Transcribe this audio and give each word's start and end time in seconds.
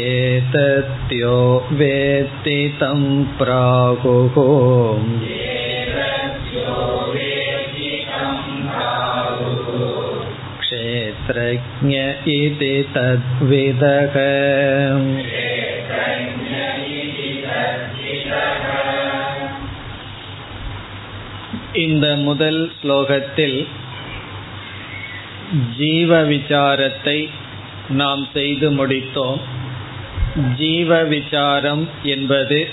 एतत्यो 0.00 1.36
वेत्ति 1.78 2.58
तं 2.80 3.02
प्राहुः 3.38 4.36
क्षेत्रज्ञ 10.62 11.96
इति 12.34 12.74
तद्विदः 12.94 14.16
இந்த 21.82 22.06
முதல் 22.26 22.60
ஸ்லோகத்தில் 22.78 23.58
ஜீவ 25.78 26.20
விசாரத்தை 26.32 27.18
நாம் 28.00 28.24
செய்து 28.34 28.68
முடித்தோம் 28.70 29.40
ஜீவ 30.57 31.03
விசாரம் 31.03 31.89
என்பது 32.03 32.67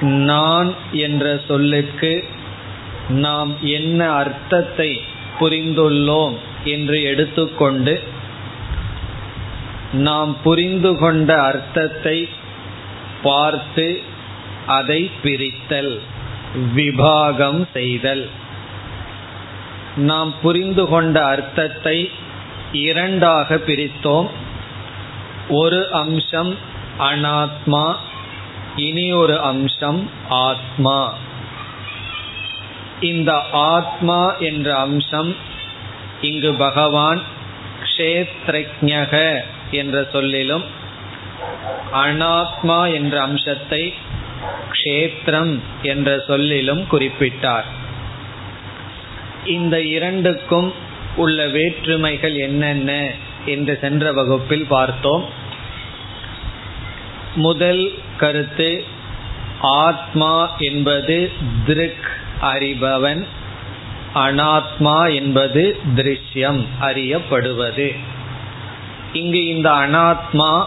நான் 0.00 0.74
என்ற 0.92 1.40
சொல்லுக்கு 1.48 2.24
நாம் 3.08 3.56
என்ன 3.60 4.10
அர்த்தத்தை 4.10 5.00
புரிந்துள்ளோம் 5.40 6.36
என்று 6.64 7.02
எடுத்துக்கொண்டு 7.02 8.00
நாம் 9.92 10.36
புரிந்து 10.42 10.96
கொண்ட 10.96 11.42
அர்த்தத்தை 11.42 12.28
பார்த்து 13.22 14.00
அதை 14.66 15.10
பிரித்தல் 15.22 16.00
விபாகம் 16.76 17.66
செய்தல். 17.72 18.28
நாம் 19.96 20.34
புரிந்து 20.42 20.86
கொண்ட 20.86 21.24
அர்த்தத்தை 21.24 22.10
இரண்டாக 22.72 23.56
பிரித்தோம். 23.56 24.28
ஒரு 25.50 25.92
அம்சம் 25.92 26.56
அனாத்மா 26.98 27.96
இனி 28.76 29.12
ஒரு 29.12 29.40
அம்சம் 29.40 30.10
ஆத்மா. 30.28 31.14
இந்த 33.00 33.42
ஆத்மா 33.52 34.36
என்ற 34.36 34.76
அம்சம் 34.76 35.36
இங்கு 36.20 36.54
பகவான் 36.54 37.22
க்ஷேத்ரஜக 37.82 39.40
என்ற 39.70 40.08
சொல்லிலும் 40.12 40.64
அனாத்மா 41.92 42.92
என்ற 42.92 43.20
அம்சத்தை 43.22 43.94
க்ஷேத்திரம் 44.70 45.58
என்ற 45.82 46.22
சொல்லிலும் 46.26 46.86
குறிப்பிட்டார். 46.90 47.64
இந்த 49.46 49.82
இரண்டுக்கும் 49.82 50.72
உள்ள 51.16 51.46
வேற்றுமைகள் 51.46 52.34
என்னென்ன 52.34 53.10
என்று 53.44 53.78
சென்ற 53.80 54.12
வகுப்பில் 54.12 54.66
பார்த்தோம். 54.66 55.39
முதல் 57.34 57.92
கருத்து 58.16 58.84
ஆத்மா 59.60 60.56
என்பது 60.58 61.30
திருக் 61.66 62.10
அறிபவன் 62.42 63.26
அனாத்மா 64.14 65.14
என்பது 65.14 65.78
திருஷ்யம் 65.96 66.64
அறியப்படுவது. 66.80 67.96
இங்கு 69.12 69.46
இந்த 69.46 69.70
அனாத்மா 69.70 70.64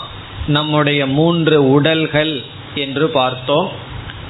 நம்முடைய 0.47 1.07
மூன்று 1.07 1.69
உடல்கள் 1.69 2.41
என்று 2.75 3.09
பார்த்தோம். 3.09 3.69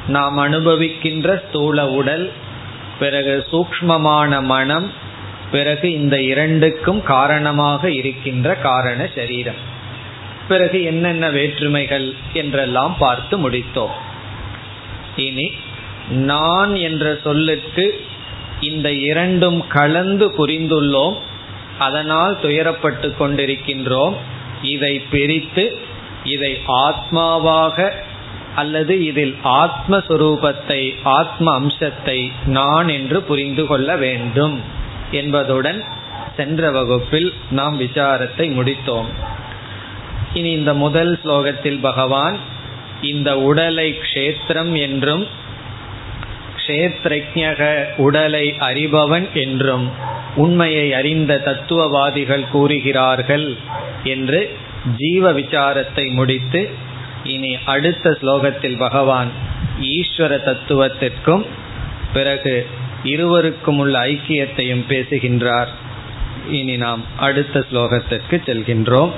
நாம் 0.07 0.37
அனுபவிக்கின்ற 0.37 1.47
ஸ்தூல 1.47 1.89
உடல் 1.89 2.31
பிறகு 2.99 3.45
சூக்மமான 3.51 4.43
மனம் 4.43 4.91
பிறகு 5.51 5.91
இந்த 5.91 6.21
இரண்டுக்கும் 6.21 7.03
காரணமாக 7.03 7.91
இருக்கின்ற 7.91 8.55
காரண 8.55 9.07
சரீரம். 9.15 9.71
பிறகு 10.47 10.83
என்னென்ன 10.83 11.29
வேற்றுமைகள் 11.29 12.13
என்றெல்லாம் 12.33 12.95
பார்த்து 12.97 13.49
முடித்தோம். 13.49 13.93
இனி 15.15 15.51
நான் 16.09 16.75
என்ற 16.75 17.17
சொல்லுக்கு 17.23 17.85
இந்த 18.59 18.91
இரண்டும் 18.91 19.67
கலந்து 19.67 20.25
புரிந்துள்ளோம். 20.37 21.17
அதனால் 21.79 22.39
துயரப்பட்டு 22.41 23.09
கொண்டிருக்கின்றோம். 23.19 24.15
இதை 24.61 24.99
பிரித்து 24.99 25.65
இதை 26.23 26.59
ஆத்மாவாக 26.67 27.91
அல்லது 28.55 29.05
இதில் 29.05 29.35
ஆத்மஸ்வரூபத்தை 29.43 30.81
ஆத்ம 31.03 31.53
அம்சத்தை 31.53 32.31
நான் 32.45 32.89
என்று 32.89 33.21
புரிந்து 33.21 33.65
கொள்ள 33.65 33.95
வேண்டும் 33.95 34.61
என்பதுடன் 35.11 35.83
சென்ற 36.37 36.71
வகுப்பில் 36.71 37.33
நாம் 37.49 37.79
விசாரத்தை 37.79 38.45
முடித்தோம். 38.57 39.09
இனி 40.33 40.51
இந்த 40.51 40.73
முதல் 40.73 41.19
ஸ்லோகத்தில் 41.23 41.79
பகவான் 41.79 42.37
இந்த 43.01 43.39
உடலை 43.39 43.99
க்ஷேத்திரம் 44.03 44.73
என்றும் 44.77 45.27
க்ஷேத்ரஜக 46.57 47.61
உடலை 47.97 48.45
அறிபவன் 48.59 49.27
என்றும் 49.33 49.91
உண்மையை 50.35 50.93
அறிந்த 50.93 51.41
தத்துவவாதிகள் 51.45 52.45
கூறுகிறார்கள் 52.49 53.55
என்று 54.03 54.39
ஜீவ 54.97 55.33
விசாரத்தை 55.33 56.05
முடித்து 56.11 56.61
இனி 57.23 57.57
அடுத்த 57.65 58.17
ஸ்லோகத்தில் 58.21 58.77
பகவான் 58.77 59.29
ஈஸ்வர 59.81 60.33
தத்துவத்திற்கும் 60.49 61.45
பிறகு 62.13 62.67
இருவருக்கும் 63.03 63.77
உள்ள 63.77 64.05
ஐக்கியத்தையும் 64.05 64.85
பேசுகின்றார். 64.87 65.69
இனி 66.51 66.75
நாம் 66.77 67.03
அடுத்த 67.17 67.65
ஸ்லோகத்திற்கு 67.71 68.35
செல்கின்றோம். 68.47 69.11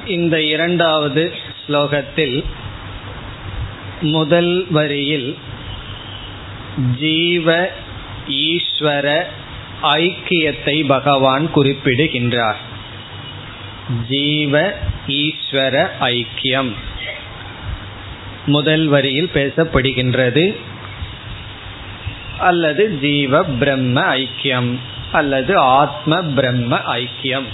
இந்த 0.07 0.35
இரண்டாவது 0.45 1.23
ஸ்லோகத்தில் 1.61 2.37
முதல் 4.09 4.53
வரியில் 4.69 5.29
ஜீவ 6.99 7.47
ஈஸ்வர 8.45 9.07
ஐக்கியத்தை 9.97 10.77
பகவான் 10.87 11.45
குறிப்பிடுகின்றார் 11.51 12.59
ஜீவ 14.07 14.53
ஈஸ்வர 15.17 15.75
ஐக்கியம் 16.09 16.71
முதல் 18.54 18.84
வரியில் 18.86 19.30
பேசப்படுகின்றது. 19.34 20.44
அல்லது 22.48 22.84
ஜீவ 23.00 23.42
பிரம்ம 23.60 23.96
ஐக்கியம் 24.16 24.70
அல்லது 25.18 25.52
ஆத்ம 25.78 26.22
பிரம்ம 26.36 26.78
ஐக்கியம். 26.94 27.48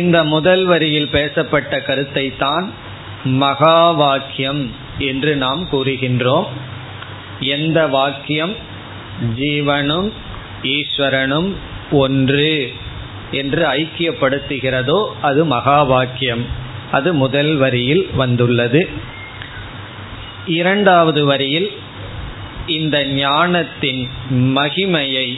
இந்த 0.00 0.18
முதல் 0.34 0.64
வரியில் 0.64 1.08
பேசப்பட்ட 1.08 1.80
கருத்தை 1.80 2.26
தான் 2.36 2.66
மகா 3.24 3.78
வாக்கியம் 4.00 4.62
என்று 5.10 5.32
நாம் 5.36 5.62
கூறுகின்றோம். 5.72 6.48
எந்த 7.54 7.78
வாக்கியம்? 7.96 8.54
ஜீவனும் 9.38 10.08
ஈஸ்வரனும் 10.72 11.50
ஒன்று 12.00 12.50
என்று 13.40 13.62
ஐக்கியப்படுத்துகிறதோ 13.72 15.00
அது 15.22 15.40
மகா 15.52 15.78
வாக்கியம் 15.92 16.44
அது 16.92 17.10
முதல் 17.14 17.52
வரியில் 17.56 18.04
வந்துள்ளது. 18.14 18.80
இரண்டாவது 20.46 21.24
வரியில் 21.24 21.72
இந்த 22.66 23.04
ஞானத்தின் 23.04 24.10
மகிமையை 24.30 25.34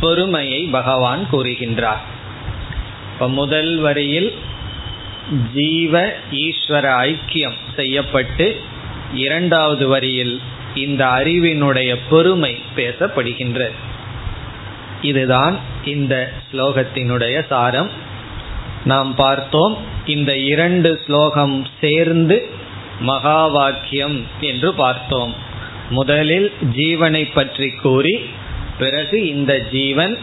பெருமையை 0.00 0.62
பகவான் 0.62 1.26
கூறுகின்றார். 1.32 2.02
இப்ப 3.12 3.28
முதல் 3.28 3.78
வரியில் 3.78 4.34
ஜீவ 5.54 6.12
ஈஸ்வர 6.32 6.92
ஐக்கியம் 7.08 7.54
செய்யப்பட்டு 7.76 8.60
இரண்டாவது 9.14 9.88
வரியில் 9.88 10.40
இந்த 10.74 11.06
அறிவினுடைய 11.06 11.98
பெருமை 12.10 12.58
பேசப்படுகின்றது. 12.76 13.72
இதுதான் 15.02 15.58
இந்த 15.84 16.32
ஸ்லோகத்தினுடைய 16.52 17.46
சாரம். 17.46 17.90
நாம் 18.84 19.14
பார்த்தோம் 19.14 19.76
இந்த 20.06 20.36
இரண்டு 20.38 21.00
ஸ்லோகம் 21.06 21.66
சேர்ந்து 21.80 22.57
மகா 23.00 23.46
வாக்கியம் 23.46 24.26
என்று 24.40 24.74
பார்த்தோம். 24.74 25.34
முதலில் 25.90 26.52
ஜீவனை 26.76 27.32
பற்றி 27.34 27.70
கூறி 27.70 28.20
பிறகு 28.78 29.26
இந்த 29.26 29.58
ஜீவன் 29.58 30.18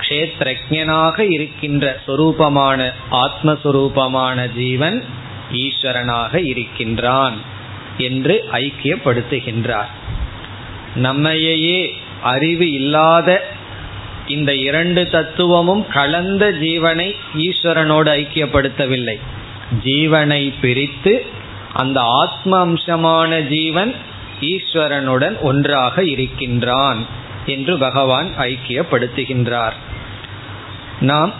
க்ஷேத்ரஜனாக 0.00 1.20
இருக்கின்ற 1.30 2.00
சொரூபமான 2.06 2.92
ஆத்மஸ்வரூபமான 3.10 4.52
ஜீவன் 4.56 5.02
ஈஸ்வரனாக 5.52 6.34
இருக்கின்றான் 6.34 7.36
என்று 7.98 8.44
ஐக்கியப்படுத்துகின்றார். 8.52 9.88
நம்மையே 10.94 11.94
அறிவு 12.22 12.70
இல்லாத 12.70 13.44
இந்த 14.26 14.54
இரண்டு 14.54 15.08
தத்துவமும் 15.08 15.86
கலந்த 15.88 16.52
ஜீவனை 16.52 17.14
ஈஸ்வரனோடு 17.36 18.10
ஐக்கியப்படுத்தவில்லை. 18.20 19.18
ஜீவனை 19.84 20.52
பிரித்து 20.60 21.26
அந்த 21.82 21.98
ஆத்ம 22.20 22.52
அம்சமான 22.66 23.30
ஜீவன் 23.46 23.92
ஈஸ்வரனுடன் 24.52 25.36
ஒன்றாக 25.40 26.04
இருக்கின்றான் 26.04 27.00
என்று 27.46 27.74
பகவான் 27.78 28.28
ஐக்கியப்படுத்துகின்றார். 28.38 29.76
நாம் 31.00 31.32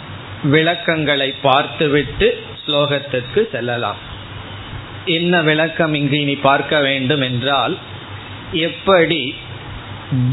விளக்கங்களை 0.44 1.30
பார்த்துவிட்டு 1.42 2.28
ஸ்லோகத்திற்கு 2.62 3.40
செல்லலாம். 3.50 4.00
என்ன 5.16 5.34
விளக்கம் 5.42 5.94
இங்கு 5.94 6.16
இனி 6.20 6.36
பார்க்க 6.48 6.80
வேண்டும் 6.80 7.20
என்றால் 7.20 7.74
எப்படி 8.60 9.20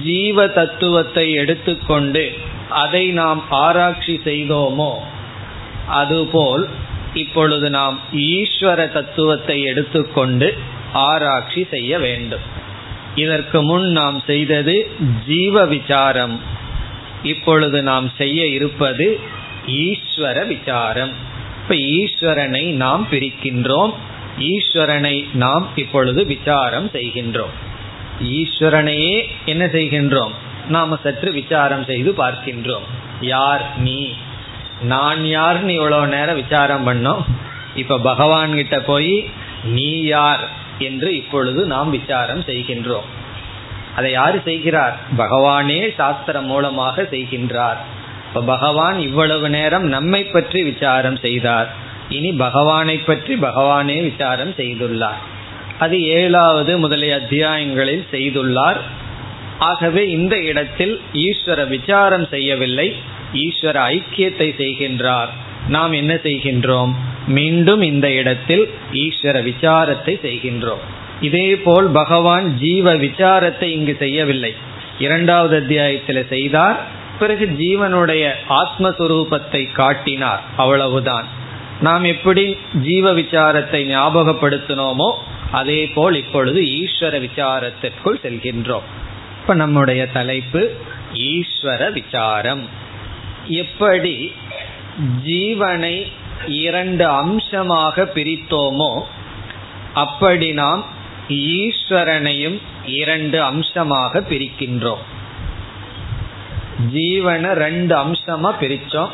ஜீவ 0.03 0.47
தத்துவத்தை 0.47 1.25
எடுத்துக்கொண்டு 1.33 2.23
அதை 2.83 3.03
நாம் 3.11 3.41
ஆராய்ச்சி 3.63 4.15
செய்தோமோ 4.25 4.91
அதுபோல் 5.93 6.63
இப்பொழுது 7.15 7.69
நாம் 7.69 7.99
ஈஸ்வர 8.13 8.91
தத்துவத்தை 8.91 9.61
எடுத்துக்கொண்டு 9.61 10.57
ஆராய்ச்சி 10.93 11.67
செய்ய 11.69 11.99
வேண்டும். 11.99 12.41
இதற்கு 13.15 13.63
முன் 13.63 13.85
நாம் 13.91 14.23
செய்தது 14.25 14.89
ஜீவ 15.27 15.65
விசாரம். 15.65 16.39
இப்பொழுது 17.23 17.83
நாம் 17.83 18.11
செய்ய 18.17 18.45
இருப்பது 18.45 19.19
ஈஸ்வர 19.67 20.47
விசாரம். 20.47 21.11
இப்ப 21.63 21.75
ஈஸ்வரனை 21.75 22.71
நாம் 22.71 23.07
பிரிக்கின்றோம். 23.11 23.93
ஈஸ்வரனை 24.39 25.25
நாம் 25.33 25.69
இப்பொழுது 25.75 26.25
விசாரம் 26.25 26.89
செய்கின்றோம். 26.93 27.53
ஈஸ்வரனையே 28.23 29.25
என்ன 29.45 29.65
செய்கின்றோம்? 29.65 30.31
நாம 30.67 30.97
சற்று 31.03 31.31
விசாரம் 31.31 31.83
செய்து 31.83 32.11
பார்க்கின்றோம். 32.11 32.87
யார் 33.21 33.77
நீ? 33.77 34.13
நான் 34.81 35.21
யார்னு 35.23 35.69
இவ்வளவு 35.69 36.07
நேரம் 36.07 36.35
விசாரம் 36.35 36.87
பண்ணோம். 36.87 37.23
இப்ப 37.75 37.99
பகவான் 37.99 38.55
கிட்ட 38.55 38.79
போய் 38.79 39.29
நீ 39.63 40.01
யார் 40.01 40.49
என்று 40.79 41.15
இப்பொழுது 41.15 41.65
நாம் 41.65 41.89
விசாரம் 41.89 42.41
செய்கின்றோம். 42.41 43.07
அதை 43.95 44.11
யாரு 44.11 44.41
செய்கிறார்? 44.43 44.97
பகவானே 45.17 45.93
சாஸ்திரம் 45.95 46.45
மூலமாக 46.45 47.01
செய்கின்றார். 47.01 47.77
இப்ப 48.27 48.41
பகவான் 48.41 48.99
இவ்வளவு 48.99 49.49
நேரம் 49.49 49.83
நம்மை 49.83 50.23
பற்றி 50.23 50.63
விசாரம் 50.63 51.17
செய்தார். 51.17 51.73
இனி 52.09 52.31
பகவானை 52.31 52.97
பற்றி 52.97 53.35
பகவானே 53.35 54.01
விசாரம் 54.01 54.51
செய்துள்ளார். 54.51 55.21
அது 55.79 56.03
ஏழாவது 56.03 56.77
முதலிய 56.77 57.15
அத்தியாயங்களில் 57.15 58.05
செய்துள்ளார். 58.11 58.77
ஆகவே 59.59 60.09
இந்த 60.09 60.41
இடத்தில் 60.41 61.01
ஈஸ்வர 61.13 61.67
விசாரம் 61.67 62.27
செய்யவில்லை. 62.27 62.95
ஈஸ்வர 63.43 63.77
ஐக்கியத்தை 63.95 64.49
செய்கின்றார். 64.61 65.31
நாம் 65.67 65.91
என்ன 65.91 66.13
செய்கின்றோம்? 66.13 66.91
மீண்டும் 67.27 67.81
இந்த 67.81 68.07
இடத்தில் 68.11 68.65
ஈஸ்வர 68.91 69.37
விசாரத்தை 69.41 70.13
செய்கின்றோம். 70.27 70.83
இதே 71.21 71.55
போல் 71.55 71.87
பகவான் 71.89 72.57
ஜீவ 72.57 72.95
விசாரத்தை 72.95 73.67
இங்கு 73.77 73.95
செய்யவில்லை. 73.99 74.53
இரண்டாவது 74.99 75.55
அத்தியாயத்தில் 75.61 76.27
செய்தார். 76.29 76.77
பிறகு 77.19 77.45
ஜீவனுடைய 77.45 78.23
ஆத்மஸ்வரூபத்தை 78.61 79.71
காட்டினார். 79.71 80.41
அவ்வளவுதான். 80.57 81.27
நாம் 81.81 82.03
எப்படி 82.03 82.57
ஜீவ 82.83 83.13
விசாரத்தை 83.13 83.81
ஞாபகப்படுத்தினோமோ 83.93 85.09
அதே 85.51 85.81
போல் 85.87 86.15
இப்பொழுது 86.15 86.59
ஈஸ்வர 86.81 87.15
விசாரத்திற்குள் 87.25 88.21
செல்கின்றோம். 88.23 88.87
இப்ப 89.39 89.53
நம்முடைய 89.53 90.01
தலைப்பு 90.07 90.61
ஈஸ்வர 91.13 91.91
விசாரம். 91.93 92.63
எப்படி 93.47 94.31
ஜீவனை 95.23 96.05
இரண்டு 96.47 97.05
அம்சமாக 97.07 98.03
பிரித்தோமோ 98.15 99.03
அப்படி 99.93 100.53
நாம் 100.53 100.85
ஈஸ்வரனையும் 101.29 102.57
இரண்டு 102.85 103.43
அம்சமாக 103.43 104.19
பிரிக்கின்றோம். 104.19 105.03
ஜீவனை 106.93 107.51
ரெண்டு 107.53 107.95
அம்சமா 107.95 108.51
பிரிச்சோம் 108.61 109.09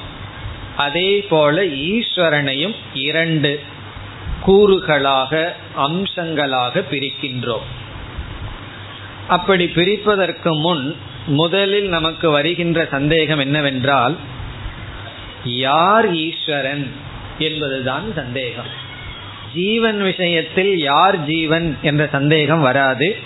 அதே 0.78 1.22
போல 1.30 1.64
ஈஸ்வரனையும் 1.64 2.76
இரண்டு 2.94 3.60
கூறுகளாக 4.46 5.56
அம்சங்களாக 5.76 6.84
பிரிக்கின்றோம். 6.92 7.66
அப்படி 9.28 9.66
பிரிப்பதற்கு 9.66 10.60
முன் 10.60 10.96
முதலில் 11.26 11.88
நமக்கு 11.88 12.30
வருகின்ற 12.30 12.88
சந்தேகம் 12.92 13.40
என்னவென்றால் 13.40 14.16
யார் 15.44 16.14
ஈஸ்வரன் 16.14 16.92
என்பதுதான் 17.38 18.14
சந்தேகம். 18.16 18.66
ஜீவன் 19.54 20.02
விஷயத்தில் 20.02 20.78
யார் 20.78 21.24
ஜீவன் 21.24 21.78
என்ற 21.82 22.08
சந்தேகம் 22.12 22.62
வராது. 22.62 23.18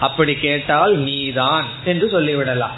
அப்படி 0.00 0.34
கேட்டால் 0.34 0.96
நீதான் 0.96 1.64
என்று 1.84 2.20
சொல்லிவிடலாம். 2.20 2.76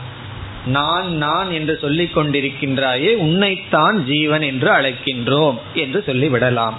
நான் 0.67 1.17
நான் 1.17 1.51
என்று 1.51 1.79
சொல்லிக் 1.81 2.19
கொண்டிருக்கின்றாயே 2.19 3.15
உன்னைத்தான் 3.15 4.05
ஜீவன் 4.05 4.43
என்று 4.43 4.71
அழைக்கின்றோம் 4.71 5.59
என்று 5.75 6.05
சொல்லிவிடலாம். 6.07 6.75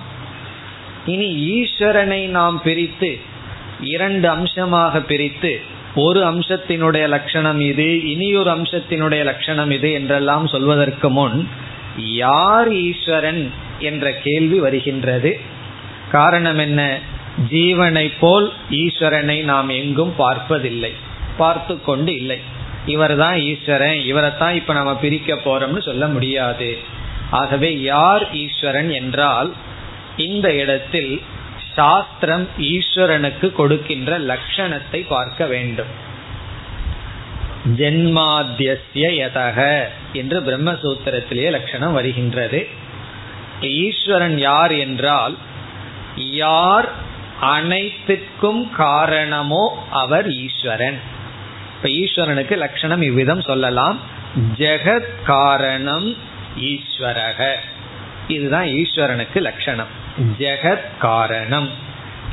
இனி 1.05 1.61
ஈஸ்வரனை 1.61 2.27
நாம் 2.27 2.61
பிரித்து 2.61 3.19
இரண்டு 3.81 4.29
அம்சமாக 4.29 5.01
பிரித்து 5.01 5.61
ஒரு 5.95 6.21
அம்சத்தினுடைய 6.31 7.07
லட்சணம் 7.07 7.59
இது 7.59 8.05
இனியொரு 8.05 8.49
அம்சத்தினுடைய 8.51 9.23
லட்சணம் 9.23 9.71
இது 9.71 9.91
என்றெல்லாம் 9.91 10.47
சொல்வதற்கு 10.47 11.09
முன் 11.09 11.49
யார் 11.97 12.71
ஈஸ்வரன் 12.73 13.51
என்ற 13.79 14.11
கேள்வி 14.11 14.59
வருகின்றது. 14.59 15.39
காரணம் 16.11 16.57
என்ன? 16.57 16.99
ஜீவனை 17.51 18.11
போல் 18.19 18.51
ஈஸ்வரனை 18.69 19.43
நாம் 19.43 19.69
எங்கும் 19.69 20.13
பார்ப்பதில்லை 20.17 20.91
பார்த்து 21.37 21.81
கொண்டு 21.81 22.15
இல்லை. 22.15 22.39
இவர் 22.85 23.15
தான் 23.17 23.37
ஈஸ்வரன் 23.37 23.99
இவரைத்தான் 24.01 24.55
இப்ப 24.55 24.73
நம்ம 24.73 24.95
பிரிக்க 24.95 25.33
போறோம்னு 25.35 25.81
சொல்ல 25.81 26.07
முடியாது. 26.07 26.77
ஆகவே 27.29 27.81
யார் 27.81 28.25
ஈஸ்வரன் 28.33 28.89
என்றால் 28.89 29.53
இந்த 30.17 30.53
இடத்தில் 30.53 31.21
சாஸ்திரம் 31.75 32.47
ஈஸ்வரனுக்கு 32.57 33.51
கொடுக்கின்ற 33.51 34.19
லட்சணத்தை 34.19 35.07
பார்க்க 35.07 35.45
வேண்டும். 35.45 35.91
ஜென்மாத்திய 37.77 38.77
யதக 38.95 39.87
என்று 40.13 40.41
பிரம்மசூத்திரத்திலேயே 40.41 41.49
லட்சணம் 41.49 41.93
வருகின்றது. 41.93 42.67
ஈஸ்வரன் 43.61 44.37
யார் 44.37 44.71
என்றால் 44.71 45.37
யார் 46.15 46.89
அனைத்துக்கும் 47.39 48.71
காரணமோ 48.71 49.87
அவர் 49.89 50.31
ஈஸ்வரன். 50.31 50.99
இப்ப 51.75 51.89
ஈஸ்வரனுக்கு 51.89 52.57
லட்சணம் 52.57 53.01
இவ்விதம் 53.01 53.41
சொல்லலாம். 53.41 53.99
ஜெகத் 54.57 55.13
காரணம் 55.23 56.17
ஈஸ்வரக 56.55 57.53
இதுதான் 58.27 58.65
ஈஸ்வரனுக்கு 58.65 59.39
லட்சணம். 59.41 60.03
ஜெகத் 60.39 60.97
காரணம் 60.99 61.69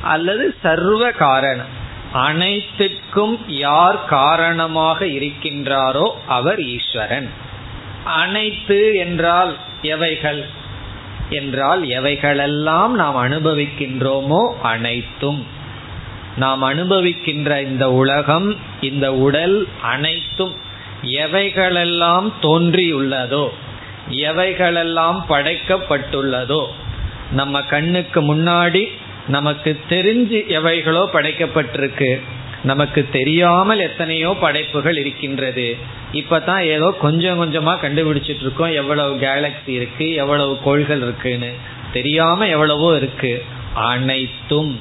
அல்லது 0.02 0.54
சர்வ 0.62 1.10
காரணம். 1.10 1.80
அனைத்துக்கும் 2.12 3.38
யார் 3.46 4.04
காரணமாக 4.04 5.04
இருக்கின்றாரோ 5.04 6.10
அவர் 6.26 6.60
ஈஸ்வரன். 6.60 7.28
அனைத்து 8.04 8.94
என்றால் 8.94 9.56
எவைகள்? 9.82 10.44
என்றால் 11.30 11.82
எவைகளெல்லாம் 11.82 12.88
நாம் 12.88 13.28
அனுபவிக்கின்றோமோ 13.28 14.52
அனைத்தும். 14.62 15.46
நாம் 16.36 16.62
அனுபவிக்கின்ற 16.62 17.62
இந்த 17.62 17.90
உலகம் 17.90 18.56
இந்த 18.80 19.14
உடல் 19.14 19.68
அனைத்தும் 19.82 20.56
எவைகளெல்லாம் 21.02 22.32
தோன்றியுள்ளதோ 22.42 23.48
எவைகளெல்லாம் 24.10 25.22
படைக்கப்பட்டுள்ளதோ 25.28 26.66
நம்ம 27.32 27.62
கண்ணுக்கு 27.62 28.20
முன்னாடி 28.34 28.84
நமக்கு 29.28 29.80
தெரிஞ்சு 29.88 30.38
எவைகளோ 30.58 31.02
படைக்கப்பட்டிருக்கு. 31.12 32.20
நமக்கு 32.62 33.08
தெரியாமல் 33.12 33.78
எத்தனையோ 33.78 34.36
படைப்புகள் 34.40 34.96
இருக்கின்றது. 34.96 35.76
இப்பதான் 36.12 36.64
ஏதோ 36.64 36.94
கொஞ்சம் 37.00 37.38
கொஞ்சமா 37.40 37.72
கண்டுபிடிச்சிட்டு 37.84 38.44
இருக்கோம் 38.46 38.72
எவ்வளவு 38.72 39.14
கேலக்சி 39.16 39.72
இருக்கு 39.78 40.14
எவ்வளவு 40.14 40.58
கோள்கள் 40.64 41.02
இருக்குன்னு. 41.02 41.52
தெரியாம 41.92 42.48
எவ்வளவோ 42.48 42.96
இருக்கு. 42.96 43.44
அனைத்தும் 43.74 44.80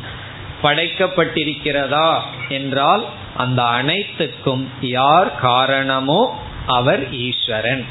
படைக்கப்பட்டிருக்கிறதா 0.64 2.20
என்றால் 2.50 3.06
அந்த 3.38 3.64
அனைத்துக்கும் 3.64 4.68
யார் 4.82 5.36
காரணமோ 5.40 6.22
அவர் 6.66 7.04
ஈஸ்வரன். 7.12 7.86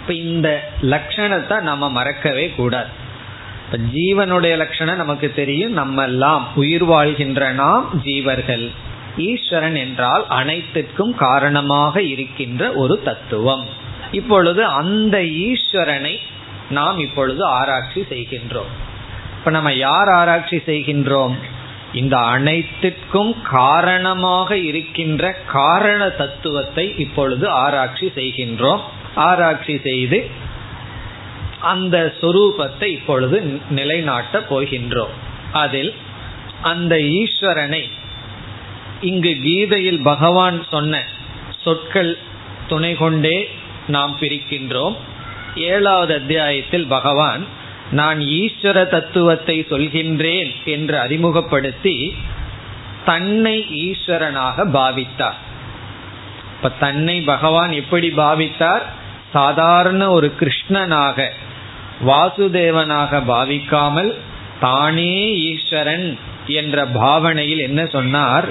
இப்ப 0.00 0.12
இந்த 0.12 0.48
லட்சணத்தை 0.82 1.60
நம்ம 1.60 1.90
மறக்கவே 1.90 2.46
கூடாது. 2.56 3.02
ஜீவனுடைய 3.72 4.56
லட்சணம் 4.56 4.96
நமக்கு 4.96 5.32
தெரியும். 5.34 5.72
நம்ம 5.72 6.02
எல்லாம் 6.02 6.48
உயிர் 6.54 6.84
வாழ்கின்ற 6.84 7.52
நாம் 7.52 8.02
ஜீவர்கள். 8.04 8.70
ஈஸ்வரன் 9.16 9.74
என்றால் 9.74 10.26
அனைத்திற்கும் 10.28 11.14
காரணமாக 11.14 12.02
இருக்கின்ற 12.02 12.72
ஒரு 12.72 13.02
தத்துவம். 13.04 13.64
இப்பொழுது 14.12 14.64
அந்த 14.64 15.18
ஈஸ்வரனை 15.18 16.18
நாம் 16.70 16.98
இப்பொழுது 16.98 17.44
ஆராய்ச்சி 17.44 18.00
செய்கின்றோம். 18.00 18.72
இப்ப 19.38 19.50
நம்ம 19.50 19.72
யார் 19.72 20.08
ஆராய்ச்சி 20.08 20.56
செய்கின்றோம்? 20.56 21.34
இந்த 21.92 22.16
அனைத்திற்கும் 22.16 23.42
காரணமாக 23.42 24.58
இருக்கின்ற 24.58 25.32
காரண 25.32 26.08
தத்துவத்தை 26.08 26.98
இப்பொழுது 26.98 27.48
ஆராய்ச்சி 27.48 28.12
செய்கின்றோம். 28.16 28.80
ஆராய்ச்சி 29.14 29.80
செய்து 29.82 30.30
அந்த 31.64 31.96
சொரூபத்தை 32.20 32.88
இப்பொழுது 32.98 33.38
நிலைநாட்ட 33.70 34.38
போகின்றோம். 34.50 35.14
அதில் 35.62 35.92
அந்த 36.62 36.94
ஈஸ்வரனை 37.18 37.84
இங்கு 39.00 39.32
கீதையில் 39.42 40.02
பகவான் 40.02 40.58
சொன்ன 40.70 41.02
சொற்கள் 41.64 42.12
துணை 42.68 42.92
கொண்டே 42.94 43.38
நாம் 43.86 44.14
பிரிக்கின்றோம். 44.20 44.96
ஏழாவது 45.54 46.12
அத்தியாயத்தில் 46.14 46.86
பகவான் 46.86 47.42
நான் 47.90 48.20
ஈஸ்வர 48.36 48.78
தத்துவத்தை 48.88 49.56
சொல்கின்றேன் 49.70 50.50
என்று 50.74 50.96
அறிமுகப்படுத்தி 50.98 51.96
தன்னை 53.04 53.56
ஈஸ்வரனாக 53.86 54.66
பாவித்தார். 54.76 55.40
இப்ப 56.56 56.70
தன்னை 56.78 57.16
பகவான் 57.32 57.72
எப்படி 57.80 58.08
பாவித்தார்? 58.16 58.84
சாதாரண 59.32 60.02
ஒரு 60.10 60.28
கிருஷ்ணனாக 60.40 61.18
வாசுதேவனாக 62.00 63.22
பாவிக்காமல் 63.28 64.14
தானே 64.60 65.36
ஈஸ்வரன் 65.36 66.18
என்ற 66.46 66.86
பாவனையில் 66.86 67.58
என்ன 67.58 67.86
சொன்னார்? 67.86 68.48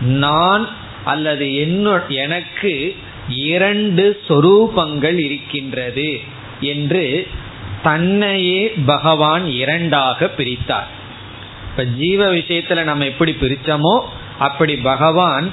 நான் 0.00 0.68
அல்லது 1.04 1.54
என்ன 1.54 2.02
எனக்கு 2.08 2.96
இரண்டு 3.28 4.20
சொரூபங்கள் 4.28 5.18
இருக்கின்றது 5.18 6.20
என்று 6.60 7.26
தன்னையே 7.82 8.72
பகவான் 8.86 9.46
இரண்டாக 9.46 10.26
பிரித்தார். 10.26 10.88
இப்ப 11.70 11.84
ஜீவ 11.84 12.34
விஷயத்துல 12.34 12.82
நம்ம 12.82 13.04
எப்படி 13.04 13.36
பிரிச்சோமோ 13.40 14.00
அப்படி 14.46 14.74
பகவான் 14.90 15.46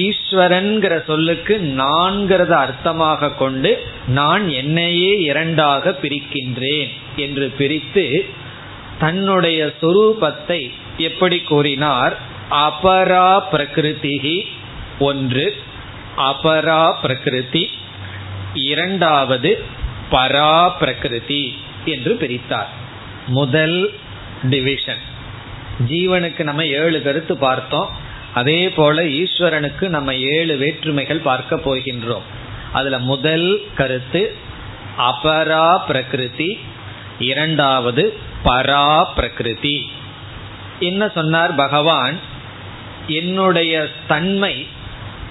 ஈஸ்வரன்கிற 0.00 0.94
சொல்லுக்கு 1.06 1.54
நான்கிறத 1.80 2.52
அர்த்தமாக 2.64 3.30
கொண்டு 3.36 3.70
நான் 4.18 4.44
என்னையே 4.60 5.12
இரண்டாக 5.20 5.94
பிரிக்கின்றேன் 6.02 6.92
என்று 7.24 7.46
பிரித்து 7.58 8.04
தன்னுடைய 8.98 9.60
சொரூபத்தை 9.80 10.60
எப்படி 11.08 11.38
கூறினார்? 11.50 12.14
அபரா 12.66 13.28
பிரகிருதி 13.50 14.16
ஒன்று 14.98 15.46
அபரா 16.30 16.82
பிரகிருதி. 17.02 17.64
இரண்டாவது 18.70 19.50
பரா 20.10 20.56
பிரகிருதி 20.80 21.44
என்று 21.84 22.12
பிரித்தார். 22.22 22.72
முதல் 23.38 23.78
டிவிஷன் 24.50 25.04
ஜீவனுக்கு 25.88 26.42
நம்ம 26.42 26.62
ஏழு 26.80 26.98
கருத்து 27.02 27.34
பார்த்தோம். 27.46 27.90
அதே 28.34 28.70
போல 28.70 29.02
ஈஸ்வரனுக்கு 29.02 29.88
நம்ம 29.88 30.14
ஏழு 30.14 30.56
வேற்றுமைகள் 30.56 31.18
பார்க்க 31.18 31.56
போகின்றோம். 31.56 32.22
அதுல 32.72 32.98
முதல் 32.98 33.62
கருத்து 33.74 34.36
அபரா 34.98 35.78
பிரகிருதி. 35.86 36.58
இரண்டாவது 37.18 38.16
பரா 38.44 39.04
பிரகிருதி. 39.14 39.90
என்ன 40.80 41.08
சொன்னார் 41.08 41.54
பகவான்? 41.54 42.18
என்னுடைய 43.06 43.88
தன்மை 44.06 44.66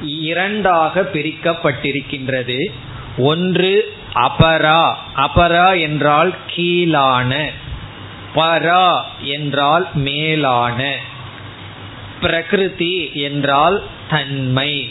இரண்டாக 0.01 1.09
பிரிக்கப்பட்டிருக்கின்றது. 1.13 2.71
ஒன்று 3.17 3.93
அபரா. 4.13 4.93
அபரா 5.15 5.79
என்றால் 5.79 6.33
கீழான. 6.55 7.51
பரா 8.35 9.01
என்றால் 9.21 9.87
மேலான. 9.93 10.95
பிரகிருதி 12.21 13.11
என்றால் 13.13 13.83
தன்மை 14.09 14.89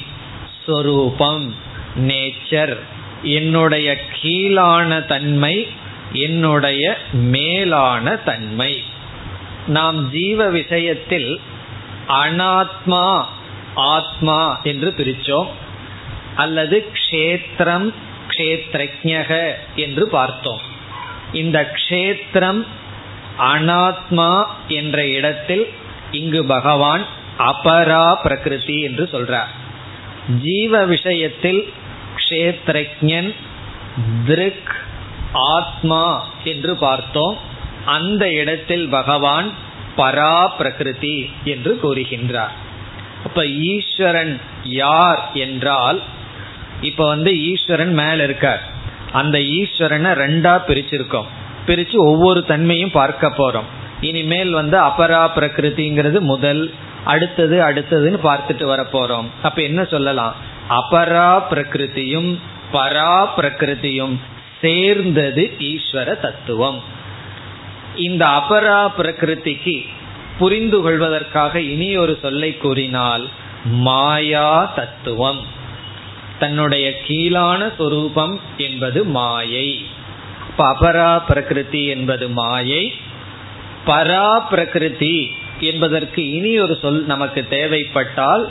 சொரூபம் 0.67 1.55
நேச்சர் 1.97 2.77
என்னுடைய 3.23 3.97
கீழான 4.13 5.01
தன்மை 5.07 5.67
என்னுடைய 6.13 6.99
மேலான 7.13 8.17
தன்மை. 8.17 8.83
நாம் 9.67 10.11
ஜீவ 10.11 10.49
விஷயத்தில் 10.49 11.41
அனாத்மா 12.09 13.25
ஆத்மா 13.75 14.61
என்று 14.63 14.95
பிரித்தோம் 14.99 15.49
அல்லது 16.37 16.89
க்ஷேத்திரம் 16.93 17.95
க்ஷேத்ரஜக 18.29 19.55
என்று 19.77 20.09
பார்த்தோம். 20.09 20.61
இந்த 21.33 21.73
க்ஷேத்திரம் 21.73 22.67
அனாத்மா 23.39 24.47
என்ற 24.69 25.07
இடத்தில் 25.07 25.69
இங்கு 26.11 26.45
பகவான் 26.45 27.05
அபரா 27.39 28.15
பிரகிருதி 28.23 28.81
என்று 28.81 29.09
சொல்றார். 29.13 29.53
ஜீவ 30.43 30.85
விஷயத்தில் 30.85 31.73
கஷேத்ரஜன் 32.17 33.35
திருக் 34.27 34.75
ஆத்மா 35.33 36.29
என்று 36.45 36.77
பார்த்தோம். 36.77 37.39
அந்த 37.85 38.33
இடத்தில் 38.33 38.89
பகவான் 38.89 39.53
பரா 39.97 40.47
பிரகிருதி 40.59 41.31
என்று 41.45 41.79
கூறுகின்றார். 41.83 42.55
அப்ப 43.25 43.47
ஈஸ்வரன் 43.47 44.41
யார் 44.65 45.31
என்றால் 45.35 46.03
இப்ப 46.81 47.07
வந்து 47.07 47.43
ஈஸ்வரன் 47.43 47.95
மேல 47.95 48.23
இருக்கார். 48.23 48.63
அந்த 49.13 49.39
ஈஸ்வரனை 49.39 50.11
ரெண்டா 50.23 50.61
பிரிச்சிருக்கோம். 50.67 51.27
பிரிச்சு 51.67 51.97
ஒவ்வொரு 51.97 52.45
தன்மையும் 52.45 52.91
பார்க்க 52.91 53.29
போறோம். 53.29 53.65
இனிமேல் 54.07 54.51
வந்து 54.51 54.77
அபரா 54.79 55.25
பிரகிருதிங்கிறது 55.37 56.21
முதல் 56.21 56.63
அடுத்தது 57.05 57.57
அடுத்ததுன்னு 57.63 58.19
பார்த்துட்டு 58.27 58.67
வரப்போறோம். 58.73 59.29
அப்ப 59.43 59.63
என்ன 59.63 59.85
சொல்லலாம்? 59.85 60.35
அபரா 60.71 61.43
பிரகிருதியும் 61.51 62.31
பரா 62.73 63.17
பிரகிருதியும் 63.37 64.17
சேர்ந்தது 64.61 65.43
ஈஸ்வர 65.59 66.21
தத்துவம். 66.21 66.81
இந்த 67.97 68.25
அபரா 68.27 68.81
பிரகிருதிக்கு 68.99 69.77
புரிந்து 70.39 70.81
கொள்வதற்காக 70.81 71.61
இனி 71.61 71.97
ஒரு 71.97 72.19
சொல்லை 72.23 72.57
கூறினால் 72.57 73.25
மாயா 73.65 74.73
தத்துவம். 74.77 75.41
தன்னுடைய 76.39 76.87
கீழான 77.07 77.71
சொரூபம் 77.79 78.41
என்பது 78.57 79.05
மாயை. 79.05 79.87
அபரா 80.59 81.23
பிரகிருதி 81.29 81.85
என்பது 81.87 82.29
மாயை. 82.29 82.83
பரா 83.87 84.49
பிரகிருதி 84.49 85.37
என்பதற்கு 85.61 86.33
இனி 86.33 86.61
ஒரு 86.61 86.79
சொல் 86.83 87.05
நமக்கு 87.05 87.47
தேவைப்பட்டால் 87.49 88.51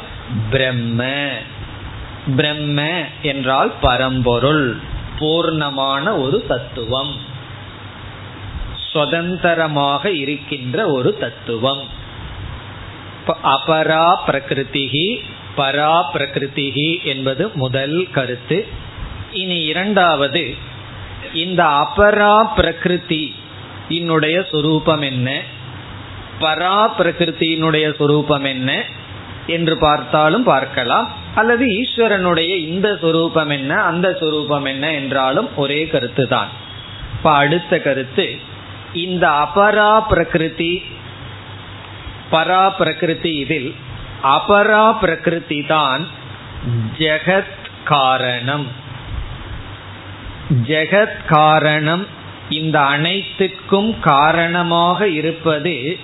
பிரம்ம. 0.49 1.27
பிரம்ம 2.35 3.03
என்றால் 3.21 3.71
பரம்பொருள் 3.81 4.77
பூர்ணமான 5.19 6.17
ஒரு 6.17 6.45
தத்துவம். 6.47 7.13
சுதந்திரமாக 8.91 10.11
இருக்கின்ற 10.11 10.87
ஒரு 10.87 11.17
தத்துவம். 11.17 11.83
அபரா 13.27 14.15
பிரகிருதிகி 14.27 15.19
பரா 15.57 16.03
பிரகிருதிகி 16.13 17.03
என்பது 17.03 17.51
முதல் 17.53 18.07
கருத்து. 18.11 18.67
இனி 19.33 19.63
இரண்டாவது 19.63 20.55
இந்த 21.33 21.63
அபரா 21.63 22.53
பிரகிருதி 22.55 23.35
என்னுடைய 23.89 24.45
சொரூபம் 24.51 25.01
என்ன? 25.01 25.41
பரா 26.39 26.91
பிரகிருத்தியினுடைய 26.97 27.95
சொரூபம் 27.95 28.43
என்ன? 28.43 28.83
என்று 29.47 29.77
பார்த்தாலும் 29.77 30.43
பார்க்கலாம். 30.43 31.11
அல்லது 31.35 31.65
ஈஸ்வரனுடைய 31.65 32.57
இந்த 32.57 32.97
சொரூபம் 33.01 33.49
என்ன? 33.49 33.81
அந்த 33.81 34.17
சொரூபம் 34.19 34.65
என்ன 34.65 34.93
என்றாலும் 34.93 35.55
ஒரே 35.55 35.87
கருத்து 35.87 36.27
தான் 36.27 36.47
இப்ப 37.13 37.31
அடுத்த 37.31 37.79
கருத்து 37.79 38.39
இந்த 38.93 39.29
அபரா 39.29 40.01
பிரகிருதி 40.07 40.83
பரா 42.31 42.69
பிரகிருதி 42.69 43.35
இதில் 43.35 43.75
அபரா 44.23 44.99
பிரகிருதி 44.99 45.65
தான் 45.65 46.07
ஜெகத் 46.97 47.63
காரணம். 47.83 48.67
ஜெகத் 50.63 51.25
காரணம் 51.27 52.07
இந்த 52.49 52.81
அனைத்துக்கும் 52.81 53.99
காரணமாக 53.99 55.07
இருப்பது 55.07 55.97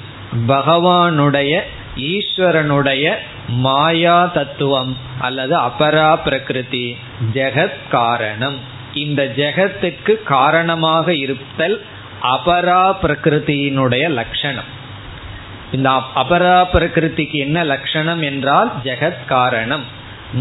பகவானுடைய 0.48 1.60
ஈஸ்வரனுடைய 1.95 3.15
மாயா 3.48 4.25
தத்துவம் 4.25 4.98
அல்லது 5.19 5.57
அபரா 5.57 6.15
பிரகிருதி 6.24 6.98
ஜெகத் 7.33 7.88
காரணம். 7.89 8.60
இந்த 8.93 9.33
ஜெகத்துக்கு 9.36 10.24
காரணமாக 10.24 11.15
இருத்தல் 11.15 11.86
அபரா 12.21 12.95
பிரகிருதியினுடைய 13.03 14.10
லட்சணம். 14.10 14.79
இந்த 15.71 15.89
அபரா 15.89 16.65
பிரகிருதிக்கு 16.74 17.31
என்ன 17.31 17.63
லட்சணம் 17.63 18.21
என்றால் 18.21 18.71
ஜெகத் 18.83 19.25
காரணம். 19.25 19.83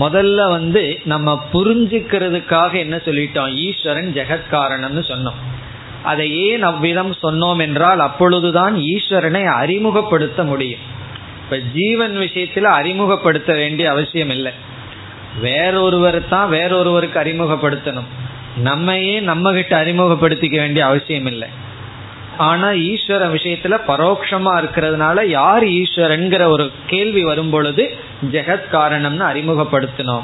முதல்ல 0.00 0.48
வந்து 0.48 1.00
நம்ம 1.04 1.44
புரிஞ்சுக்கிறதுக்காக 1.52 2.72
என்ன 2.72 2.96
சொல்லிட்டோம்? 2.96 3.54
ஈஸ்வரன் 3.54 4.12
ஜெகத் 4.14 4.52
காரணம்னு 4.52 5.02
சொன்னோம். 5.08 5.40
அதை 6.02 6.36
ஏன் 6.36 6.62
அவ்விதம் 6.62 7.14
சொன்னோம் 7.22 7.60
என்றால் 7.60 8.00
அப்பொழுதுதான் 8.00 8.76
ஈஸ்வரனை 8.76 9.44
அறிமுகப்படுத்த 9.44 10.44
முடியும். 10.44 10.80
இப்ப 11.44 11.58
ஜீவன் 11.74 12.16
விஷயத்துல 12.16 12.62
அறிமுகப்படுத்த 12.62 13.52
வேண்டிய 13.52 13.90
அவசியம் 13.90 14.30
இல்லை. 14.30 14.52
வேறொருவர் 15.40 16.28
தான் 16.28 16.52
வேறொருவருக்கு 16.52 17.18
அறிமுகப்படுத்தணும். 17.20 18.06
நம்மையே 18.56 19.20
நம்ம 19.20 19.52
கிட்ட 19.52 19.84
அறிமுகப்படுத்திக்க 19.84 20.56
வேண்டிய 20.56 20.86
அவசியம் 20.86 21.26
இல்லை. 21.26 21.48
ஆனா 22.38 22.68
ஈஸ்வர 22.68 23.32
விஷயத்துல 23.32 23.80
பரோட்சமா 23.88 24.60
இருக்கிறதுனால 24.60 25.24
யார் 25.24 25.64
ஈஸ்வரன்கிற 25.64 26.44
ஒரு 26.44 26.70
கேள்வி 26.86 27.22
வரும் 27.22 27.50
பொழுது 27.50 27.96
ஜெகத் 28.32 28.68
காரணம்னு 28.72 29.26
அறிமுகப்படுத்தினோம். 29.32 30.22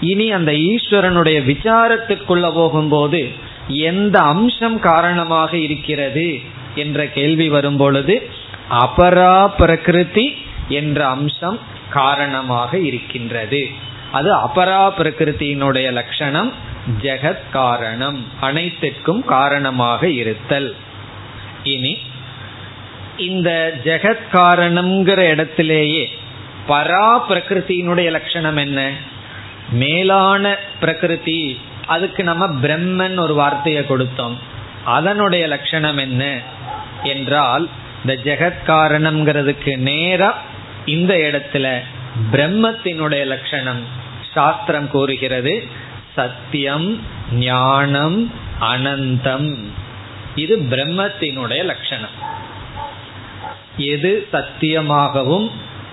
இனி 0.00 0.32
அந்த 0.32 0.52
ஈஸ்வரனுடைய 0.52 1.38
விசாரத்துக்குள்ள 1.46 2.52
போகும்போது 2.54 3.28
எந்த 3.68 4.18
அம்சம் 4.18 4.80
காரணமாக 4.80 5.56
இருக்கிறது 5.56 6.40
என்ற 6.74 7.06
கேள்வி 7.06 7.48
வரும் 7.48 7.76
பொழுது 7.76 8.30
அபரா 8.70 9.48
பிரகிருதி 9.58 10.36
என்ற 10.68 11.06
அம்சம் 11.06 11.58
காரணமாக 11.90 12.78
இருக்கின்றது. 12.78 13.68
அது 14.12 14.34
அபரா 14.34 14.92
பிரகிருத்தியினுடைய 14.98 15.92
லட்சணம் 15.92 16.52
ஜெகத் 17.02 17.50
காரணம் 17.52 18.24
அனைத்திற்கும் 18.40 19.24
காரணமாக 19.24 20.10
இருத்தல். 20.10 20.74
இனி 21.62 21.98
இந்த 23.16 23.80
ஜெகத் 23.84 24.18
காரணம்ங்கிற 24.32 25.18
இடத்திலேயே 25.18 26.10
பரா 26.68 27.18
பிரகிருத்தியினுடைய 27.28 28.10
லட்சணம் 28.10 28.56
என்ன? 28.56 28.92
மேலான 29.72 30.56
பிரகிருதி 30.80 31.58
அதுக்கு 31.88 32.22
நம்ம 32.24 32.46
பிரம்மன் 32.46 33.18
ஒரு 33.20 33.34
வார்த்தையை 33.34 33.82
கொடுத்தோம். 33.82 34.36
அதனுடைய 34.84 35.46
லட்சணம் 35.46 35.98
என்ன 35.98 36.40
என்றால் 37.02 37.68
இந்த 38.04 38.14
ஜெகத்காரணம்ங்கிறதுக்கு 38.24 39.76
நேரா 39.76 40.30
இந்த 40.84 41.14
இடத்துல 41.14 41.66
பிரம்மத்தினுடைய 42.32 43.24
லட்சணம் 43.24 43.82
சாஸ்திரம் 44.34 44.90
கூறுகிறது. 44.90 45.54
சத்தியம் 46.14 46.88
ஞானம் 47.32 48.32
அனந்தம். 48.60 49.66
இது 50.34 50.56
பிரம்மத்தினுடைய 50.70 51.64
லட்சணம். 51.64 52.16
எது 53.76 54.28
சத்தியமாகவும் 54.32 55.50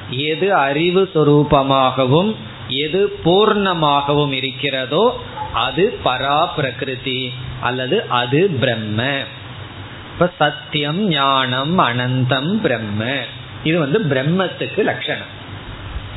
எது 0.10 0.54
அறிவு 0.54 1.10
சொரூபமாகவும் 1.16 2.36
எது 2.68 3.20
பூர்ணமாகவும் 3.26 4.32
இருக்கிறதோ 4.32 5.24
அது 5.54 6.00
பரா 6.06 6.48
பிரகிருதி 6.56 7.34
அல்லது 7.62 8.06
அது 8.08 8.50
பிரம்ம. 8.60 9.20
இப்ப 10.14 10.32
சத்தியம் 10.38 11.08
ஞானம் 11.08 11.80
அனந்தம் 11.80 12.54
பிரம்ம. 12.54 13.18
இது 13.64 13.80
வந்து 13.80 14.00
பிரம்மத்துக்கு 14.00 14.84
லட்சணம். 14.84 15.44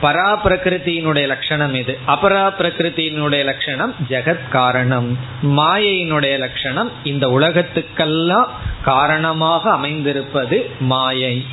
பரா 0.02 0.38
பிரகிருத்தியினுடைய 0.44 1.26
லட்சணம் 1.26 1.74
இது. 1.74 1.98
அபரா 2.06 2.52
பிரகிருத்தியினுடைய 2.58 3.44
லட்சணம் 3.44 3.94
ஜெகத் 4.08 4.48
காரணம். 4.48 5.18
மாயையினுடைய 5.42 6.38
லட்சணம் 6.38 6.90
இந்த 7.04 7.28
உலகத்துக்கெல்லாம் 7.28 8.46
காரணமாக 8.84 9.70
அமைந்திருப்பது 9.70 10.70
மாயை. 10.80 11.44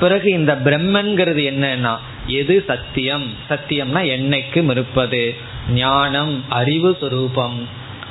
பிறகு 0.00 0.30
இந்த 0.30 0.54
பிரம்மன்கிறது 0.64 1.42
என்னன்னா 1.42 1.96
எது 2.26 2.64
சத்தியம்? 2.66 3.34
சத்தியம்னா 3.50 4.02
என்னைக்கும் 4.02 4.70
இருப்பது. 4.70 5.36
ஞானம் 5.70 6.44
அறிவு 6.48 6.98
சுரூபம். 7.00 7.62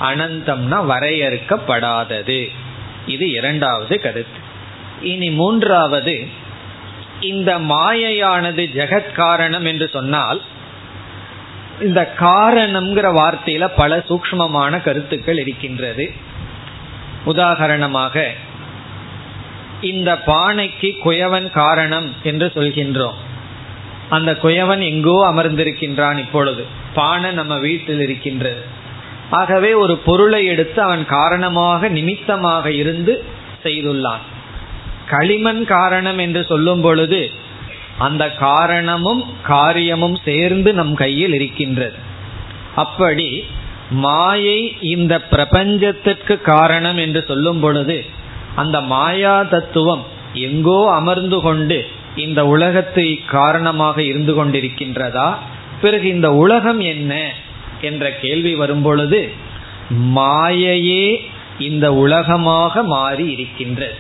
அனந்தம்னா 0.02 0.86
வரையறுக்கப்படாதது. 0.86 2.52
இது 3.08 3.32
இரண்டாவது 3.32 4.02
கருத்து. 4.02 4.40
இனி 5.02 5.32
மூன்றாவது 5.32 6.28
இந்த 7.22 7.60
மாயையானது 7.60 8.66
ஜெகத் 8.66 9.12
காரணம் 9.12 9.66
என்று 9.66 9.90
சொன்னால் 9.94 10.42
இந்த 11.82 12.14
காரணம்ங்கிற 12.20 13.16
வார்த்தையில 13.16 13.72
பல 13.76 13.98
சூக்மமான 13.98 14.82
கருத்துக்கள் 14.82 15.40
இருக்கின்றது. 15.40 16.12
உதாகரணமாக 17.26 18.28
இந்த 19.82 20.22
பானைக்கு 20.28 20.98
குயவன் 21.06 21.50
காரணம் 21.50 22.14
என்று 22.24 22.52
சொல்கின்றோம். 22.56 23.28
அந்த 24.10 24.32
குயவன் 24.44 24.84
எங்கோ 24.84 25.16
அமர்ந்திருக்கின்றான் 25.32 26.18
இப்பொழுது. 26.18 26.66
பானை 26.94 27.32
நம்ம 27.32 27.58
வீட்டில் 27.58 28.00
இருக்கின்றது. 28.00 28.62
ஆகவே 29.30 29.74
ஒரு 29.74 29.98
பொருளை 29.98 30.46
எடுத்து 30.46 30.82
அவன் 30.82 31.06
காரணமாக 31.06 31.90
நிமித்தமாக 31.90 32.72
இருந்து 32.72 33.24
செய்துள்ளான். 33.64 34.24
களிமண் 35.10 35.66
காரணம் 35.66 36.18
என்று 36.18 36.46
சொல்லும் 36.46 36.82
பொழுது 36.82 37.32
அந்த 37.98 38.34
காரணமும் 38.34 39.26
காரியமும் 39.44 40.18
சேர்ந்து 40.26 40.74
நம் 40.74 40.96
கையில் 40.96 41.34
இருக்கின்றது. 41.34 41.98
அப்படி 42.76 43.44
மாயை 43.92 44.76
இந்த 44.82 45.22
பிரபஞ்சத்திற்கு 45.32 46.42
காரணம் 46.42 46.98
என்று 46.98 47.24
சொல்லும் 47.28 47.60
பொழுது 47.60 48.06
அந்த 48.56 48.82
மாயா 48.82 49.44
தத்துவம் 49.44 50.04
எங்கோ 50.34 50.92
அமர்ந்து 50.92 51.40
கொண்டு 51.42 51.88
இந்த 52.20 52.48
உலகத்தை 52.48 53.08
காரணமாக 53.28 54.04
இருந்து 54.04 54.34
கொண்டிருக்கின்றதா? 54.36 55.30
பிறகு 55.82 56.08
இந்த 56.08 56.30
உலகம் 56.34 56.80
என்ன? 56.80 57.32
என்ற 57.82 58.12
கேள்வி 58.12 58.56
வரும் 58.56 58.82
பொழுது 58.82 59.32
மாயையே 60.16 61.06
இந்த 61.60 61.94
உலகமாக 61.94 62.84
மாறி 62.84 63.26
இருக்கின்றது. 63.32 63.96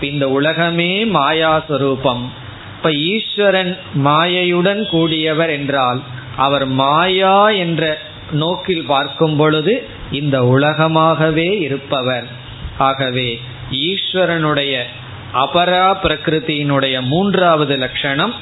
இந்த 0.00 0.28
உலகமே 0.28 1.04
மாயாஸ்வரூபம் 1.04 2.24
இப்ப 2.76 2.92
ஈஸ்வரன் 2.92 3.78
மாயையுடன் 4.04 4.82
கூடியவர் 4.92 5.50
என்றால் 5.50 6.00
அவர் 6.36 6.66
மாயா 6.66 7.50
என்ற 7.50 7.98
நோக்கில் 8.30 8.84
பார்க்கும் 8.86 9.36
பொழுது 9.36 9.74
இந்த 10.10 10.42
உலகமாகவே 10.42 11.48
இருப்பவர். 11.60 12.26
ஆகவே 12.78 13.40
ஈஸ்வரனுடைய 13.70 14.82
அபரா 15.34 15.96
பிரகிருத்தியினுடைய 16.02 17.00
மூன்றாவது 17.00 17.76
லட்சணம் 17.76 18.34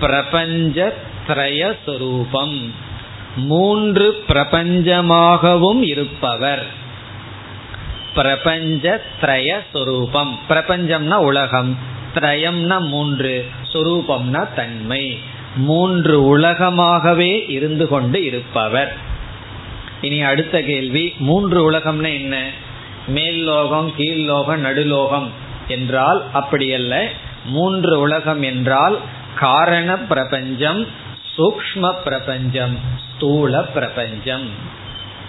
பிரபஞ்ச 0.00 0.94
திரயஸ்வரூபம் 1.26 2.70
மூன்று 3.36 4.24
பிரபஞ்சமாகவும் 4.28 5.82
இருப்பவர். 5.82 6.66
பிரபஞ்ச 8.14 9.02
திரய 9.20 9.60
சொரூபம். 9.72 10.38
பிரபஞ்சம்னா 10.48 11.14
உலகம். 11.14 11.78
திரயம்னா 12.14 12.80
மூன்று. 12.80 13.48
சொரூபம்னா 13.72 14.54
தன்மை. 14.54 15.18
மூன்று 15.56 16.38
உலகமாகவே 16.38 17.50
இருந்து 17.50 17.88
கொண்டு 17.88 18.24
இருப்பவர். 18.24 18.96
இனி 20.00 20.22
அடுத்த 20.22 20.62
கேள்வி 20.62 21.14
மூன்று 21.18 21.70
உலகம்னா 21.70 22.12
என்ன? 22.14 22.50
மேல் 23.06 23.44
லோகம் 23.44 23.92
கீழ் 23.96 24.16
லோகம் 24.16 24.64
நடுலோகம். 24.64 25.42
என்றால் 25.68 26.24
அப்படியல்ல. 26.34 27.06
மூன்று 27.44 28.00
உலகம் 28.00 28.42
என்றால் 28.42 28.98
காரண 29.34 29.98
பிரபஞ்சம் 29.98 30.86
சூக்ம 31.36 31.94
பிரபஞ்சம் 32.04 32.78
ஸ்தூல 32.96 33.62
பிரபஞ்சம். 33.62 34.48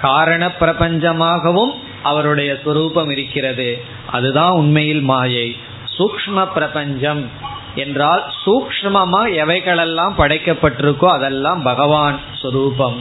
காரண 0.02 0.52
பிரபஞ்சமாகவும் 0.60 1.74
அவருடைய 2.04 2.54
சுரூபம் 2.66 3.12
இருக்கிறது. 3.12 3.84
அதுதான் 4.12 4.52
உண்மையில் 4.52 5.02
மாயை. 5.02 5.58
சூக்ம 5.98 6.52
பிரபஞ்சம் 6.54 7.30
என்றால் 7.76 8.24
சூக்மமா 8.46 9.22
எவைகளெல்லாம் 9.26 10.14
படைக்கப்பட்டிருக்கோ 10.18 11.06
அதெல்லாம் 11.06 11.62
பகவான் 11.62 12.20
சுரூபம். 12.42 12.98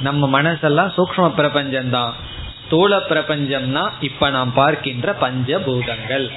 நம்ம 0.00 0.42
மனசெல்லாம் 0.42 0.92
சூக்ம 0.96 1.32
பிரபஞ்சம்தான். 1.36 2.12
ஸ்தூல 2.72 2.96
பிரபஞ்சம்னா 2.96 3.90
இப்ப 4.00 4.30
நாம் 4.30 4.52
பார்க்கின்ற 4.52 5.16
பஞ்சபூதங்கள். 5.20 6.28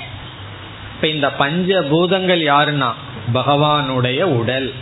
இப்ப 0.95 1.07
இந்த 1.07 1.31
பஞ்சபூதங்கள் 1.39 2.41
யாருன்னா? 2.51 2.93
பகவானுடைய 3.33 4.21
உடல். 4.21 4.73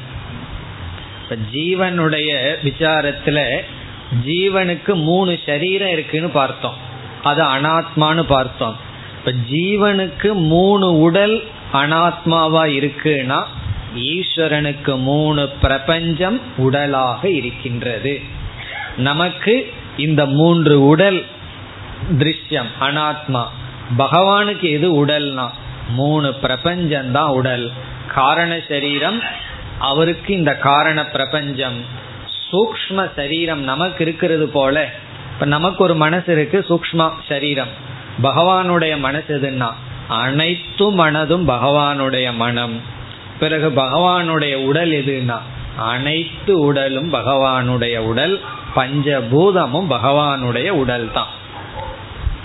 இப்ப 1.24 1.36
ஜீவனுடைய 1.54 2.56
விசாரத்துல 2.64 3.60
ஜீவனுக்கு 4.26 4.94
மூணு 4.94 5.40
சரீரம் 5.46 5.90
இருக்குன்னு 5.90 6.30
பார்த்தோம். 6.30 6.74
அது 7.24 7.44
அனாத்மான்னு 7.44 8.24
பார்த்தோம். 8.24 8.78
இப்ப 9.18 9.32
ஜீவனுக்கு 9.52 10.34
மூணு 10.34 11.00
உடல் 11.00 11.44
அனாத்மாவா 11.74 12.66
இருக்குன்னா 12.66 13.44
ஈஸ்வரனுக்கு 13.96 15.00
மூணு 15.00 15.50
பிரபஞ்சம் 15.50 16.42
உடலாக 16.58 17.26
இருக்கின்றது. 17.26 18.22
நமக்கு 18.98 19.74
இந்த 19.98 20.26
மூன்று 20.26 20.86
உடல் 20.86 21.26
திருஷ்யம் 22.18 22.70
அனாத்மா. 22.82 23.46
பகவானுக்கு 23.98 24.72
எது 24.72 25.06
உடல்னா? 25.06 25.50
மூணு 25.90 26.36
பிரபஞ்சம்தான் 26.42 27.28
உடல். 27.28 27.72
காரண 28.16 28.60
சரீரம் 28.70 29.22
அவருக்கு 29.80 30.34
இந்த 30.34 30.56
காரண 30.56 31.06
பிரபஞ்சம். 31.06 31.86
சூக்ம 32.52 33.12
சரீரம் 33.16 33.62
நமக்கு 33.62 34.04
இருக்கிறது 34.04 34.48
போல 34.48 34.90
இப்ப 35.34 35.46
நமக்கு 35.46 35.84
ஒரு 35.84 35.96
மனசு 35.96 36.32
இருக்கு 36.32 36.66
சூக்ம 36.70 37.12
சரீரம். 37.28 37.68
பகவானுடைய 38.24 38.98
மனசு 38.98 39.40
எதுன்னா? 39.42 39.74
அனைத்து 40.08 40.92
மனதும் 40.92 41.48
பகவானுடைய 41.48 42.34
மனம். 42.34 42.82
பிறகு 43.40 43.70
பகவானுடைய 43.70 44.56
உடல் 44.56 44.92
எதுன்னா? 44.92 45.40
அனைத்து 45.78 46.60
உடலும் 46.60 47.14
பகவானுடைய 47.14 47.98
உடல் 47.98 48.42
பஞ்சபூதமும் 48.76 49.90
பகவானுடைய 49.90 50.70
உடல் 50.70 51.12
தான் 51.14 51.42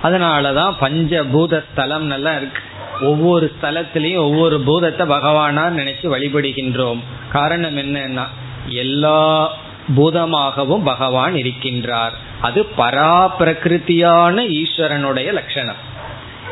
அதனாலதான் 0.02 0.74
பஞ்சபூத 0.80 1.64
ஸ்தலம் 1.72 2.04
நல்லா 2.04 2.36
இருக்கு. 2.36 2.60
ஒவ்வொரு 3.00 3.52
ஸ்தலத்திலையும் 3.62 4.16
ஒவ்வொரு 4.16 4.60
பூதத்தை 4.60 5.08
பகவானா 5.08 5.64
நினைச்சு 5.80 6.02
வழிபடுகின்றோம். 6.02 7.00
காரணம் 7.32 7.76
என்னன்னா 7.76 8.26
எல்லா 8.68 9.52
பூதமாகவும் 9.96 10.84
பகவான் 10.84 11.34
இருக்கின்றார். 11.34 12.10
அது 12.40 12.66
பரா 12.78 13.28
பிரகிருத்தியான 13.38 14.62
ஈஸ்வரனுடைய 14.62 15.32
லட்சணம். 15.32 15.86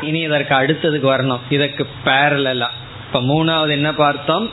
இனி 0.01 0.19
இதற்கு 0.19 0.55
அடுத்ததுக்கு 0.55 1.05
வரணும். 1.05 1.39
இதற்கு 1.49 1.87
பேரலா 2.05 2.67
இப்ப 3.07 3.19
மூணாவது 3.19 3.69
என்ன 3.69 3.93
பார்த்தோம்? 3.93 4.49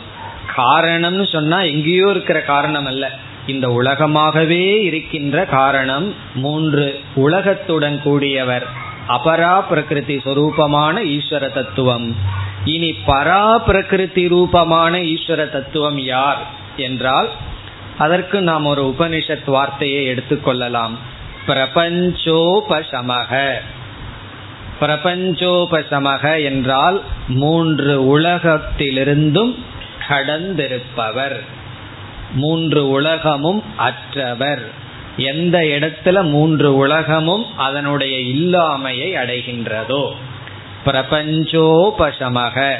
காரணம்னு 0.56 1.32
சொன்னா 1.32 1.60
எங்கேயோ 1.60 2.06
இருக்கிற 2.10 2.40
காரணம் 2.40 2.84
அல்ல. 2.84 3.10
இந்த 3.46 3.68
உலகமாகவே 3.68 4.82
இருக்கின்ற 4.82 5.44
காரணம் 5.44 6.14
மூன்று 6.34 7.00
உலகத்துடன் 7.14 8.00
கூடியவர். 8.04 8.62
அபரா 9.08 9.68
பிரகிருதி 9.68 10.16
சொரூபமான 10.16 11.04
ஈஸ்வர 11.04 11.52
தத்துவம். 11.52 12.16
இனி 12.64 12.96
பரா 13.06 13.56
பிரகிருதி 13.56 14.28
ரூபமான 14.28 14.98
ஈஸ்வர 14.98 15.50
தத்துவம் 15.50 15.98
யார் 15.98 16.38
என்றால் 16.76 17.28
அதற்கு 17.98 18.40
நாம் 18.40 18.64
ஒரு 18.64 18.94
உபனிஷத் 18.98 19.44
வார்த்தையை 19.44 20.08
எடுத்துக்கொள்ளலாம் 20.08 20.90
பிரபஞ்சோபசமக. 21.46 23.52
பிரபஞ்சோபசமக 24.80 26.44
என்றால் 26.44 27.02
மூன்று 27.28 28.18
உலகத்திலிருந்தும் 28.18 29.58
கடந்திருப்பவர். 30.08 31.40
மூன்று 32.34 32.88
உலகமும் 32.88 33.62
அற்றவர். 33.76 34.82
எந்த 35.16 35.58
இடத்துல 35.58 36.28
மூன்று 36.28 36.76
உலகமும் 36.76 37.58
அதனுடைய 37.58 38.18
இல்லாமையை 38.18 39.12
அடைகின்றதோ? 39.24 40.12
பிரபஞ்சோபசமக. 40.86 42.74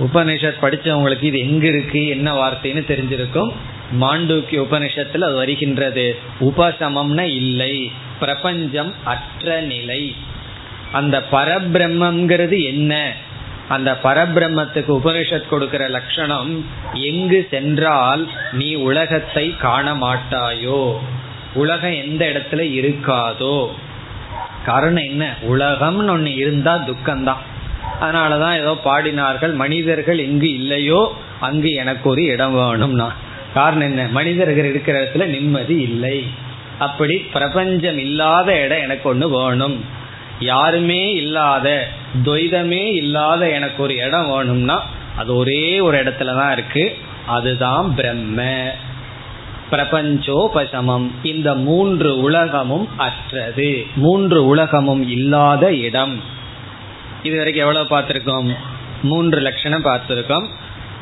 உபனிஷத் 0.00 0.54
படிச்சவங்களுக்கு 0.62 1.22
இது 1.22 1.38
எங்க 1.38 1.66
இருக்கு 1.66 2.06
என்ன 2.06 2.34
வார்த்தைன்னு 2.34 2.82
தெரிஞ்சிருக்கும். 2.88 3.52
மாண்டூக்கிய 4.00 4.66
உபனிஷத்துல 4.70 5.18
அது 5.18 5.34
வருகின்றது. 5.34 6.18
உபசமம்னா 6.40 7.20
இல்லை. 7.20 7.92
பிரபஞ்சம் 8.20 8.94
அற்ற 9.04 9.60
நிலை. 9.60 10.14
அந்த 10.92 11.24
பரபிரம்மங்கிறது 11.32 12.64
என்ன? 12.64 13.12
அந்த 13.70 13.98
பரபிரம்மத்துக்கு 14.02 14.98
உபனிஷத் 15.04 15.48
கொடுக்கிற 15.48 15.88
லட்சணம் 15.88 16.66
எங்கு 16.94 17.46
சென்றால் 17.50 18.28
நீ 18.52 18.74
உலகத்தை 18.74 19.56
காண 19.56 19.94
மாட்டாயோ 19.94 20.96
உலகம் 21.54 21.92
எந்த 21.92 22.24
இடத்துல 22.26 22.62
இருக்காதோ? 22.80 23.68
காரணம் 24.64 25.02
என்ன? 25.02 25.34
உலகம்னு 25.48 26.08
ஒன்று 26.08 26.34
இருந்தா 26.34 26.76
துக்கம்தான். 26.76 27.42
அதனாலதான் 28.00 28.60
ஏதோ 28.60 28.76
பாடினார்கள் 28.84 29.54
மனிதர்கள் 29.54 30.18
எங்கு 30.18 30.54
இல்லையோ? 30.54 31.16
அங்கு 31.40 31.70
எனக்கு 31.70 32.10
ஒரு 32.10 32.24
இடம் 32.24 32.54
வேணும்னா. 32.54 33.12
காரணம் 33.54 33.88
என்ன? 33.88 34.06
மனிதர்கள் 34.10 34.64
இருக்கிற 34.64 35.02
இடத்துல 35.02 35.26
நிம்மதி 35.26 35.76
இல்லை. 35.80 36.26
அப்படி 36.78 37.18
பிரபஞ்சம் 37.18 37.98
இல்லாத 37.98 38.60
இடம் 38.60 38.82
எனக்கு 38.82 39.08
ஒன்று 39.08 39.30
வேணும். 39.30 39.84
யாருமே 40.40 41.12
இல்லாத 41.12 41.88
துவைதமே 42.24 42.94
இல்லாத 42.94 43.50
எனக்கு 43.50 43.82
ஒரு 43.82 43.96
இடம் 43.96 44.26
வேணும்னா 44.26 44.86
அது 45.16 45.36
ஒரே 45.36 45.80
ஒரு 45.80 46.02
இடத்துல 46.02 46.24
தான் 46.24 46.52
இருக்கு. 46.52 46.96
அதுதான் 47.26 47.94
பிரம்ம. 47.94 48.68
பிரபஞ்சோபசமம். 49.70 51.10
இந்த 51.22 51.54
மூன்று 51.54 52.18
உலகமும் 52.18 52.88
அற்றது. 52.96 53.86
மூன்று 53.96 54.46
உலகமும் 54.46 55.08
இல்லாத 55.08 55.74
இடம். 55.74 56.20
இது 57.22 57.36
வரைக்கும் 57.36 57.74
எவ்வளவு 57.74 57.98
பார்த்துருக்கோம்? 57.98 58.54
மூன்று 59.02 59.40
லட்சணம் 59.40 59.84
பார்த்துருக்கோம். 59.84 60.46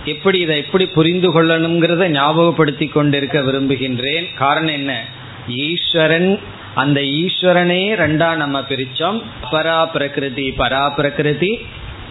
எப்படி 0.05 0.39
இதை 0.39 0.57
எப்படி 0.57 0.87
புரிந்து 0.87 1.43
கொள்ளணுங்கிறத 1.43 2.09
ஞாபகப்படுத்தி 2.09 2.87
கொண்டிருக்க 2.87 3.41
விரும்புகின்றேன். 3.41 4.35
காரணம் 4.35 4.73
என்ன? 4.73 5.05
ஈஸ்வரன் 5.49 6.41
அந்த 6.75 7.01
ஈஸ்வரனே 7.01 7.95
ரெண்டா 7.95 8.35
நம்ம 8.35 8.61
பிரிச்சோம். 8.61 9.23
அபரா 9.53 9.91
பிரகிருதி 9.93 10.55
பரா 10.59 10.95
பிரகிருதி. 10.95 11.67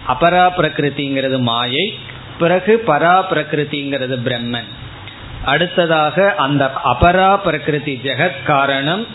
அபரா 0.08 0.50
பிரகிருதிங்கிறது 0.56 1.40
மாயை. 1.40 1.98
பிறகு 2.38 2.82
பரா 2.86 3.24
பிரகிருதிங்கிறது 3.30 4.18
பிரம்மன். 4.24 4.64
அடுத்ததாக 5.44 6.34
அந்த 6.34 6.70
அபரா 6.84 7.36
பிரகிருதி 7.36 8.00
ஜெகத் 8.04 8.44
காரணம். 8.44 9.06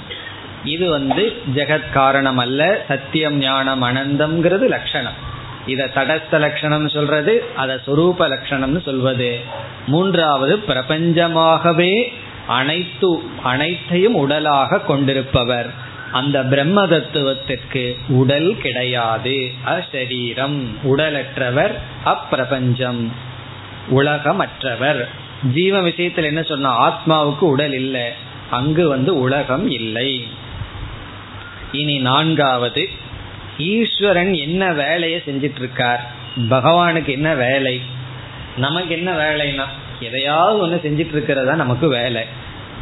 இது 0.63 0.89
வந்து 0.89 1.41
ஜெகத் 1.56 1.89
காரணம் 1.93 2.38
அல்ல. 2.38 2.86
சத்தியம் 2.88 3.38
ஞானம் 3.38 3.84
அனந்தம்ங்கிறது 3.84 4.67
லட்சணம். 4.67 5.32
இத 5.65 5.89
தடஸ்த 5.95 6.39
லட்சணம் 6.39 6.88
சொல்றது 6.88 7.43
அத 7.56 7.79
சொரூப 7.88 8.19
லட்சணம்னு 8.19 8.82
சொல்வது. 8.82 9.39
மூன்றாவது 9.88 10.58
பிரபஞ்சமாகவே 10.58 12.13
அனைத்து 12.47 13.21
அனைத்தையும் 13.43 14.15
உடலாக 14.15 14.79
கொண்டிருப்பவர். 14.79 15.73
அந்த 16.12 16.43
பிரம்ம 16.43 16.88
தத்துவத்திற்கு 16.88 17.97
உடல் 18.08 18.58
கிடையாது. 18.58 19.51
அசரீரம் 19.65 20.67
உடலற்றவர் 20.84 21.71
அப்பிரபஞ்சம் 22.06 23.12
உலகமற்றவர். 23.91 25.08
ஜீவ 25.53 25.82
விஷயத்தில் 25.82 26.23
என்ன 26.23 26.41
சொன்ன 26.41 26.88
ஆத்மாவுக்கு 26.88 27.39
உடல் 27.39 27.73
இல்லை. 27.73 28.10
அங்கு 28.49 28.88
வந்து 28.88 29.19
உலகம் 29.19 29.69
இல்லை. 29.69 30.27
இனி 31.71 31.97
நான்காவது 31.97 32.89
ஈஸ்வரன் 33.58 34.34
என்ன 34.34 34.73
வேலையை 34.73 35.21
செஞ்சிட்டு 35.25 35.58
இருக்கார் 35.58 36.12
பகவானுக்கு 36.49 37.08
என்ன 37.08 37.34
வேலை? 37.34 37.82
நமக்கு 38.58 38.89
என்ன 38.89 39.12
வேலைன்னா 39.12 39.65
எதையாவது 40.03 40.59
ஒன்று 40.59 40.79
செஞ்சிட்டு 40.83 41.13
இருக்கிறதா 41.13 41.55
நமக்கு 41.55 41.87
வேலை. 41.87 42.23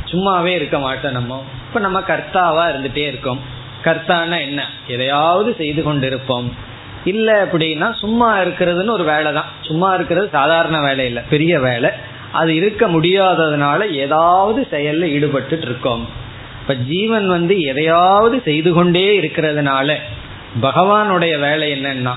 சும்மாவே 0.05 0.45
இருக்க 0.45 0.79
மாட்டோம் 0.79 1.11
நம்ம. 1.11 1.43
இப்ப 1.67 1.79
நம்ம 1.79 1.99
கர்த்தாவா 1.99 2.73
இருந்துட்டே 2.73 2.97
இருக்கோம். 2.97 3.39
கர்த்தானா 3.83 4.39
என்ன? 4.39 4.65
எதையாவது 4.87 5.55
செய்து 5.57 5.81
கொண்டிருப்போம். 5.81 6.51
இல்ல 7.05 7.43
அப்படின்னா 7.43 7.93
சும்மா 7.93 8.39
இருக்கிறதுன்னு 8.39 8.89
ஒரு 8.89 9.03
வேலை 9.03 9.33
தான் 9.33 9.45
சும்மா 9.61 9.93
இருக்கிறது 9.93 10.29
சாதாரண 10.31 10.81
வேலை 10.81 11.05
இல்லை 11.05 11.23
பெரிய 11.29 11.59
வேலை. 11.59 11.89
அது 12.31 12.55
இருக்க 12.55 12.87
முடியாததுனால 12.87 13.89
ஏதாவது 13.91 14.67
செயல்ல 14.71 15.01
ஈடுபட்டு 15.01 15.59
இருக்கோம் 15.61 16.07
இப்ப 16.61 16.75
ஜீவன் 16.75 17.27
வந்து 17.27 17.61
எதையாவது 17.61 18.41
செய்து 18.45 18.73
கொண்டே 18.73 19.19
இருக்கிறதுனால 19.19 19.95
பகவானுடைய 20.61 21.39
வேலை 21.39 21.71
என்னன்னா 21.71 22.13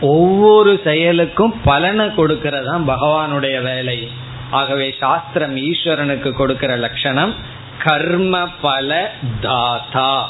ஒவ்வொரு 0.00 0.80
செயலுக்கும் 0.84 1.60
பலனை 1.64 2.06
கொடுக்கறதான் 2.06 2.82
பகவானுடைய 2.86 3.62
வேலை. 3.62 4.08
ஆகவே 4.50 4.94
சாஸ்திரம் 5.00 5.56
ஈஸ்வரனுக்கு 5.56 6.32
கொடுக்கிற 6.32 6.76
லட்சணம் 6.76 7.34
கர்ம 7.84 8.48
பல 8.60 9.12
தாத்தா. 9.40 10.28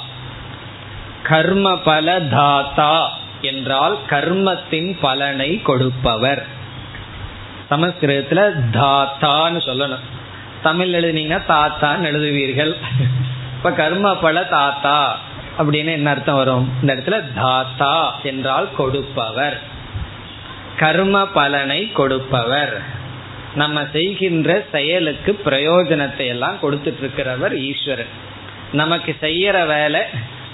கர்ம 1.23 1.79
பல 1.79 2.21
தாத்தா 2.21 3.19
என்றால் 3.41 3.99
கர்மத்தின் 4.09 4.97
பலனை 5.01 5.63
கொடுப்பவர். 5.63 6.47
சமஸ்கிருதத்துல 7.71 8.53
தாத்தான்னு 8.73 9.61
சொல்லணும். 9.67 10.05
தமிழ் 10.63 10.95
எழுதினீங்கன்னா 10.95 11.41
தாத்தான்னு 11.49 12.05
எழுதுவீர்கள். 12.05 12.77
இப்ப 13.57 13.73
கர்ம 13.73 14.17
பல 14.17 14.45
தாத்தா 14.45 15.19
அப்படின்னு 15.59 15.93
என்ன 15.93 16.11
அர்த்தம் 16.11 16.37
வரும்? 16.37 16.73
இந்த 16.81 16.95
இடத்துல 16.95 17.35
தாத்தா 17.35 18.21
என்றால் 18.23 18.69
கொடுப்பவர். 18.77 19.61
கர்ம 20.77 21.27
பலனை 21.27 21.93
கொடுப்பவர். 21.93 22.95
நம்ம 23.57 23.87
செய்கின்ற 23.93 24.67
செயலுக்கு 24.73 25.41
பிரயோஜனத்தை 25.45 26.27
எல்லாம் 26.27 26.59
கொடுத்துட்டு 26.63 27.03
இருக்கிறவர் 27.03 27.55
ஈஸ்வரன். 27.59 28.13
நமக்கு 28.73 29.17
செய்யற 29.21 29.67
வேலை 29.67 30.01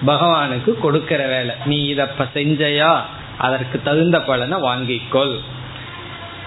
பகவானுக்கு 0.07 0.75
கொடுக்கிற 0.75 1.27
வேலை. 1.27 1.55
நீ 1.65 1.95
இதப்ப 1.95 2.27
செஞ்சையா? 2.35 2.93
அதற்கு 3.39 3.83
தகுந்த 3.83 4.21
பலனை 4.21 4.59
வாங்கிக்கொள். 4.59 5.35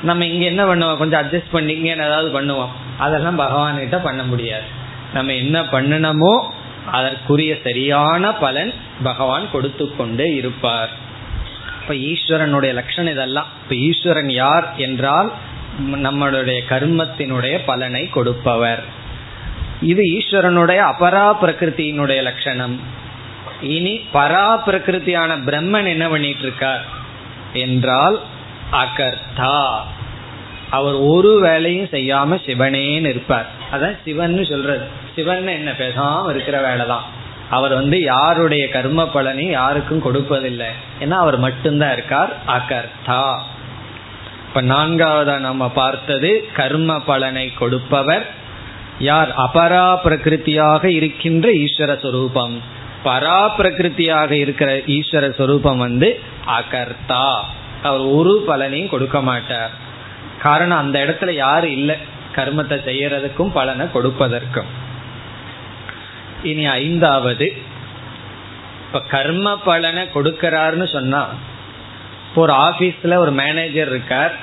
நம்ம 0.01 0.25
இங்க 0.25 0.45
என்ன 0.45 0.63
பண்ணுவோம்? 0.63 0.97
கொஞ்சம் 0.97 1.21
அட்ஜஸ்ட் 1.21 1.53
பண்ணிங்க 1.53 1.89
ஏதாவது 2.07 2.29
பண்ணுவோம்? 2.41 2.73
அதெல்லாம் 2.97 3.39
பகவான்கிட்ட 3.39 4.03
பண்ண 4.03 4.23
முடியாது. 4.23 4.67
நம்ம 5.13 5.33
என்ன 5.33 5.61
பண்ணணுமோ 5.61 6.35
அதற்குரிய 6.91 7.57
சரியான 7.63 8.31
பலன் 8.33 8.73
பகவான் 9.03 9.51
கொடுத்து 9.51 9.95
கொண்டே 9.95 10.27
இருப்பார். 10.33 10.89
இப்ப 11.81 11.93
ஈஸ்வரனுடைய 11.93 12.73
லட்சணம் 12.73 13.13
இதெல்லாம். 13.13 13.45
இப்ப 13.63 13.75
ஈஸ்வரன் 13.75 14.31
யார் 14.31 14.73
என்றால் 14.77 15.31
நம்மளுடைய 15.79 16.59
கர்மத்தினுடைய 16.69 17.59
பலனை 17.65 18.09
கொடுப்பவர். 18.09 18.83
இது 19.81 20.03
ஈஸ்வரனுடைய 20.03 20.93
அபரா 20.93 21.35
பிரகிருத்தியினுடைய 21.41 22.21
லட்சணம். 22.21 22.79
இனி 23.61 24.01
பரா 24.13 24.61
பிரகிருத்தியான 24.65 25.38
பிரம்மன் 25.45 25.88
என்ன 25.88 26.07
பண்ணிட்டு 26.07 26.41
இருக்கார் 26.41 26.85
என்றால் 27.53 28.21
அகர்த்தா. 28.71 29.79
அவர் 30.69 30.93
ஒரு 30.93 31.39
வேலையும் 31.39 31.85
செய்யாம 31.85 32.39
சிவனேன்னு 32.45 33.07
இருப்பார் 33.07 33.45
அதான் 33.71 33.97
சிவன் 34.05 34.45
சொல்றது. 34.45 34.85
சிவன் 35.15 35.47
என்ன 35.47 35.71
பேசாம 35.71 36.29
இருக்கிற 36.29 36.61
வேலை 36.61 36.85
தான் 36.88 37.03
அவர் 37.49 37.73
வந்து 37.73 38.01
யாருடைய 38.01 38.69
கர்ம 38.69 39.09
பலனையும் 39.13 39.51
யாருக்கும் 39.51 40.05
கொடுப்பதில்லை. 40.05 40.69
ஏன்னா 40.99 41.11
அவர் 41.11 41.38
மட்டும்தான் 41.38 41.91
இருக்கார். 41.91 42.38
அகர்த்தா. 42.47 43.38
இப்ப 44.55 44.67
நான்காவதா 44.67 45.37
நம்ம 45.37 45.69
பார்த்தது 45.69 46.49
கர்ம 46.53 46.99
பலனை 46.99 47.53
கொடுப்பவர் 47.53 48.33
யார்? 48.99 49.33
அபரா 49.37 49.97
பிரகிருத்தியாக 50.03 50.85
இருக்கின்ற 50.85 51.49
ஈஸ்வர 51.51 52.01
சொரூபம். 52.01 52.61
பரா 53.05 53.49
பிரகிருத்தியாக 53.57 54.31
இருக்கிற 54.31 54.77
ஈஸ்வர 54.77 55.35
சொரூபம் 55.35 55.77
வந்து 55.77 56.19
அகர்த்தா. 56.47 57.33
அவர் 57.83 57.99
ஒரு 57.99 58.43
பலனையும் 58.47 58.89
கொடுக்க 58.89 59.21
மாட்டார். 59.21 59.71
காரணம் 60.41 60.77
அந்த 60.77 60.99
இடத்துல 60.99 61.31
யாரு 61.31 61.71
இல்லை? 61.71 61.95
கர்மத்தை 62.35 62.77
செய்யறதுக்கும் 62.87 63.51
பலனை 63.53 63.85
கொடுப்பதற்கும். 63.85 64.71
இனி 66.43 66.65
ஐந்தாவது 66.65 67.53
இப்ப 68.85 69.01
கர்ம 69.01 69.57
பலனை 69.57 70.07
கொடுக்கிறாருன்னு 70.15 70.91
சொன்னா 70.91 71.29
ஒரு 72.35 72.53
ஆபீஸ்ல 72.53 73.15
ஒரு 73.15 73.31
மேனேஜர் 73.31 73.87
இருக்கார். 73.87 74.35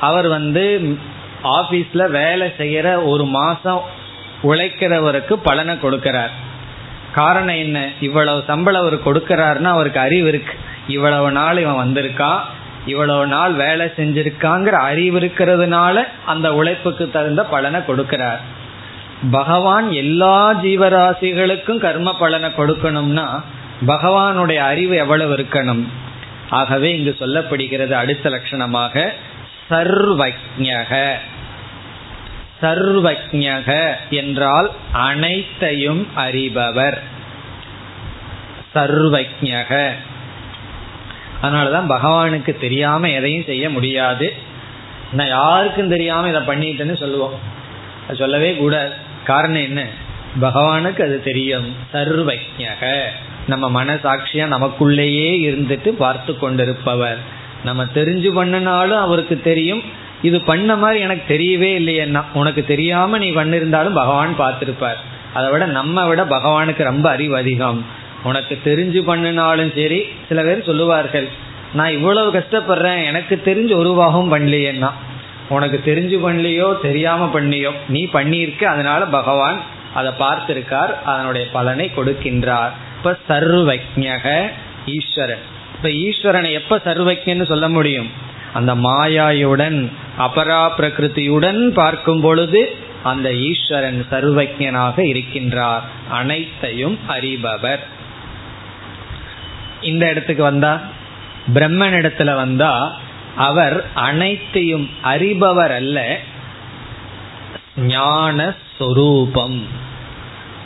அவர் 0.00 0.28
வந்து 0.28 0.98
ஆபீஸ்ல 1.44 2.10
வேலை 2.10 2.52
செய்யற 2.58 3.04
ஒரு 3.04 3.24
மாசம் 3.24 3.82
உழைக்கிறவருக்கு 4.42 5.32
பலனை 5.32 5.74
கொடுக்கிறார். 5.74 6.30
காரணம் 7.12 7.54
என்ன? 7.54 7.88
இவ்வளவு 8.00 8.44
சம்பளம் 8.46 8.80
அவர் 8.80 9.02
கொடுக்கிறாருன்னா 9.04 9.62
அவருக்கு 9.62 10.00
அறிவு 10.00 10.28
இருக்கு. 10.28 10.52
இவ்வளவு 10.88 11.30
நாள் 11.30 11.58
இவன் 11.58 11.80
வந்திருக்கான். 11.80 12.38
இவ்வளவு 12.86 13.26
நாள் 13.26 13.52
வேலை 13.52 13.86
செஞ்சிருக்காங்கிற 13.86 14.70
அறிவு 14.70 15.20
இருக்கிறதுனால 15.20 16.04
அந்த 16.26 16.54
உழைப்புக்கு 16.54 17.10
தகுந்த 17.10 17.44
பலனை 17.44 17.80
கொடுக்கிறார். 17.80 18.38
பகவான் 19.30 19.92
எல்லா 19.92 20.54
ஜீவராசிகளுக்கும் 20.54 21.78
கர்ம 21.78 22.16
பலனை 22.16 22.50
கொடுக்கணும்னா 22.50 23.42
பகவானுடைய 23.86 24.56
அறிவு 24.56 24.96
எவ்வளவு 24.96 25.36
இருக்கணும்? 25.36 25.84
ஆகவே 26.50 26.98
இங்கு 26.98 27.16
சொல்லப்படுகிறது 27.18 27.90
அடுத்த 27.90 28.30
லட்சணமாக 28.30 29.10
சர்வஜக 29.70 31.12
சர்வஜக 32.62 33.94
என்றால் 34.10 34.70
அனைத்தையும் 34.92 36.08
அறிபவர். 36.16 36.98
சர்வஜக 38.74 39.90
அதனாலதான் 41.42 41.88
பகவானுக்கு 41.88 42.58
தெரியாம 42.58 43.10
எதையும் 43.10 43.44
செய்ய 43.44 43.70
முடியாது. 43.70 44.34
நான் 45.12 45.26
யாருக்கும் 45.26 45.88
தெரியாம 45.88 46.28
இதை 46.28 46.40
பண்ணிட்டேன்னு 46.40 46.96
சொல்லுவோம். 46.96 47.38
சொல்லவே 48.12 48.54
கூடாது. 48.54 48.92
காரணம் 49.24 49.60
என்ன? 49.60 49.84
பகவானுக்கு 50.40 51.02
அது 51.02 51.22
தெரியும். 51.22 51.74
சர்வஜக 51.92 53.02
நம்ம 53.46 53.84
மனசாட்சியா 53.84 54.46
நமக்குள்ளேயே 54.46 55.30
இருந்துட்டு 55.48 55.88
பார்த்து 55.88 56.38
கொண்டிருப்பவர். 56.38 57.18
நம்ம 57.64 57.84
தெரிஞ்சு 57.84 58.34
பண்ணினாலும் 58.34 58.98
அவருக்கு 58.98 59.40
தெரியும். 59.40 59.82
இது 60.22 60.40
பண்ண 60.40 60.76
மாதிரி 60.76 61.00
எனக்கு 61.00 61.34
தெரியவே 61.34 61.70
இல்லையன்னா 61.82 62.22
உனக்கு 62.32 62.64
தெரியாம 62.64 63.18
நீ 63.18 63.30
பண்ணிருந்தாலும் 63.30 63.94
பகவான் 63.94 64.38
பார்த்திருப்பார். 64.38 65.00
அதை 65.32 65.50
விட 65.50 65.66
நம்ம 65.66 66.06
விட 66.06 66.24
பகவானுக்கு 66.24 66.82
ரொம்ப 66.82 67.10
அறிவு 67.10 67.36
அதிகம். 67.36 67.84
உனக்கு 68.22 68.58
தெரிஞ்சு 68.64 69.02
பண்ணினாலும் 69.02 69.72
சரி 69.74 70.04
சில 70.28 70.42
பேர் 70.42 70.64
சொல்லுவார்கள் 70.64 71.28
நான் 71.74 71.90
இவ்வளவு 71.90 72.32
கஷ்டப்படுறேன் 72.32 73.04
எனக்கு 73.04 73.40
தெரிஞ்சு 73.44 73.74
ஒரு 73.76 73.94
பாகம் 73.96 74.32
பண்ணலையேன்னா. 74.34 74.90
உனக்கு 75.48 75.80
தெரிஞ்சு 75.84 76.16
பண்ணலையோ 76.24 76.80
தெரியாம 76.80 77.40
பண்ணியோ 77.40 77.70
நீ 77.88 78.08
பண்ணியிருக்க 78.12 78.64
அதனால 78.64 79.04
பகவான் 79.04 79.60
அதை 79.94 80.12
பார்த்திருக்கார் 80.18 81.02
அதனுடைய 81.02 81.50
பலனை 81.50 81.90
கொடுக்கின்றார். 81.96 82.70
இப்ப 82.96 83.18
சர்வஜக 83.28 84.48
ஈஸ்வரன். 84.86 85.44
இப்ப 85.74 85.88
ஈஸ்வரனை 85.88 86.52
எப்ப 86.52 86.80
சர்வஜன்னு 86.84 87.46
சொல்ல 87.46 87.68
முடியும்? 87.68 88.10
அந்த 88.52 88.74
மாயாயுடன் 88.74 89.92
அபரா 90.18 90.70
பிரகிருதியுடன் 90.78 91.68
பார்க்கும் 91.68 92.20
பொழுது 92.20 92.76
அந்த 93.02 93.34
ஈஸ்வரன் 93.34 94.06
சர்வஜனாக 94.10 94.96
இருக்கின்றார். 94.96 95.80
அனைத்தையும் 96.10 96.98
அறிபவர். 97.08 97.80
இந்த 99.80 100.10
இடத்துக்கு 100.10 100.42
வந்தா 100.42 100.80
பிரம்மன் 101.54 101.96
இடத்துல 102.00 102.34
வந்தா 102.34 102.92
அவர் 103.36 103.86
அனைத்தையும் 103.94 104.90
அறிபவர் 105.02 105.72
அல்ல. 105.72 106.18
ஞான 107.76 108.54
சொரூபம் 108.78 109.66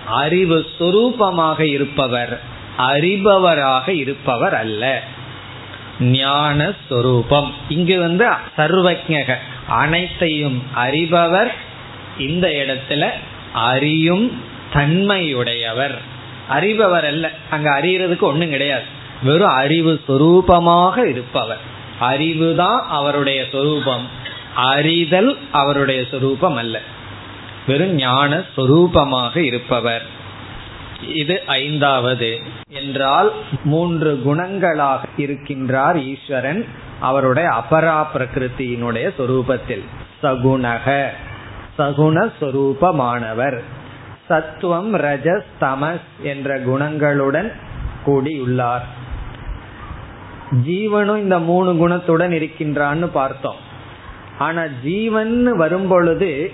அறிவு 0.07 0.67
சொரூபமாக 0.81 1.61
இருப்பவர் 1.61 2.41
அறிபவராக 2.79 3.89
இருப்பவர் 3.89 4.55
அல்ல. 4.55 5.03
ஞான 6.01 6.73
சொரூபம் 6.89 7.53
இங்கு 7.69 8.01
வந்து 8.01 8.29
சர்வஜக 8.57 9.35
அனைத்தையும் 9.69 10.63
அறிபவர் 10.77 11.53
இந்த 12.19 12.49
இடத்துல 12.49 13.11
அறியும் 13.53 14.43
தன்மையுடையவர். 14.73 15.95
அறிபவர் 16.49 17.05
அல்ல. 17.05 17.31
அங்க 17.51 17.81
அறியறதுக்கு 17.81 18.21
ஒண்ணும் 18.21 18.51
கிடையாது. 18.51 18.83
வெறும் 19.23 19.49
அறிவு 19.49 20.01
சொரூபமாக 20.09 21.05
இருப்பவர். 21.05 21.61
அறிவுதான் 22.01 22.81
அவருடைய 22.89 23.45
சொரூபம். 23.53 24.09
அறிதல் 24.55 25.39
அவருடைய 25.53 26.05
சொரூபம் 26.11 26.57
அல்ல 26.57 26.81
வெறும் 27.67 27.95
ஞான 27.95 28.43
சொரூபமாக 28.57 29.37
இருப்பவர். 29.37 30.03
இது 31.15 31.43
ஐந்தாவது. 31.47 32.41
என்றால் 32.69 33.33
மூன்று 33.65 34.23
குணங்களாக 34.25 35.05
இருக்கின்றார் 35.17 36.03
ஈஸ்வரன் 36.03 36.67
அவருடைய 37.01 37.49
அபரா 37.49 38.07
பிரகிருத்தியினுடைய 38.15 39.11
சொரூபத்தில். 39.19 39.85
சகுணக 40.23 41.09
சகுண 41.79 42.33
சொரூபமானவர். 42.41 43.61
சத்துவம் 44.29 44.95
ரஜஸ் 44.95 45.45
தமஸ் 45.61 46.01
என்ற 46.23 46.61
குணங்களுடன் 46.61 47.53
கூடியுள்ளார். 48.07 48.83
ஜீவனும் 50.67 51.19
இந்த 51.19 51.39
மூணு 51.39 51.73
குணத்துடன் 51.73 52.33
இருக்கின்றான்னு 52.33 53.07
பார்த்தோம். 53.07 53.64
ஆனா 54.39 54.63
ஜீவன் 54.83 55.57
வரும்பொழுது 55.57 56.51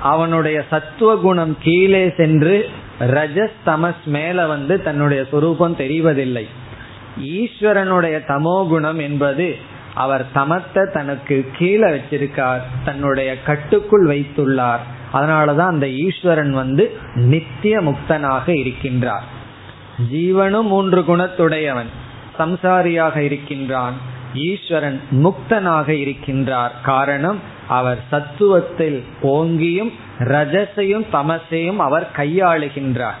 அவனுடைய 0.00 0.64
சத்துவ 0.70 1.16
குணம் 1.16 1.56
கீழே 1.62 2.12
சென்று 2.16 2.68
ரஜஸ் 3.00 3.58
தமஸ் 3.66 4.04
மேல 4.04 4.46
வந்து 4.46 4.82
தன்னுடைய 4.82 5.24
சொரூபம் 5.30 5.76
தெரிவதில்லை. 5.76 6.46
ஈஸ்வரனுடைய 7.20 8.16
தமோ 8.28 8.68
குணம் 8.68 8.98
என்பது 8.98 9.56
அவர் 9.94 10.26
தமத்தை 10.34 10.92
தனக்கு 10.92 11.48
கீழே 11.56 11.88
வச்சிருக்கார் 11.88 12.60
தன்னுடைய 12.84 13.42
கட்டுக்குள் 13.42 14.06
வைத்துள்ளார். 14.06 14.78
அதனாலதான் 15.12 15.66
அந்த 15.66 15.88
ஈஸ்வரன் 15.88 16.50
வந்து 16.50 16.96
நித்திய 17.14 17.80
முக்தனாக 17.80 18.46
இருக்கின்றார். 18.46 19.26
ஜீவனும் 20.12 20.62
மூன்று 20.62 21.00
குணத்துடையவன் 21.00 21.90
சம்சாரியாக 22.38 23.16
இருக்கின்றான். 23.16 23.94
ஈஸ்வரன் 24.34 25.00
முக்தனாக 25.10 25.88
இருக்கின்றார். 25.88 26.70
காரணம் 26.82 27.40
அவர் 27.68 27.98
சத்துவத்தில் 28.12 29.02
ஓங்கியும் 29.22 29.92
ரஜசையும் 30.18 31.06
தமசையும் 31.12 31.76
அவர் 31.76 32.10
கையாளுகின்றார். 32.16 33.18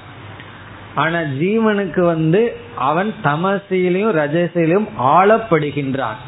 ஆனா 0.94 1.18
ஜீவனுக்கு 1.18 2.00
வந்து 2.00 2.56
அவன் 2.76 3.14
தமசையிலையும் 3.24 4.12
ரஜசையிலும் 4.12 4.88
ஆளப்படுகின்றான். 4.98 6.18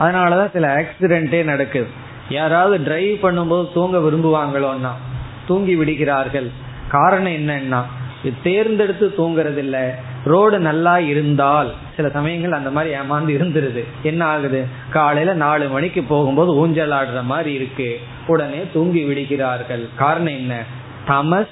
அதனாலதான் 0.00 0.52
சில 0.52 0.74
ஆக்சிடென்டே 0.76 1.44
நடக்குது. 1.44 1.86
யாராவது 2.28 2.84
டிரைவ் 2.84 3.24
பண்ணும்போது 3.24 3.72
தூங்க 3.72 3.98
விரும்புவாங்களோன்னா 3.98 4.90
தூங்கி 5.46 5.76
விடுகிறார்கள். 5.76 6.50
காரணம் 6.88 7.32
என்னன்னா 7.32 7.82
தேர்ந்தெடுத்து 8.42 9.14
தூங்குறதில்லை. 9.18 9.90
ரோடு 10.26 10.58
நல்லா 10.58 10.98
இருந்தால் 10.98 11.74
சில 11.96 12.08
சமயங்கள் 12.08 12.52
அந்த 12.52 12.70
மாதிரி 12.70 12.94
ஏமாந்து 12.94 13.40
இருந்துருது. 13.40 13.84
என்ன 14.02 14.24
ஆகுது? 14.24 14.66
காலையில 14.90 15.34
நாலு 15.34 15.68
மணிக்கு 15.68 16.02
போகும்போது 16.02 16.54
ஊஞ்சல் 16.54 16.90
ஆடுற 16.90 17.22
மாதிரி 17.22 17.52
இருக்கு. 17.52 18.00
உடனே 18.26 18.62
தூங்கி 18.72 19.04
விடுகிறார்கள். 19.04 19.88
காரணம் 19.96 20.34
என்ன? 20.34 20.62
தமஸ் 21.08 21.48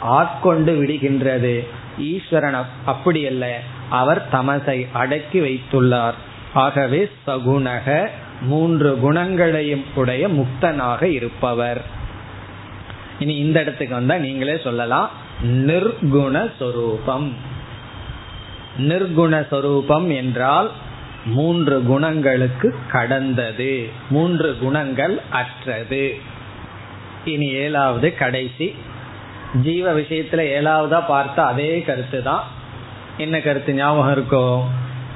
ஆட்கொண்டு 0.00 0.82
விடுகின்றது. 0.82 1.66
ஈஸ்வரன் 1.98 2.64
அப்படி 2.84 3.26
அல்ல. 3.26 3.60
அவர் 3.88 4.28
தமசை 4.32 4.86
அடக்கி 4.92 5.40
வைத்துள்ளார். 5.40 6.18
ஆகவே 6.54 7.10
சகுணக 7.26 8.08
மூன்று 8.42 8.98
குணங்களையும் 8.98 9.84
உடைய 9.94 10.28
முக்தனாக 10.28 11.02
இருப்பவர். 11.02 11.82
இனி 13.18 13.36
இந்த 13.36 13.60
இடத்துக்கு 13.60 13.94
வந்தா 13.94 14.16
நீங்களே 14.16 14.60
சொல்லலாம். 14.64 15.10
நிர்குண 15.44 16.50
சொரூபம். 16.58 17.56
நிர்குணஸ்வரூபம் 18.78 20.16
என்றால் 20.16 20.70
மூன்று 21.24 21.82
குணங்களுக்கு 21.82 22.74
கடந்தது. 22.90 23.88
மூன்று 24.10 24.58
குணங்கள் 24.58 25.20
அற்றது. 25.30 26.18
இனி 27.24 27.48
ஏழாவது 27.48 28.14
கடைசி. 28.14 28.74
ஜீவ 29.62 30.00
விஷயத்துல 30.00 30.42
ஏழாவதா 30.58 31.02
பார்த்தா 31.08 31.40
அதே 31.40 31.80
கருத்து 31.80 32.22
தான் 32.22 32.44
என்ன 33.16 33.40
கருத்து 33.40 33.74
ஞாபகம் 33.74 34.14
இருக்கோ? 34.16 34.62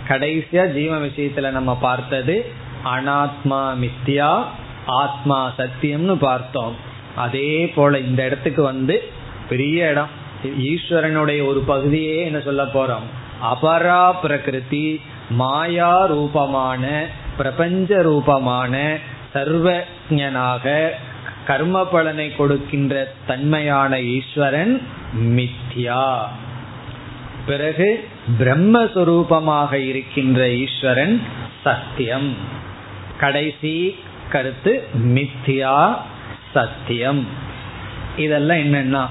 கடைசியா 0.09 0.73
ஜீவ 0.73 0.99
விஷயத்துல 0.99 1.51
நம்ம 1.51 1.77
பார்த்தது 1.77 2.47
அனாத்மா 2.85 3.75
மித்யா 3.81 4.45
ஆத்மா 4.87 5.53
சத்தியம்னு 5.59 6.15
பார்த்தோம். 6.15 6.77
அதே 7.17 7.67
போல 7.69 7.99
இந்த 7.99 8.25
இடத்துக்கு 8.25 8.63
வந்து 8.63 9.03
பெரிய 9.49 9.89
இடம். 9.89 10.09
ஈஸ்வரனுடைய 10.45 11.47
ஒரு 11.47 11.63
பகுதியே 11.67 12.25
என்ன 12.25 12.41
சொல்ல 12.41 12.65
போறோம்? 12.65 13.07
அபரா 13.43 14.15
பிரகிருதி 14.23 15.01
மாயா 15.31 16.05
ரூபமான 16.05 17.07
பிரபஞ்ச 17.37 18.03
ரூபமான 18.03 18.99
சர்வஜனாக 19.35 20.89
கர்ம 21.47 21.85
பலனை 21.85 22.37
கொடுக்கின்ற 22.37 23.13
தன்மையான 23.27 24.01
ஈஸ்வரன் 24.01 24.83
மித்யா. 25.15 26.19
பிறகு 27.47 28.09
பிரம்மஸ்வரூபமாக 28.39 29.73
இருக்கின்ற 29.73 30.49
ஈஸ்வரன் 30.49 31.23
சத்தியம். 31.63 32.37
கடைசி 33.19 33.97
கருத்து 34.31 34.89
மித்யா 34.95 35.97
சத்தியம். 36.53 37.27
இதெல்லாம் 38.17 38.57
என்னன்னா 38.57 39.07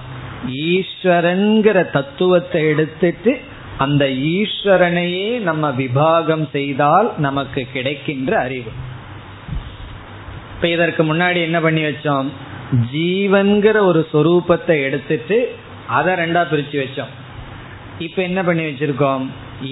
ஈஸ்வரன்கிற 0.51 1.89
தத்துவத்தை 1.89 2.67
எடுத்துட்டு 2.67 3.41
அந்த 3.83 4.05
ஈஸ்வரனையே 4.35 5.27
நம்ம 5.39 5.71
விபாகம் 5.71 6.45
செய்தால் 6.49 7.09
நமக்கு 7.17 7.61
கிடைக்கின்ற 7.73 8.31
அறிவு. 8.39 8.71
இப்ப 10.55 10.67
இதற்கு 10.67 11.01
முன்னாடி 11.03 11.39
என்ன 11.41 11.59
பண்ணி 11.59 11.83
வச்சோம்? 11.83 12.29
ஜீவன்கிற 12.93 13.77
ஒரு 13.89 14.01
சொரூபத்தை 14.13 14.75
எடுத்துட்டு 14.83 15.37
அதை 15.87 16.13
ரெண்டா 16.13 16.43
பிரிச்சு 16.51 16.77
வச்சோம். 16.83 17.11
இப்ப 17.99 18.21
என்ன 18.21 18.43
பண்ணி 18.43 18.63
வச்சிருக்கோம்? 18.63 19.25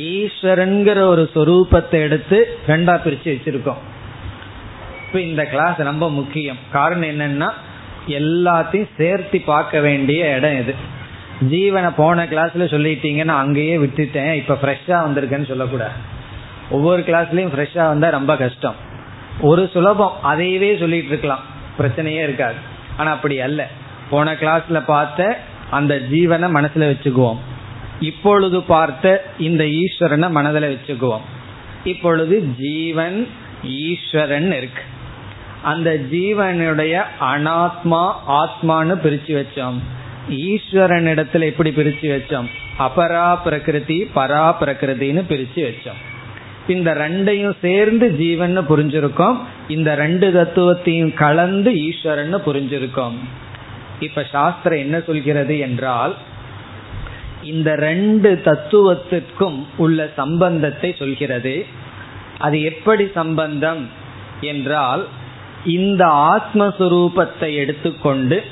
ஈஸ்வரன்கிற 0.09 0.99
ஒரு 1.13 1.23
சொரூபத்தை 1.35 1.99
எடுத்து 2.07 2.57
ரெண்டா 2.67 2.95
பிரிச்சு 3.05 3.29
வச்சிருக்கோம். 3.35 3.81
இப்ப 5.07 5.21
இந்த 5.21 5.43
கிளாஸ் 5.45 5.77
ரொம்ப 5.91 6.07
முக்கியம். 6.09 6.59
காரணம் 6.71 7.09
என்னன்னா 7.09 7.49
எல்லாத்தையும் 8.07 8.89
சேர்த்து 8.97 9.39
பார்க்க 9.51 9.79
வேண்டிய 9.79 10.35
இடம் 10.35 10.57
இது. 10.61 10.75
ஜீவனை 11.47 11.93
போன 11.95 12.25
கிளாஸ்ல 12.25 12.59
சொல்லிட்டீங்கன்னா 12.59 13.27
அங்கேயே 13.27 13.77
விட்டுட்டேன் 13.77 14.33
இப்ப 14.33 14.57
ஃப்ரெஷ்ஷா 14.61 14.87
வந்திருக்கேன்னு 14.87 15.47
சொல்லக்கூடாது. 15.47 15.91
ஒவ்வொரு 16.69 17.01
கிளாஸ்லயும் 17.01 17.51
ஃப்ரெஷ்ஷா 17.55 17.87
வந்தா 17.87 18.09
ரொம்ப 18.09 18.37
கஷ்டம். 18.37 18.75
ஒரு 19.41 19.69
சுலபம் 19.73 20.13
அதையவே 20.23 20.79
சொல்லிட்டு 20.79 21.07
இருக்கலாம். 21.07 21.39
பிரச்சனையே 21.79 22.23
இருக்காது. 22.23 22.55
ஆனா 22.97 23.11
அப்படி 23.11 23.39
அல்ல. 23.39 23.67
போன 24.09 24.33
கிளாஸ்ல 24.33 24.85
பார்த்த 24.85 25.39
அந்த 25.69 25.95
ஜீவனை 26.11 26.49
மனசுல 26.55 26.95
வச்சுக்குவோம். 26.95 27.37
இப்பொழுது 27.99 28.61
பார்த்த 28.61 29.25
இந்த 29.37 29.63
ஈஸ்வரனை 29.63 30.29
மனதில் 30.29 30.77
வச்சுக்குவோம். 30.77 31.21
இப்பொழுது 31.83 32.43
ஜீவன் 32.57 33.27
ஈஸ்வரன் 33.63 34.51
இருக்கு. 34.51 34.81
அந்த 35.61 35.99
ஜீவனுடைய 36.11 37.03
அனாத்மா 37.21 38.13
ஆத்மான்னு 38.27 38.97
பிரிச்சு 39.03 39.45
வச்சோம். 39.45 39.79
ஈஸ்வரனிடத்துல 40.29 41.43
எப்படி 41.43 41.69
பிரிச்சு 41.69 42.19
வச்சோம்? 42.19 42.45
அபரா 42.79 43.37
பிரகிருதி 43.43 44.09
பரா 44.15 44.55
பிரகிருதின்னு 44.61 45.21
பிரிச்சு 45.29 45.55
வச்சோம். 45.55 45.99
இந்த 46.67 46.93
ரெண்டையும் 46.93 47.55
சேர்ந்து 47.61 48.15
ஜீவன் 48.15 48.57
புரிஞ்சிருக்கோம். 48.57 49.37
இந்த 49.67 49.95
ரெண்டு 49.95 50.31
தத்துவத்தையும் 50.33 51.13
கலந்து 51.13 51.85
ஈஸ்வரன் 51.85 52.35
புரிஞ்சிருக்கோம். 52.35 53.17
இப்ப 53.99 54.23
சாஸ்திரம் 54.23 54.77
என்ன 54.77 54.99
சொல்கிறது 54.99 55.59
என்றால் 55.59 56.15
இந்த 57.43 57.75
ரெண்டு 57.75 58.41
தத்துவத்திற்கும் 58.45 59.65
உள்ள 59.75 60.09
சம்பந்தத்தை 60.15 60.95
சொல்கிறது. 60.99 61.65
அது 62.37 62.61
எப்படி 62.61 63.07
சம்பந்தம்? 63.13 63.89
என்றால் 64.41 65.07
இந்த 65.65 66.05
ஆத்மஸ்வரூபத்தை 66.05 67.55
எடுத்துக்கொண்டு 67.55 68.43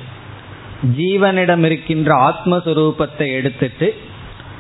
ஜீவனிடம் 0.84 1.64
இருக்கின்ற 1.64 2.16
ஆத்மஸ்வரூபத்தை 2.16 3.32
எடுத்துட்டு 3.34 3.96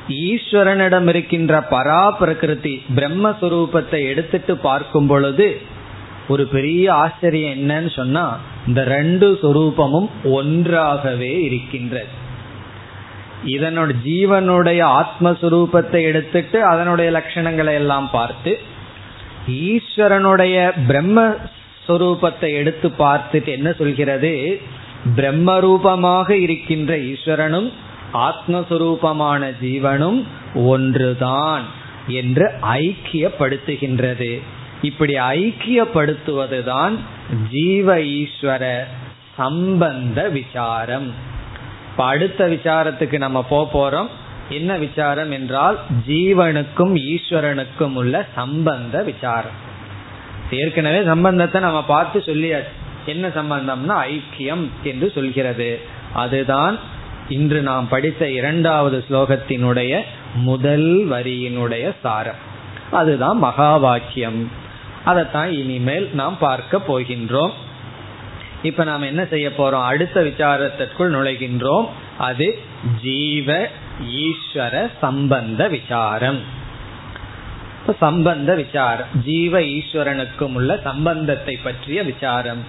ஈஸ்வரனிடம் 0.09 1.07
இருக்கின்ற 1.07 1.59
பரா 1.69 2.11
பிரகிருதி 2.17 2.83
பிரம்மஸ்வரூபத்தை 2.95 4.07
எடுத்துட்டு 4.07 4.57
பார்க்கும் 4.57 5.07
பொழுது 5.07 5.61
ஒரு 6.27 6.47
பெரிய 6.47 6.93
ஆச்சரியம் 6.93 7.57
என்னன்னு 7.57 7.95
சொன்னா 7.95 8.39
இந்த 8.67 8.83
ரெண்டு 8.83 9.39
சொரூபமும் 9.41 10.09
ஒன்றாகவே 10.23 11.43
இருக்கின்றது. 11.43 12.25
இதனோட 13.45 13.91
ஜீவனுடைய 14.05 15.03
ஆத்மஸ்வரூபத்தை 15.03 16.01
எடுத்துட்டு 16.03 16.65
அதனுடைய 16.65 17.11
லட்சணங்களை 17.11 17.73
எல்லாம் 17.73 18.09
பார்த்து 18.11 18.57
ஈஸ்வரனுடைய 19.47 20.55
பிரம்மஸ்வரூபத்தை 20.87 22.53
எடுத்து 22.53 22.91
பார்த்துட்டு 22.99 23.45
என்ன 23.45 23.71
சொல்கிறது? 23.71 24.61
பிரம்ம 25.15 25.59
ரூபமாக 25.59 26.37
இருக்கின்ற 26.37 26.97
ஈஸ்வரனும் 26.97 27.71
ஆத்மஸ்வரூபமான 28.13 29.53
ஜீவனும் 29.61 30.23
ஒன்றுதான் 30.53 31.63
என்று 32.07 32.51
ஐக்கியப்படுத்துகின்றது. 32.61 34.41
இப்படி 34.81 35.13
ஐக்கியப்படுத்துவதுதான் 35.13 36.97
ஜீவ 37.49 37.97
ஈஸ்வர 37.97 38.79
சம்பந்த 39.35 40.29
விசாரம். 40.29 41.13
இப்ப 41.91 42.05
அடுத்த 42.05 42.47
விசாரத்துக்கு 42.47 43.17
நம்ம 43.17 43.45
போறோம். 43.51 44.07
என்ன 44.49 44.77
விசாரம் 44.77 45.31
என்றால் 45.31 45.79
ஜீவனுக்கும் 46.07 46.93
ஈஸ்வரனுக்கும் 47.07 47.93
உள்ள 47.93 48.25
சம்பந்த 48.35 49.03
விசாரம். 49.03 49.65
ஏற்கனவே 50.51 51.03
சம்பந்தத்தை 51.03 51.61
நம்ம 51.61 51.83
பார்த்து 51.83 52.23
சொல்லியாச்சு. 52.25 52.85
என்ன 53.07 53.27
சம்பந்தம்னா 53.27 53.97
ஐக்கியம் 54.07 54.67
என்று 54.83 55.11
சொல்கிறது. 55.15 55.81
அதுதான் 56.13 56.79
இன்று 57.29 57.61
நாம் 57.61 57.87
படித்த 57.87 58.29
இரண்டாவது 58.29 59.03
ஸ்லோகத்தினுடைய 59.09 60.01
முதல் 60.33 61.07
வரியினுடைய 61.09 61.93
சாரம். 62.01 62.41
அதுதான் 62.91 63.37
மகா 63.37 63.77
வாக்கியம் 63.77 64.51
அதைத்தான் 65.05 65.51
இனிமேல் 65.51 66.09
நாம் 66.13 66.37
பார்க்க 66.37 66.81
போகின்றோம். 66.87 67.51
இப்ப 68.63 68.83
நாம் 68.83 69.01
என்ன 69.01 69.25
செய்ய 69.25 69.49
போறோம்? 69.49 69.83
அடுத்த 69.83 70.21
விசாரத்திற்குள் 70.21 71.13
நுழைகின்றோம். 71.13 71.87
அது 72.17 72.59
ஜீவ 73.01 73.67
ஈஸ்வர 74.07 74.91
சம்பந்த 75.01 75.67
விசாரம். 75.67 76.39
சம்பந்த 77.99 78.55
விசாரம். 78.55 79.07
ஜீவ 79.23 79.59
ஈஸ்வரனுக்கும் 79.59 80.53
உள்ள 80.53 80.79
சம்பந்தத்தை 80.83 81.55
பற்றிய 81.63 82.03
விசாரம். 82.03 82.63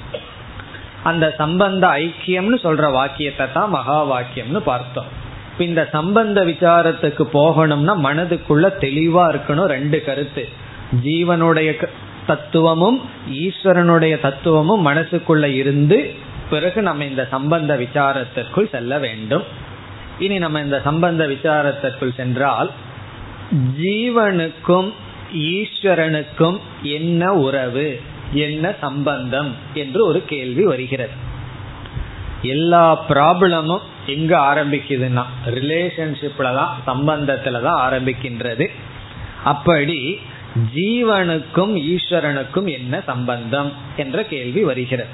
அந்த 1.02 1.34
சம்பந்த 1.38 1.86
ஐக்கியம்னு 1.88 2.58
சொல்ற 2.62 2.92
வாக்கியத்தை 2.92 3.46
தான் 3.52 3.70
மகா 3.70 3.98
வாக்கியம்னு 4.04 4.62
பார்த்தோம் 4.64 5.10
இந்த 5.58 5.88
சம்பந்த 5.92 6.44
விசாரத்துக்கு 6.44 7.24
போகணும்னா 7.32 7.94
மனதுக்குள்ள 8.06 8.66
தெளிவா 8.80 9.24
இருக்கணும் 9.32 9.64
ரெண்டு 9.64 10.04
கருத்து. 10.04 10.48
ஜீவனுடைய 11.02 11.88
தத்துவமும் 12.26 13.00
ஈஸ்வரனுடைய 13.30 14.20
தத்துவமும் 14.20 14.86
மனசுக்குள்ள 14.86 15.44
இருந்து 15.54 16.14
பிறகு 16.50 16.82
நம்ம 16.82 17.04
இந்த 17.04 17.26
சம்பந்த 17.30 17.76
விசாரத்திற்குள் 17.76 18.70
செல்ல 18.70 18.98
வேண்டும். 18.98 19.42
இனி 20.18 20.38
நம்ம 20.38 20.60
இந்த 20.60 20.80
சம்பந்த 20.84 21.26
விசாரத்திற்குள் 21.26 22.16
சென்றால் 22.16 22.70
ஜீவனுக்கும் 23.80 24.92
ஈஸ்வரனுக்கும் 25.32 26.58
என்ன 26.82 27.32
உறவு 27.32 28.00
என்ன 28.32 28.74
சம்பந்தம் 28.80 29.54
என்று 29.74 30.06
ஒரு 30.06 30.24
கேள்வி 30.24 30.64
வருகிறது. 30.64 31.10
எல்லா 32.42 33.04
ப்ராப்ளமும் 33.08 33.80
எங்க 34.06 34.38
ஆரம்பிக்குதுன்னா 34.38 35.24
ரிலேஷன்ஷிப்ல 35.46 36.54
தான் 36.54 36.74
சம்பந்தத்துல 36.86 37.62
தான் 37.62 37.92
ஆரம்பிக்கின்றது. 37.92 38.66
அப்படி 39.44 40.20
ஜீவனுக்கும் 40.74 41.96
ஈஸ்வரனுக்கும் 41.96 42.68
என்ன 42.70 43.02
சம்பந்தம் 43.06 43.72
என்ற 43.96 44.24
கேள்வி 44.24 44.62
வருகிறது. 44.62 45.08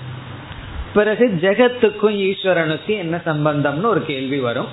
பிறகு 0.94 1.38
ஜெகத்துக்கும் 1.40 2.16
ஈஸ்வரனுக்கும் 2.18 2.98
என்ன 2.98 3.20
சம்பந்தம்னு 3.24 3.82
ஒரு 3.82 4.04
கேள்வி 4.04 4.38
வரும். 4.38 4.66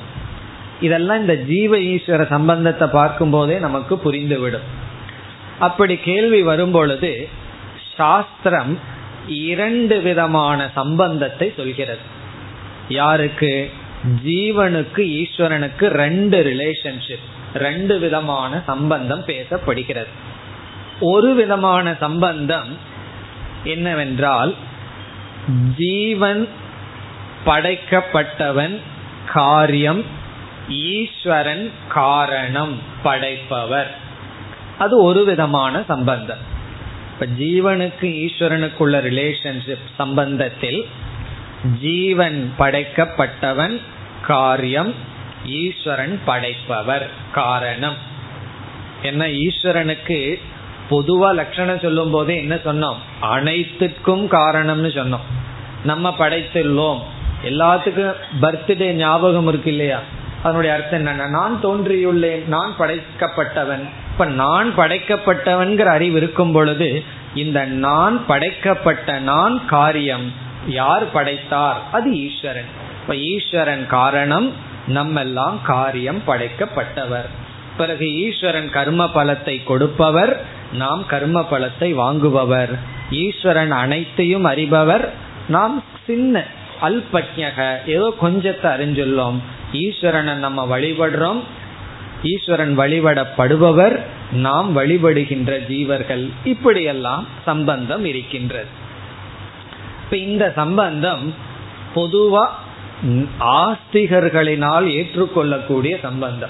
இதெல்லாம் 0.81 1.19
இந்த 1.19 1.35
ஜீவ 1.35 1.77
ஈஸ்வர 1.77 2.27
சம்பந்தத்தை 2.27 2.87
பார்க்கும் 2.87 3.29
போதே 3.29 3.59
நமக்கு 3.59 3.95
புரிந்துவிடும். 3.95 4.67
அப்படி 5.61 5.95
கேள்வி 5.97 6.41
வரும் 6.41 6.71
பொழுது 6.71 7.29
சாஸ்திரம் 7.97 8.79
இரண்டு 9.27 10.01
விதமான 10.01 10.69
சம்பந்தத்தை 10.75 11.53
சொல்கிறது. 11.55 11.99
யாருக்கு? 12.89 13.71
ஜீவனுக்கு 14.25 15.03
ஈஸ்வரனுக்கு 15.21 15.85
ரெண்டு 15.85 16.37
ரிலேஷன்ஷிப் 16.43 17.27
ரெண்டு 17.53 17.99
விதமான 17.99 18.61
சம்பந்தம் 18.65 19.25
பேசப்படுகிறது. 19.25 20.11
ஒரு 20.99 21.33
விதமான 21.33 21.95
சம்பந்தம் 21.99 22.77
என்னவென்றால் 23.63 24.55
ஜீவன் 25.77 26.49
படைக்கப்பட்டவன் 27.45 28.79
காரியம் 29.33 30.03
ஈஸ்வரன் 30.69 31.71
காரணம் 31.87 32.75
படைப்பவர். 33.03 34.09
அது 34.81 35.03
ஒரு 35.03 35.25
விதமான 35.25 35.83
சம்பந்தம். 35.87 36.41
இப்ப 37.13 37.25
ஜீவனுக்கு 37.25 38.01
ஈஸ்வரனுக்குள்ள 38.01 38.95
ரிலேஷன்ஷிப் 39.07 39.87
சம்பந்தத்தில் 39.99 40.81
ஜீவன் 41.81 42.53
படைக்கப்பட்டவன் 42.59 43.81
காரியம் 44.21 44.93
ஈஸ்வரன் 45.45 46.19
படைப்பவர் 46.25 47.09
காரணம். 47.33 47.95
என்ன 49.01 49.27
ஈஸ்வரனுக்கு 49.27 50.39
பொதுவா 50.89 51.33
லட்சணம் 51.33 51.79
சொல்லும் 51.79 52.11
போதே 52.11 52.35
என்ன 52.37 52.55
சொன்னோம்? 52.55 52.95
அனைத்துக்கும் 53.21 54.31
காரணம்னு 54.31 54.91
சொன்னோம். 54.97 55.27
நம்ம 55.83 56.15
படைத்துள்ளோம். 56.19 56.99
எல்லாத்துக்கும் 57.43 58.15
பர்த்டே 58.41 58.91
ஞாபகம் 58.91 59.47
இருக்கு 59.47 59.71
இல்லையா? 59.71 59.99
அதனுடைய 60.43 60.75
அர்த்தம் 60.75 61.05
என்னன்னா 61.05 61.29
நான் 61.29 61.59
தோன்றியுள்ளேன் 61.63 62.47
நான் 62.47 62.73
படைக்கப்பட்டவன். 62.79 63.85
அப்ப 64.21 64.33
நான் 64.33 64.67
படைக்கப்பட்டவன்கிற 64.77 65.83
அறிவு 65.83 66.17
இருக்கும் 66.17 66.51
பொழுது 66.51 66.87
இந்த 67.33 67.59
நான் 67.65 68.25
படைக்கப்பட்ட 68.25 69.19
நான் 69.19 69.55
காரியம் 69.65 70.25
யார் 70.67 71.05
படைத்தார்? 71.11 71.79
அது 71.91 72.09
ஈஸ்வரன். 72.25 72.67
இப்ப 73.01 73.15
ஈஸ்வரன் 73.15 73.87
காரணம் 73.87 74.47
நம்மெல்லாம் 74.87 75.57
காரியம் 75.63 76.19
படைக்கப்பட்டவர். 76.27 77.29
பிறகு 77.77 78.07
ஈஸ்வரன் 78.15 78.69
கர்ம 78.69 79.07
பலத்தை 79.13 79.63
கொடுப்பவர் 79.63 80.33
நாம் 80.73 81.01
கர்ம 81.07 81.41
பலத்தை 81.51 81.89
வாங்குபவர். 82.03 82.73
ஈஸ்வரன் 83.09 83.71
அனைத்தையும் 83.71 84.45
அறிபவர் 84.45 85.05
நாம் 85.47 85.83
சின்ன 86.05 86.43
அல்பஜக 86.81 87.59
ஏதோ 87.85 88.09
கொஞ்சத்தை 88.21 88.69
அறிஞ்சுள்ளோம் 88.75 89.39
ஈஸ்வரனை 89.81 90.35
நம்ம 90.45 90.77
வழிபடுறோம் 90.77 91.41
ஈஸ்வரன் 92.23 92.79
வழிபடப்படுபவர் 92.79 93.99
நாம் 94.31 94.77
வழிபடுகின்ற 94.77 95.59
ஜீவர்கள். 95.69 96.29
இப்படியெல்லாம் 96.43 97.27
சம்பந்தம் 97.45 98.05
இருக்கின்றது. 98.05 98.65
இப்ப 100.03 100.17
இந்த 100.17 100.51
சம்பந்தம் 100.55 101.33
பொதுவா 101.95 102.47
ஆஸ்திகர்களினால் 103.39 104.85
ஏற்றுக்கொள்ளக்கூடிய 104.85 105.99
சம்பந்தம். 106.01 106.49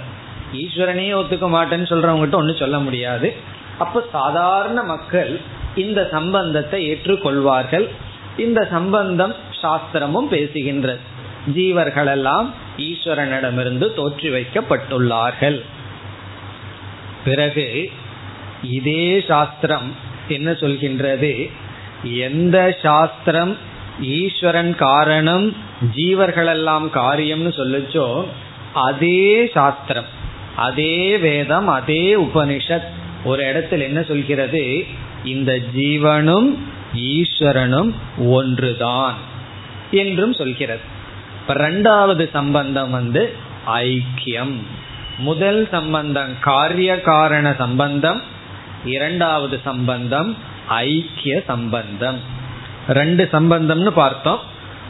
ஈஸ்வரனையே 0.53 1.13
ஒத்துக்க 1.21 1.47
மாட்டேன்னு 1.47 1.91
சொல்றவங்ககிட்ட 1.91 2.39
ஒண்ணு 2.41 2.59
சொல்ல 2.59 2.79
முடியாது. 2.79 3.33
அப்ப 3.77 4.03
சாதாரண 4.11 4.83
மக்கள் 4.83 5.39
இந்த 5.75 6.07
சம்பந்தத்தை 6.11 6.93
ஏற்றுக்கொள்வார்கள். 6.93 7.89
இந்த 8.37 8.67
சம்பந்தம் 8.71 9.35
சாஸ்திரமும் 9.61 10.27
பேசுகின்றது. 10.31 10.99
ஜீவர்களெல்லாம் 11.47 12.49
ஈஸ்வரனிடமிருந்து 12.77 13.87
தோற்றி 13.95 14.29
வைக்கப்பட்டுள்ளார்கள் 14.29 15.61
பிறகு 17.23 17.91
இதே 18.63 19.23
சாஸ்திரம் 19.27 19.95
என்ன 20.27 20.51
சொல்கின்றது? 20.51 21.49
எந்த 22.03 22.77
சாஸ்திரம் 22.81 23.57
ஈஸ்வரன் 24.01 24.75
காரணம் 24.75 25.55
ஜீவர்களெல்லாம் 25.95 26.87
காரியம்னு 26.93 27.51
சொல்லுச்சோ 27.59 28.25
அதே 28.73 29.47
சாஸ்திரம் 29.53 30.05
அதே 30.55 31.17
வேதம் 31.17 31.67
அதே 31.67 32.15
உபனிஷத். 32.15 32.87
ஒரு 33.23 33.47
இடத்தில் 33.47 33.81
என்ன 33.81 34.03
சொல்கிறது? 34.03 34.85
இந்த 35.23 35.59
ஜீவனும் 35.75 36.57
ஈஸ்வரனும் 36.95 37.91
ஒன்றுதான் 38.17 39.15
என்றும் 39.91 40.33
சொல்கிறது. 40.33 40.99
ரெண்டாவது 41.47 42.29
சம்பந்தம் 42.31 42.91
வந்து 42.91 43.35
ஐக்கியம். 43.67 44.55
முதல் 45.17 45.67
சம்பந்தம் 45.71 46.39
காரிய 46.39 47.01
காரண 47.01 47.55
சம்பந்தம் 47.57 48.21
இரண்டாவது 48.85 49.59
சம்பந்தம் 49.63 50.37
ஐக்கிய 50.67 51.43
சம்பந்தம். 51.47 52.19
ரெண்டு 52.87 53.29
சம்பந்தம்னு 53.31 53.89
பார்த்தோம். 53.89 54.39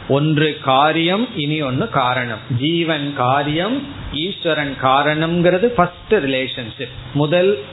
ஒன்று 0.08 0.58
காரியம் 0.62 1.28
இனி 1.36 1.62
ஒன்று 1.62 1.88
காரணம். 1.88 2.38
ஜீவன் 2.58 3.14
காரியம் 3.16 3.86
ஈஸ்வரன் 4.12 4.76
காரணம்ங்கிறது 4.82 5.66
ஃபர்ஸ்ட் 5.66 6.14
ரிலேஷன்ஷிப் 6.14 6.96
முதல் 7.12 7.64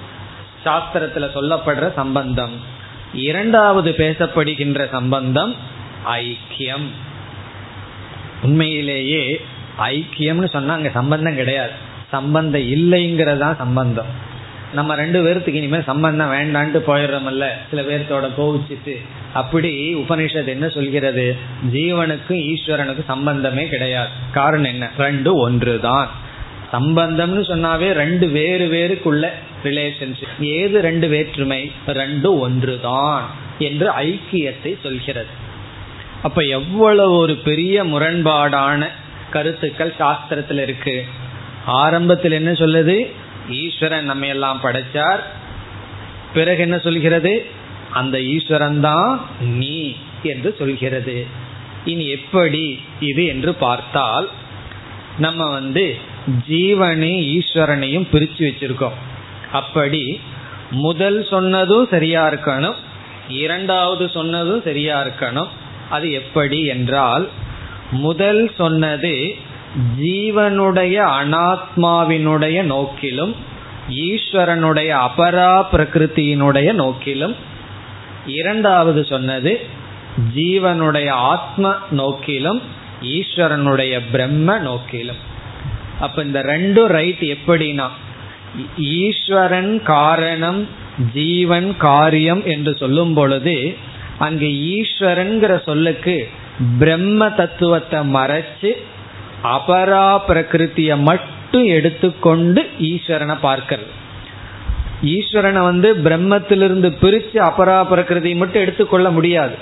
சாஸ்திரத்துல 0.65 1.27
சொல்லப்படுற 1.35 1.93
சம்பந்தம். 1.93 2.51
இரண்டாவது 3.13 3.91
பேசப்படுகின்ற 3.91 4.89
சம்பந்தம் 4.89 5.55
ஐக்கியம். 6.11 6.87
உண்மையிலேயே 8.43 9.41
ஐக்கியம்னு 9.79 10.45
சொன்னா 10.45 10.73
அங்க 10.73 10.89
சம்பந்தம் 10.89 11.35
கிடையாது. 11.35 11.71
சம்பந்தம் 12.09 12.61
இல்லைங்கிறதா 12.61 13.55
சம்பந்தம். 13.55 14.27
நம்ம 14.73 14.95
ரெண்டு 14.95 15.23
பேர்த்துக்கு 15.23 15.53
இனிமேல் 15.53 15.83
சம்பந்தம் 15.83 16.31
வேண்டான்ட்டு 16.31 16.77
போயிடுறோம்ல 16.77 17.47
சில 17.69 17.81
பேர்த்தோட 17.81 18.29
கோவிச்சுட்டு. 18.37 18.95
அப்படி 19.33 19.95
உபனிஷத் 19.95 20.47
என்ன 20.47 20.69
சொல்கிறது? 20.69 21.35
ஜீவனுக்கும் 21.73 22.53
ஈஸ்வரனுக்கும் 22.53 23.03
சம்பந்தமே 23.05 23.67
கிடையாது. 23.67 24.09
காரணம் 24.31 24.71
என்ன? 24.71 24.89
ரெண்டு 24.97 25.35
ஒன்று 25.35 25.79
தான் 25.79 26.09
சம்பந்தம்னு 26.71 27.41
சொன்னாவே 27.51 27.91
ரெண்டு 27.91 28.27
வேறு 28.27 28.65
வேறுக்குள்ள 28.67 29.29
ரிலேஷன்ஷிப் 29.63 30.41
ஏது 30.41 30.81
ரெண்டு 30.81 31.07
வேற்றுமை? 31.07 31.71
ரெண்டு 31.87 32.39
ஒன்று 32.39 32.79
தான் 32.81 33.29
என்று 33.59 33.89
ஐக்கியத்தை 33.91 34.75
சொல்கிறது. 34.83 35.47
அப்ப 36.23 36.41
எவ்வளவு 36.41 37.17
ஒரு 37.17 37.35
பெரிய 37.35 37.83
முரண்பாடான 37.83 38.87
கருத்துக்கள் 39.31 39.93
சாஸ்திரத்துல 39.99 40.61
இருக்கு. 40.61 41.05
ஆரம்பத்தில் 41.65 42.31
என்ன 42.31 42.51
சொல்லுது? 42.51 43.11
ஈஸ்வரன் 43.49 44.05
நம்ம 44.05 44.25
எல்லாம் 44.25 44.59
படைச்சார். 44.63 45.19
பிறகு 46.33 46.61
என்ன 46.61 46.77
சொல்கிறது? 46.77 47.45
அந்த 47.91 48.21
ஈஸ்வரன் 48.21 48.79
தான் 48.79 49.25
நீ 49.39 49.95
என்று 50.23 50.55
சொல்கிறது. 50.59 51.27
இனி 51.85 52.07
எப்படி 52.07 52.79
இது 52.99 53.25
என்று 53.25 53.53
பார்த்தால் 53.53 54.29
நம்ம 55.17 55.49
வந்து 55.49 55.97
ஜீவனையும் 56.49 57.39
ஈஸ்வரனையும் 57.39 58.07
பிரிச்சு 58.11 58.37
வச்சிருக்கோம். 58.37 58.97
அப்படி 59.51 60.19
முதல் 60.71 61.27
சொன்னதும் 61.29 61.87
சரியா 61.89 62.29
இருக்கணும் 62.29 62.75
இரண்டாவது 63.27 64.09
சொன்னதும் 64.09 64.61
சரியா 64.61 65.03
இருக்கணும் 65.03 65.47
அது 65.89 66.11
எப்படி 66.11 66.65
என்றால் 66.65 67.29
முதல் 67.91 68.51
சொன்னது 68.57 69.35
ஜீவனுடைய 70.01 70.95
அனாத்மாவினுடைய 71.21 72.57
நோக்கிலும் 72.63 73.33
ஈஸ்வரனுடைய 73.89 74.91
அபரா 75.07 75.53
பிரகிருத்தியினுடைய 75.71 76.69
நோக்கிலும். 76.73 77.35
இரண்டாவது 78.25 79.05
சொன்னது 79.05 79.65
ஜீவனுடைய 80.35 81.09
ஆத்ம 81.09 81.73
நோக்கிலும் 81.91 82.61
ஈஸ்வரனுடைய 83.01 84.01
பிரம்ம 84.11 84.57
நோக்கிலும். 84.59 85.21
அப்ப 85.99 86.23
இந்த 86.23 86.39
ரெண்டும் 86.41 86.91
ரைட் 86.97 87.23
எப்படின்னா 87.35 87.87
ஈஸ்வரன் 88.77 89.83
காரணம் 89.83 90.67
ஜீவன் 91.13 91.77
காரியம் 91.77 92.45
என்று 92.45 92.77
சொல்லும் 92.77 93.13
பொழுது 93.13 93.77
அங்கு 94.19 94.47
ஈஸ்வரன்கிற 94.75 95.53
சொல்லுக்கு 95.65 96.15
பிரம்ம 96.79 97.29
தத்துவத்தை 97.29 97.99
மறைச்சு 98.15 98.71
அபரா 99.55 100.07
பிரகிருத்திய 100.27 100.91
மட்டும் 101.09 101.65
எடுத்துக்கொண்டு 101.75 102.61
ஈஸ்வரனை 102.89 103.35
பார்க்கிறது. 103.47 103.91
ஈஸ்வரனை 105.15 105.61
வந்து 105.61 105.89
பிரம்மத்திலிருந்து 106.05 106.89
பிரிச்சு 107.03 107.37
அபரா 107.49 107.77
பிரகிருதியை 107.91 108.35
மட்டும் 108.35 108.61
எடுத்துக்கொள்ள 108.61 109.09
முடியாது. 109.09 109.55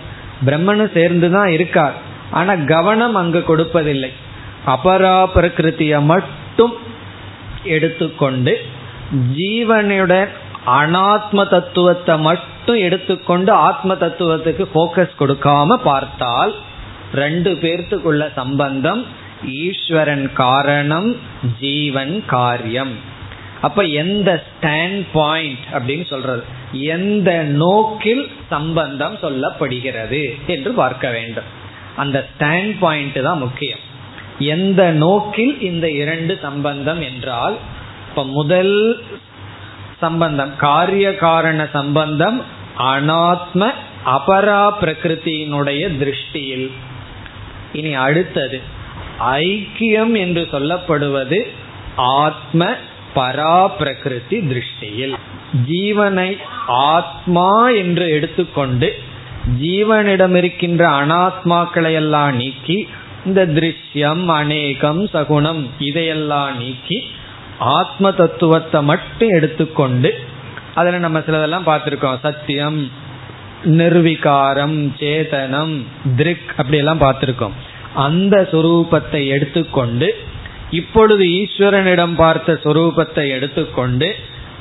பிரம்மனு 0.45 0.85
சேர்ந்து 0.93 1.27
தான் 1.31 1.47
இருக்கார். 1.47 1.95
ஆனா 2.31 2.53
கவனம் 2.73 3.15
அங்கு 3.15 3.43
கொடுப்பதில்லை. 3.47 4.11
அபரா 4.75 5.17
பிரகிருத்திய 5.35 6.01
மட்டும் 6.13 6.73
எடுத்துக்கொண்டு 7.75 8.53
ஜீவனுடன் 9.37 10.31
அனாத்ம 10.75 11.47
தத்துவத்தை 11.49 12.15
மட்டும் 12.19 12.77
எடுத்துக்கொண்டு 12.77 13.51
ஆத்ம 13.51 13.93
தத்துவத்துக்கு 13.93 14.63
போக்கஸ் 14.73 15.19
கொடுக்காம 15.19 15.75
பார்த்தால் 15.83 16.53
ரெண்டு 17.13 17.51
பேர்த்துக்குள்ள 17.51 18.23
சம்பந்தம் 18.33 19.05
ஈஸ்வரன் 19.63 20.33
காரணம் 20.33 21.09
ஜீவன் 21.59 22.15
காரியம். 22.25 22.93
அப்ப 23.61 23.83
எந்த 23.83 24.29
ஸ்டாண்ட் 24.47 25.05
பாயிண்ட் 25.13 25.65
அப்படின்னு 25.73 26.05
சொல்றது? 26.07 26.43
எந்த 26.71 27.29
நோக்கில் 27.43 28.23
சம்பந்தம் 28.49 29.15
சொல்லப்படுகிறது 29.21 30.21
என்று 30.47 30.71
பார்க்க 30.71 31.09
வேண்டும். 31.09 31.49
அந்த 31.95 32.17
ஸ்டாண்ட் 32.29 32.73
பாயிண்ட் 32.79 33.19
தான் 33.23 33.37
முக்கியம். 33.37 33.83
எந்த 34.39 34.81
நோக்கில் 35.03 35.53
இந்த 35.61 35.89
இரண்டு 36.01 36.33
சம்பந்தம் 36.41 37.01
என்றால் 37.01 37.55
இப்ப 38.09 38.25
முதல் 38.25 38.75
சம்பந்தம் 39.99 40.55
காரிய 40.57 41.15
காரண 41.15 41.67
சம்பந்தம் 41.73 42.41
அனாத்ம 42.79 43.71
அபரா 44.05 44.63
பிரகிருத்தியினுடைய 44.81 45.83
திருஷ்டியில். 46.01 46.67
இனி 47.73 47.93
அடுத்தது 47.93 48.61
ஐக்கியம் 49.19 50.13
என்று 50.17 50.47
சொல்லப்படுவது 50.51 51.39
ஆத்ம 51.95 52.69
பரா 53.15 53.67
பிரகிருதி 53.77 54.37
திருஷ்டியில். 54.51 55.15
ஜீவனை 55.67 56.37
ஆத்மா 56.67 57.69
என்று 57.69 58.09
எடுத்துக்கொண்டு 58.09 58.87
ஜீவனிடம் 59.61 60.35
இருக்கின்ற 60.35 60.89
அனாத்மாக்களை 60.89 61.93
எல்லாம் 61.93 62.35
நீக்கி 62.35 62.87
இந்த 63.25 63.45
திருஷ்யம் 63.45 64.25
அநேகம் 64.25 65.01
சகுணம் 65.13 65.61
இதையெல்லாம் 65.79 66.57
நீக்கி 66.57 66.97
ஆத்ம 67.59 68.11
தத்துவத்தை 68.11 68.83
மட்டும் 68.83 69.29
எடுத்துக்கொண்டு 69.29 70.19
அதில் 70.75 70.99
நம்ம 70.99 71.19
சிலதெல்லாம் 71.19 71.65
பார்த்துருக்கோம். 71.65 72.19
சத்தியம் 72.21 72.91
நிர்விகாரம் 73.63 74.93
சேதனம் 74.99 75.85
திருக் 76.15 76.53
அப்படி 76.57 76.77
எல்லாம் 76.77 77.53
அந்த 77.93 78.47
சுரூபத்தை 78.51 79.27
எடுத்துக்கொண்டு 79.27 80.15
இப்பொழுது 80.71 81.23
ஈஸ்வரனிடம் 81.25 82.15
பார்த்த 82.15 82.53
சொரூபத்தை 82.53 83.29
எடுத்துக்கொண்டு 83.29 84.15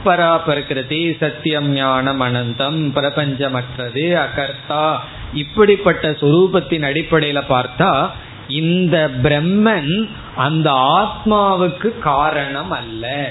பராபரகிருதி 0.05 1.17
சத்தியம் 1.19 1.69
ஞானம் 1.73 2.21
அனந்தம் 2.21 2.93
பிரபஞ்சமற்றது 2.95 4.27
அகர்த்தா 4.27 4.97
இப்படிப்பட்ட 5.33 6.11
சுரூபத்தின் 6.11 6.85
அடிப்படையில 6.85 7.43
பார்த்தா 7.49 8.11
இந்த 8.49 9.11
பிரம்மன் 9.23 10.09
அந்த 10.37 10.71
ஆத்மாவுக்கு 10.73 11.99
காரணம் 11.99 12.71
அல்ல 12.71 13.31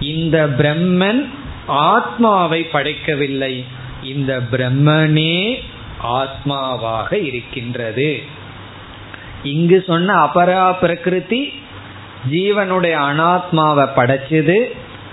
இந்த 0.00 0.46
பிரம்மன் 0.46 1.28
ஆத்மாவை 1.66 2.62
படைக்கவில்லை. 2.62 3.64
இந்த 4.02 4.40
பிரம்மனே 4.52 5.58
ஆத்மாவாக 6.04 7.12
இருக்கின்றது. 7.12 8.22
இங்கு 9.42 9.84
சொன்ன 9.86 10.14
அபரா 10.14 10.78
பிரகிருதி 10.78 11.52
ஜீவனுடைய 12.30 12.96
அனாத்மாவை 12.98 13.88
படைச்சது 13.96 14.58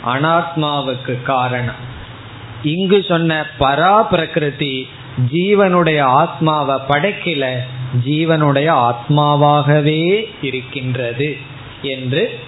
அனாத்மாவுக்கு 0.05 1.23
காரணம். 1.23 1.87
இங்கு 2.63 3.05
சொன்ன 3.07 3.45
பரா 3.59 4.01
பிரகிருதி 4.03 4.87
ஜீவனுடைய 5.33 6.01
ஆத்மாவை 6.01 6.75
படைக்கல. 6.89 7.57
ஜீவனுடைய 8.05 8.69
ஆத்மாவாகவே 8.79 10.25
இருக்கின்றது 10.41 11.37
என்று 11.81 12.39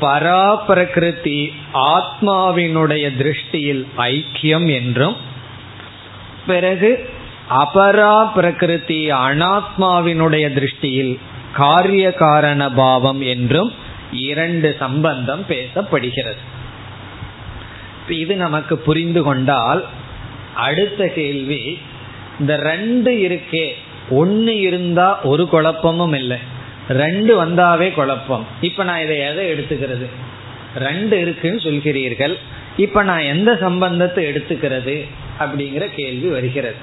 பரா 0.00 0.58
பிரகிருதி 0.66 1.52
ஆத்மாவினுடைய 1.72 3.04
திருஷ்டியில் 3.16 3.86
ஐக்கியம் 3.96 4.72
என்றும் 4.72 5.16
பிறகு 6.46 7.10
அபரா 7.50 8.32
பிரகிருதி 8.32 9.10
அனாத்மாவினுடைய 9.10 10.46
திருஷ்டியில் 10.52 11.18
காரிய 11.52 12.12
காரண 12.12 12.70
பாவம் 12.70 13.20
என்றும் 13.20 13.72
இரண்டு 14.12 14.76
சம்பந்தம் 14.78 15.44
பேசப்படுகிறது. 15.48 16.42
இது 18.08 18.36
நமக்கு 18.36 18.78
புரிந்து 18.78 19.22
கொண்டால் 19.22 19.84
அடுத்த 20.56 21.06
கேள்வி 21.08 21.78
இந்த 22.40 22.56
ரெண்டு 22.56 23.10
இருக்கே 23.10 23.74
ஒன்னு 24.10 24.60
இருந்தா 24.60 25.20
ஒரு 25.22 25.48
குழப்பமும் 25.48 26.12
இல்லை. 26.12 26.36
ரெண்டு 26.88 27.46
வந்தாவே 27.46 27.94
குழப்பம். 27.94 28.46
இப்ப 28.60 28.84
நான் 28.84 29.00
இதை 29.00 29.18
எதை 29.18 29.52
எடுத்துக்கிறது? 29.52 30.06
ரெண்டு 30.76 31.20
இருக்குன்னு 31.20 31.60
சொல்கிறீர்கள். 31.60 32.34
இப்ப 32.76 33.02
நான் 33.02 33.18
எந்த 33.18 33.56
சம்பந்தத்தை 33.60 34.24
எடுத்துக்கிறது? 34.24 35.08
அப்படிங்கிற 35.40 35.94
கேள்வி 35.94 36.28
வருகிறது. 36.28 36.74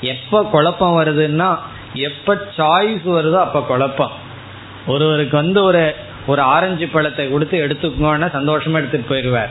எப்ப 0.00 0.42
குழப்பம் 0.42 0.98
வருதுன்னா 0.98 1.58
எப்ப 1.94 2.46
சாய்ஸ் 2.56 3.00
வருதோ 3.04 3.38
அப்ப 3.38 3.60
குழப்பம். 3.60 4.10
ஒருவருக்கு 4.86 5.36
வந்து 5.36 5.62
ஒரு 5.62 5.94
ஒரு 6.26 6.42
ஆரஞ்சு 6.42 6.86
பழத்தை 6.86 7.30
கொடுத்து 7.30 7.66
எடுத்துக்கோன்னா 7.66 8.26
சந்தோஷமா 8.26 8.74
எடுத்துட்டு 8.74 9.14
போயிடுவார். 9.14 9.48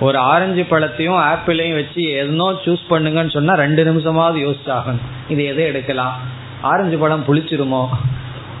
ஒரு 0.00 0.18
ஆரஞ்சு 0.18 0.62
பழத்தையும் 0.62 1.20
ஆப்பிளையும் 1.22 1.74
வச்சு 1.74 2.02
எதனோ 2.02 2.52
சூஸ் 2.64 2.82
பண்ணுங்கன்னு 2.90 3.30
சொன்னா 3.30 3.54
ரெண்டு 3.54 3.84
நிமிஷமாவது 3.84 4.36
யோசிச்சாகணும் 4.36 5.04
இது 5.28 5.44
எதை 5.44 5.64
எடுக்கலாம்? 5.64 6.20
ஆரஞ்சு 6.60 6.98
பழம் 6.98 7.24
புளிச்சிருமோ? 7.26 7.88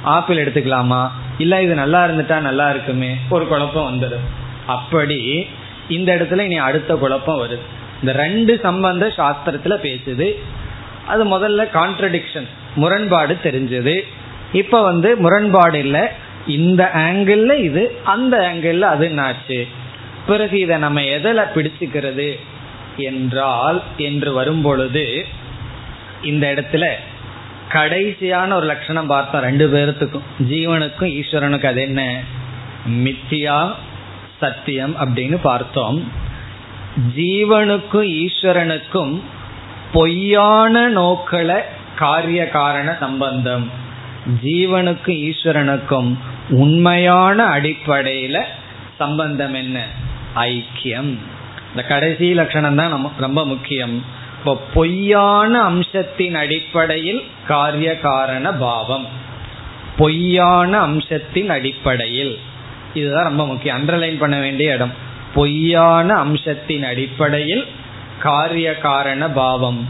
ஆப்பிள் 0.02 0.44
எடுத்துக்கலாமா? 0.44 1.10
இல்ல 1.38 1.62
இது 1.62 1.74
நல்லா 1.74 2.04
இருந்துட்டா 2.04 2.40
நல்லா 2.40 2.70
இருக்குமே? 2.70 3.16
ஒரு 3.28 3.46
குழப்பம் 3.46 4.00
வந்துடும். 4.00 4.24
அப்படி 4.66 5.46
இந்த 5.88 6.14
இடத்துல 6.14 6.40
இனி 6.40 6.58
அடுத்த 6.58 6.94
குழப்பம் 6.94 7.40
வருது. 7.40 7.58
இந்த 8.00 8.12
ரெண்டு 8.12 8.58
சம்பந்த 8.62 9.12
சாஸ்திரத்துல 9.16 9.86
பேசுது. 9.86 10.42
அது 11.06 11.38
முதல்ல 11.38 11.68
கான்ட்ரடிக்ஷன் 11.70 12.46
முரண்பாடு 12.74 13.36
தெரிஞ்சது. 13.42 14.00
இப்ப 14.52 14.82
வந்து 14.82 15.16
முரண்பாடு 15.16 15.78
இல்லை. 15.78 16.08
இந்த 16.46 16.90
ஆங்கிள் 16.94 17.58
இது 17.58 17.96
அந்த 18.04 18.52
ஆங்கிள் 18.54 18.80
அது 18.80 19.08
என்னாச்சு? 19.08 19.68
பிறகு 20.26 20.60
இதை 20.60 20.78
நம்ம 20.78 21.04
எதில் 21.04 21.38
பிடிச்சுக்கிறது? 21.38 22.38
என்றால் 22.96 23.82
என்று 23.96 24.32
வரும் 24.32 24.62
பொழுது 24.62 25.26
இந்த 26.22 26.54
இடத்துல 26.54 26.90
கடைசியான 27.72 28.52
ஒரு 28.52 28.66
லட்சணம் 28.66 29.06
பார்த்தோம் 29.06 29.40
ரெண்டு 29.40 29.68
பேர்த்துக்கும் 29.68 30.22
ஜீவனுக்கும் 30.48 31.22
ஈஸ்வரனுக்கும் 31.22 31.66
அது 31.66 31.82
என்ன? 31.82 32.20
மித்தியா 32.88 33.72
சத்தியம் 34.40 34.96
அப்படின்னு 34.96 35.38
பார்த்தோம். 35.42 36.12
ஜீவனுக்கும் 37.16 38.26
ஈஸ்வரனுக்கும் 38.26 39.20
பொய்யான 39.92 40.88
நோக்களை 40.88 41.60
காரிய 41.96 42.48
காரண 42.48 42.96
சம்பந்தம். 43.00 43.70
ஜீவனுக்கும் 44.42 45.32
ஈஸ்வரனுக்கும் 45.32 46.14
உண்மையான 46.48 47.46
அடிப்படையில 47.46 48.42
சம்பந்தம் 48.96 49.54
என்ன? 49.54 49.86
ஐக்கியம். 50.34 51.18
இந்த 51.70 51.82
கடைசி 51.88 52.34
லட்சணம் 52.34 52.76
தான் 52.76 52.88
நம்ம 52.88 53.10
ரொம்ப 53.18 53.46
முக்கியம். 53.46 54.15
இப்போ 54.46 54.62
பொய்யான 54.74 55.60
அம்சத்தின் 55.60 56.34
அடிப்படையில் 56.34 57.24
காரிய 57.46 58.00
காரண 58.00 58.52
பாவம். 58.52 59.06
பொய்யான 59.96 60.78
அம்சத்தின் 60.78 61.50
அடிப்படையில். 61.50 62.38
இதுதான் 62.94 63.24
ரொம்ப 63.24 63.46
முக்கியம். 63.46 63.76
அண்டர்லைன் 63.76 64.18
பண்ண 64.18 64.38
வேண்டிய 64.38 64.74
இடம். 64.74 64.92
பொய்யான 65.34 66.14
அம்சத்தின் 66.14 66.84
அடிப்படையில் 66.84 67.66
காரிய 68.18 68.78
காரண 68.78 69.30
பாவம். 69.30 69.88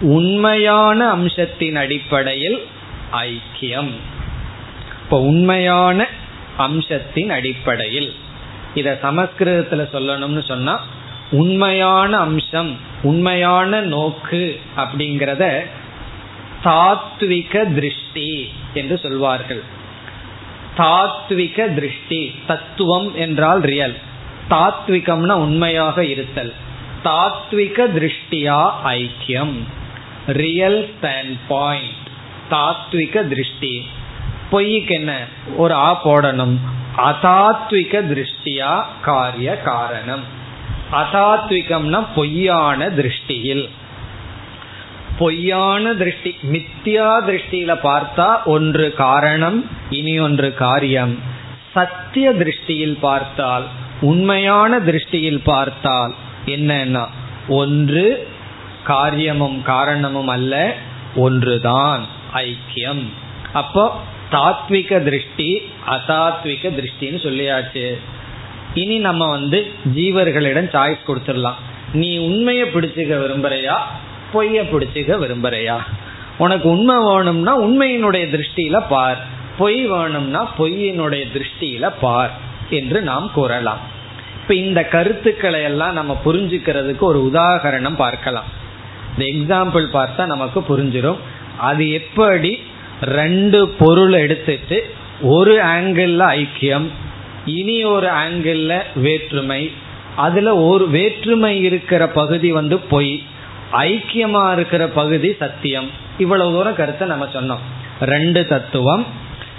உண்மையான 0.00 1.08
அம்சத்தின் 1.08 1.76
அடிப்படையில் 1.76 2.66
ஐக்கியம். 3.12 3.90
இப்போ 5.02 5.20
உண்மையான 5.20 6.06
அம்சத்தின் 6.56 7.30
அடிப்படையில். 7.30 8.14
இத 8.74 8.98
சமஸ்கிருதத்துல 9.02 9.88
சொல்லணும்னு 9.92 10.44
சொன்னா 10.44 10.84
உண்மையான 11.32 12.18
அம்சம் 12.18 12.76
உண்மையான 13.02 13.80
நோக்கு 13.80 14.60
அப்படிங்கிறத 14.76 15.64
தாத்விக 16.64 17.74
திருஷ்டி 17.74 18.52
என்று 18.74 18.98
சொல்வார்கள். 18.98 19.62
தாத்விக 20.76 21.74
திருஷ்டி 21.74 22.34
தத்துவம் 22.46 23.14
என்றால் 23.14 23.60
ரியல் 23.60 23.98
தாத்விகம்னா 24.50 25.32
உண்மையாக 25.32 26.04
இருத்தல். 26.04 26.52
தாத்விக 27.04 27.86
திருஷ்டியா 27.86 28.72
ஐக்கியம். 28.84 29.54
ரியல் 30.26 30.90
ஸ்டாண்ட் 30.90 31.38
பாயிண்ட் 31.48 32.06
தாத்விக 32.50 33.28
திருஷ்டி. 33.28 33.86
பொய்க்கு 34.50 34.94
என்ன? 34.94 35.24
ஒரு 35.56 35.74
ஆ 35.74 36.04
போடணும். 36.04 36.56
அதாத்விக 36.96 38.06
திருஷ்டியா 38.06 38.84
காரிய 39.02 39.56
காரணம். 39.56 40.40
அதாத்விகம்னா 40.92 42.06
பொய்யான 42.14 42.88
திருஷ்டியில். 42.88 43.68
பொய்யான 45.18 45.94
திருஷ்டி 45.94 46.36
மித்தியா 46.42 47.08
திருஷ்டியில 47.28 47.72
பார்த்தா 47.82 48.44
ஒன்று 48.44 48.94
காரணம் 48.94 49.64
இனி 49.90 50.20
ஒன்று 50.20 50.54
காரியம். 50.54 51.18
சத்திய 51.72 52.32
திருஷ்டியில் 52.32 52.96
பார்த்தால் 53.00 53.66
உண்மையான 54.00 54.78
திருஷ்டியில் 54.78 55.40
பார்த்தால் 55.44 56.14
என்னன்னா 56.46 57.04
ஒன்று 57.48 58.28
காரியமும் 58.84 59.62
காரணமும் 59.62 60.28
அல்ல 60.28 60.74
ஒன்றுதான் 61.16 62.06
ஐக்கியம். 62.34 63.04
அப்போ 63.52 64.00
தாத்விக 64.32 65.02
திருஷ்டி 65.02 65.50
அதாத்விக 65.88 66.70
திருஷ்டின்னு 66.78 67.20
சொல்லியாச்சு. 67.26 67.86
இனி 68.74 68.98
நம்ம 68.98 69.28
வந்து 69.28 69.70
ஜீவர்களிடம் 69.94 70.70
சாய்ஸ் 70.72 71.06
கொடுத்துடலாம். 71.08 71.60
நீ 71.92 72.18
உண்மையை 72.18 72.68
பிடிச்சுக்க 72.68 73.14
விரும்புறையா? 73.16 73.76
பொய்ய 74.34 74.62
பிடிச்சுக்க 74.62 75.16
விரும்புறையா? 75.24 75.76
உனக்கு 76.38 76.68
உண்மை 76.68 76.96
வேணும்னா 77.04 77.60
உண்மையினுடைய 77.60 78.24
திருஷ்டியில 78.34 78.82
பார். 78.88 79.24
பொய் 79.58 79.86
வேணும்னா 79.86 80.54
பொய்யினுடைய 80.58 81.24
திருஷ்டியில 81.34 81.92
பார் 82.00 82.30
என்று 82.70 83.02
நாம் 83.02 83.30
கூறலாம். 83.32 83.78
இப்ப 84.42 84.54
இந்த 84.54 84.84
கருத்துக்களை 84.84 85.62
எல்லாம் 85.62 85.92
நம்ம 85.92 86.20
புரிஞ்சுக்கிறதுக்கு 86.24 86.98
ஒரு 86.98 87.30
உதாகரணம் 87.32 87.96
பார்க்கலாம். 87.96 88.44
இந்த 89.18 89.54
எக்ஸாம்பிள் 89.54 89.84
பார்த்தா 89.92 90.26
நமக்கு 90.26 90.60
புரிஞ்சிடும் 90.60 91.16
அது 91.58 91.90
எப்படி 91.90 92.58
ரெண்டு 93.02 93.68
பொருள் 93.68 94.12
எடுத்துட்டு 94.12 94.94
ஒரு 95.22 95.62
ஆங்கிள் 95.62 96.16
ஐக்கியம் 96.18 96.88
இனி 97.46 97.84
ஒரு 97.84 98.06
ஆங்கிள் 98.06 98.82
வேற்றுமை. 98.94 99.72
அதுல 100.16 100.56
ஒரு 100.56 100.88
வேற்றுமை 100.88 101.62
இருக்கிற 101.62 102.08
பகுதி 102.08 102.52
வந்து 102.52 102.78
பொய். 102.78 103.22
ஐக்கியமா 103.72 104.52
இருக்கிற 104.52 104.88
பகுதி 104.88 105.34
சத்தியம். 105.38 105.90
இவ்வளவு 106.18 106.52
தூரம் 106.52 106.74
கருத்தை 106.74 107.08
நம்ம 107.08 107.28
சொன்னோம். 107.32 107.58
ரெண்டு 108.00 108.46
தத்துவம். 108.46 109.06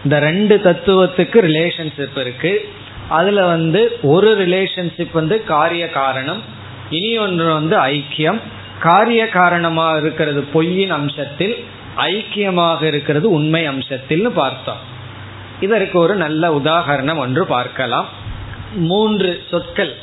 இந்த 0.03 0.19
ரெண்டு 0.19 0.61
தத்துவத்துக்கு 0.63 1.41
ரிலேஷன்ஷிப் 1.41 2.17
இருக்கு. 2.17 2.69
அதுல 3.09 3.45
வந்து 3.45 3.99
ஒரு 4.01 4.47
ரிலேஷன்ஷிப் 4.47 5.11
வந்து 5.11 5.43
காரிய 5.43 5.89
காரணம். 5.89 6.41
இனி 6.89 7.17
ஒன்று 7.17 7.53
வந்து 7.53 7.77
ஐக்கியம். 7.77 8.39
காரிய 8.79 9.27
காரணமா 9.27 9.95
இருக்கிறது 9.95 10.41
பொய்யின் 10.41 10.93
அம்சத்தில் 10.93 11.63
ஐக்கியமாக 11.97 12.83
இருக்கிறது 12.83 13.31
உண்மை 13.31 13.67
அம்சத்தில்னு 13.67 14.29
பார்த்தோம். 14.29 14.91
இதற்கு 15.59 15.99
ஒரு 15.99 16.15
நல்ல 16.15 16.59
உதாகரணம் 16.63 17.17
ஒன்று 17.17 17.45
பார்க்கலாம். 17.45 18.07
மூன்று 18.75 19.43
சொற்கள் 19.49 19.95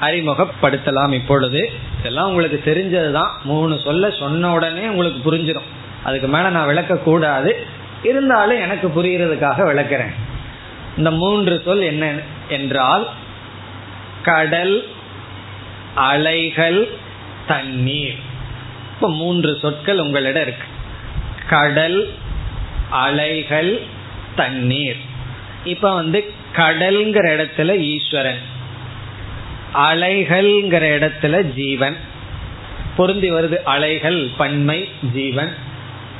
அறிமுகப்படுத்தலாம் 0.00 1.12
இப்பொழுது. 1.12 1.70
இதெல்லாம் 2.00 2.28
உங்களுக்கு 2.28 2.62
தெரிஞ்சதுதான் 2.64 3.28
மூணு 3.44 3.78
சொல்ல 3.84 4.10
சொன்ன 4.10 4.52
உடனே 4.52 4.86
உங்களுக்கு 4.86 5.32
புரிஞ்சிடும் 5.32 5.76
அதுக்கு 6.04 6.28
மேல 6.28 6.50
நான் 6.50 6.66
விளக்க 6.66 6.96
கூடாது. 6.96 7.66
இருந்தாலும் 8.02 8.60
எனக்கு 8.60 8.88
புரிகிறதுக்காக 8.88 9.62
விளக்கிறேன். 9.64 10.14
இந்த 10.96 11.10
மூன்று 11.10 11.62
சொல் 11.64 11.80
என்ன 11.80 12.12
என்றால் 12.48 13.08
கடல் 14.22 14.88
அலைகள் 15.94 16.88
தண்ணீர். 17.46 18.16
இப்ப 18.94 19.10
மூன்று 19.10 19.58
சொற்கள் 19.60 19.98
உங்களிடம் 19.98 20.42
இருக்கு. 20.42 20.66
கடல் 21.48 22.14
அலைகள் 22.90 23.82
தண்ணீர். 24.38 24.96
இப்ப 25.64 25.94
வந்து 25.94 26.32
கடல்ங்கிற 26.56 27.26
இடத்துல 27.34 27.76
ஈஸ்வரன். 27.78 28.38
அலைகள்ங்கிற 29.74 30.84
இடத்துல 30.98 31.42
ஜீவன். 31.42 31.96
பொருந்தி 32.96 33.32
வருது 33.32 33.56
அலைகள் 33.64 34.28
பன்மை 34.36 34.88
ஜீவன். 35.12 35.54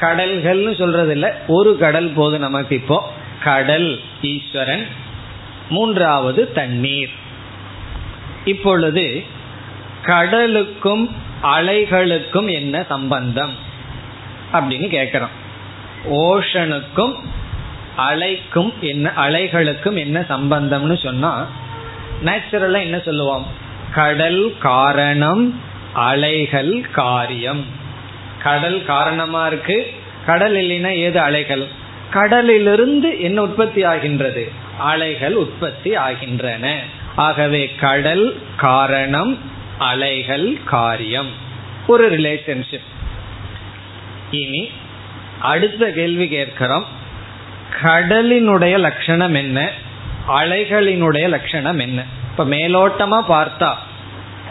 கடல்கள்னு 0.00 0.74
சொல்றது 0.74 1.12
இல்லை 1.12 1.30
ஒரு 1.46 1.78
கடல் 1.78 2.12
போது 2.12 2.38
நமக்கு 2.38 2.74
இப்போ. 2.74 3.12
கடல் 3.44 4.00
ஈஸ்வரன். 4.22 4.86
மூன்றாவது 5.68 6.52
தண்ணீர். 6.52 7.10
இப்பொழுது 8.44 9.24
கடலுக்கும் 10.02 11.16
அலைகளுக்கும் 11.42 12.50
என்ன 12.50 12.84
சம்பந்தம்? 12.88 13.54
அப்படின்னு 14.52 14.88
கேட்கிறோம் 14.88 15.36
ஓஷனுக்கும் 16.10 17.14
அலைக்கும் 17.98 18.72
என்ன 18.80 19.12
அலைகளுக்கும் 19.16 19.98
என்ன 19.98 20.20
சம்பந்தம்னு 20.20 21.02
சொன்னா 21.02 21.50
நேச்சுரலா 22.24 22.80
என்ன 22.80 22.98
சொல்லுவோம்? 22.98 23.46
கடல் 23.94 24.54
காரணம் 24.58 25.60
அலைகள் 25.92 26.90
காரியம். 26.90 27.66
கடல் 28.42 28.84
காரணமா 28.84 29.46
இருக்கு? 29.46 29.92
கடல் 30.26 30.54
இல்லைன்னா 30.54 30.88
ஏது 30.88 31.20
அலைகள்? 31.20 31.66
கடலிலிருந்து 32.10 33.20
என்ன 33.20 33.42
உற்பத்தி 33.42 33.84
ஆகின்றது? 33.84 34.52
அலைகள் 34.78 35.34
உற்பத்தி 35.34 35.94
ஆகின்றன. 35.94 36.80
ஆகவே 37.16 37.74
கடல் 37.80 38.40
காரணம் 38.56 39.38
அலைகள் 39.78 40.58
காரியம். 40.64 41.30
ஒரு 41.86 42.18
ரிலேஷன்ஷிப் 42.18 42.88
இனி 44.30 44.70
அடுத்த 45.40 45.90
கேள்வி 45.90 46.28
கேட்கிறோம். 46.28 46.97
கடலினுடைய 47.82 48.78
லட்சணம் 48.78 49.34
என்ன? 49.34 49.70
அலைகளினுடைய 50.28 51.28
லட்சணம் 51.28 51.78
என்ன? 51.78 52.04
இப்ப 52.30 52.44
மேலோட்டமா 52.44 53.22
பார்த்தா 53.28 53.74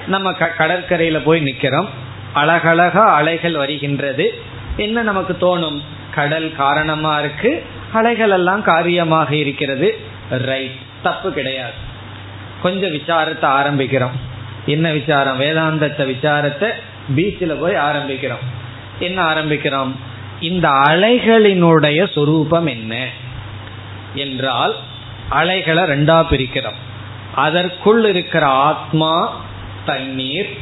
நம்ம 0.07 0.31
கடற்கரையில 0.31 1.17
போய் 1.23 1.43
நிக்கிறோம். 1.43 1.87
அழகழகா 2.35 3.03
அலைகள் 3.03 3.55
வருகின்றது. 3.55 4.41
என்ன 4.77 5.01
நமக்கு 5.01 5.37
தோணும்? 5.41 5.81
கடல் 6.15 6.55
காரணமா 6.55 7.19
இருக்கு. 7.19 7.65
அலைகள் 7.93 8.29
எல்லாம் 8.29 8.63
காரியமாக 8.63 9.35
இருக்கிறது. 9.35 9.97
ரைட் 10.29 10.75
தப்பு 11.03 11.33
கிடையாது. 11.33 11.71
கொஞ்சம் 12.61 12.93
விசாரத்தை 12.93 13.41
ஆரம்பிக்கிறோம். 13.41 14.11
என்ன 14.65 14.91
விசாரம்? 14.91 15.41
வேதாந்தத்தை 15.41 16.05
விசாரத்தை 16.05 16.69
பீச்சில் 17.15 17.59
போய் 17.59 17.73
ஆரம்பிக்கிறோம். 17.73 18.43
என்ன 18.99 19.33
ஆரம்பிக்கிறோம்? 19.33 19.91
இந்த 20.39 20.69
அலைகளினுடைய 20.69 22.11
சொரூபம் 22.11 22.65
என்ன? 22.65 23.09
என்றால் 24.13 24.75
அலைகளை 25.29 25.83
ரெண்டா 25.83 26.25
பிரிக்கிறோம். 26.29 26.77
அதற்குள் 27.35 28.05
இருக்கிற 28.05 28.45
ஆத்மா 28.45 29.41
தண்ணீர். 29.85 30.57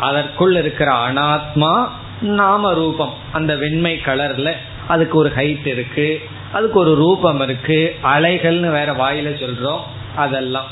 அதற்குள் 0.00 0.56
இருக்கிற 0.56 0.92
அனாத்மா 0.92 1.88
நாம 2.20 2.74
ரூபம். 2.74 3.14
அந்த 3.32 3.56
வெண்மை 3.56 4.00
கலர்ல 4.04 4.52
அதுக்கு 4.88 5.18
ஒரு 5.18 5.32
ஹைட் 5.36 5.66
இருக்கு. 5.66 6.20
அதுக்கு 6.52 6.78
ஒரு 6.78 6.94
ரூபம் 6.94 7.40
இருக்கு. 7.40 7.96
அலைகள்னு 8.02 8.70
வேற 8.70 8.92
வாயில 8.92 9.26
சொல்றோம். 9.26 9.80
அதெல்லாம். 10.16 10.66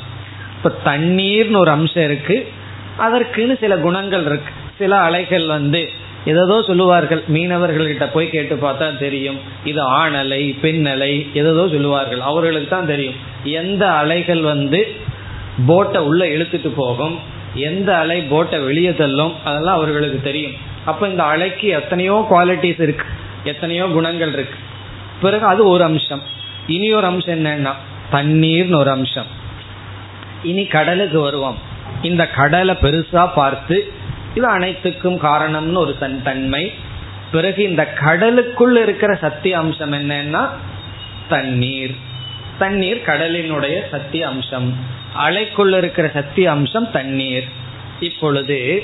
இப்ப 0.57 0.97
தண்ணீர்னு 0.97 1.57
ஒரு 1.57 1.71
அம்சம் 1.71 2.05
இருக்கு. 2.05 2.53
அதற்குன்னு 2.99 3.59
சில 3.59 3.77
குணங்கள் 3.77 4.25
இருக்கு. 4.25 4.53
சில 4.79 4.99
அலைகள் 4.99 5.47
வந்து 5.47 5.91
எதோ 6.25 6.63
சொல்லுவார்கள். 6.67 7.23
மீனவர்கள்கிட்ட 7.33 8.07
போய் 8.13 8.31
கேட்டு 8.31 8.55
பார்த்தா 8.55 8.99
தெரியும். 8.99 9.39
இது 9.65 9.81
ஆண் 9.81 10.15
அலை 10.15 10.43
பெண் 10.61 10.87
அலை 10.87 11.27
எதோ 11.33 11.69
சொல்லுவார்கள். 11.69 12.21
அவர்களுக்கு 12.21 12.69
தான் 12.69 12.87
தெரியும். 12.87 13.15
எந்த 13.45 13.91
அலைகள் 13.91 14.41
வந்து 14.41 14.81
போட்டை 15.67 16.03
உள்ள 16.03 16.25
இழுத்துட்டு 16.25 16.71
போகும் 16.77 17.19
எந்த 17.55 17.97
அலை 17.97 18.21
போட்டை 18.21 18.59
வெளியே 18.59 18.95
தள்ளும் 18.95 19.35
அதெல்லாம் 19.45 19.77
அவர்களுக்கு 19.77 20.21
தெரியும். 20.21 20.53
அப்ப 20.85 21.09
இந்த 21.09 21.23
அலைக்கு 21.23 21.67
எத்தனையோ 21.81 22.27
குவாலிட்டிஸ் 22.31 22.81
இருக்கு. 22.81 23.05
எத்தனையோ 23.45 23.85
குணங்கள் 23.87 24.33
இருக்கு. 24.33 24.59
பிறகு 25.21 25.45
அது 25.47 25.69
ஒரு 25.69 25.85
அம்சம். 25.85 26.23
இனி 26.67 26.93
ஒரு 26.93 27.07
அம்சம் 27.07 27.45
என்னன்னா 27.45 27.73
தண்ணீர்னு 28.13 28.77
ஒரு 28.77 28.91
அம்சம். 28.91 29.27
இனி 30.43 30.65
கடலுக்கு 30.65 31.21
வருவோம். 31.21 31.59
இந்த 32.03 32.27
கடலை 32.29 32.75
பெருசா 32.83 33.29
பார்த்து 33.35 33.93
இது 34.35 34.47
அனைத்துக்கும் 34.47 35.23
காரணம்னு 35.23 35.75
ஒரு 35.75 35.99
தன் 35.99 36.23
தன்மை. 36.23 36.73
பிறகு 37.33 37.63
இந்த 37.63 37.87
கடலுக்குள் 37.87 38.83
இருக்கிற 38.83 39.15
சத்திய 39.15 39.59
அம்சம் 39.59 39.93
என்னன்னா 39.93 40.49
தண்ணீர். 41.29 41.95
தண்ணீர் 42.59 43.03
கடலினுடைய 43.07 43.89
சத்திய 43.91 44.29
அம்சம். 44.29 44.77
அலைக்குள்ள 45.19 45.77
இருக்கிற 45.77 46.09
சத்திய 46.09 46.51
அம்சம் 46.51 46.91
தண்ணீர். 46.91 47.49
இப்பொழுது 48.01 48.83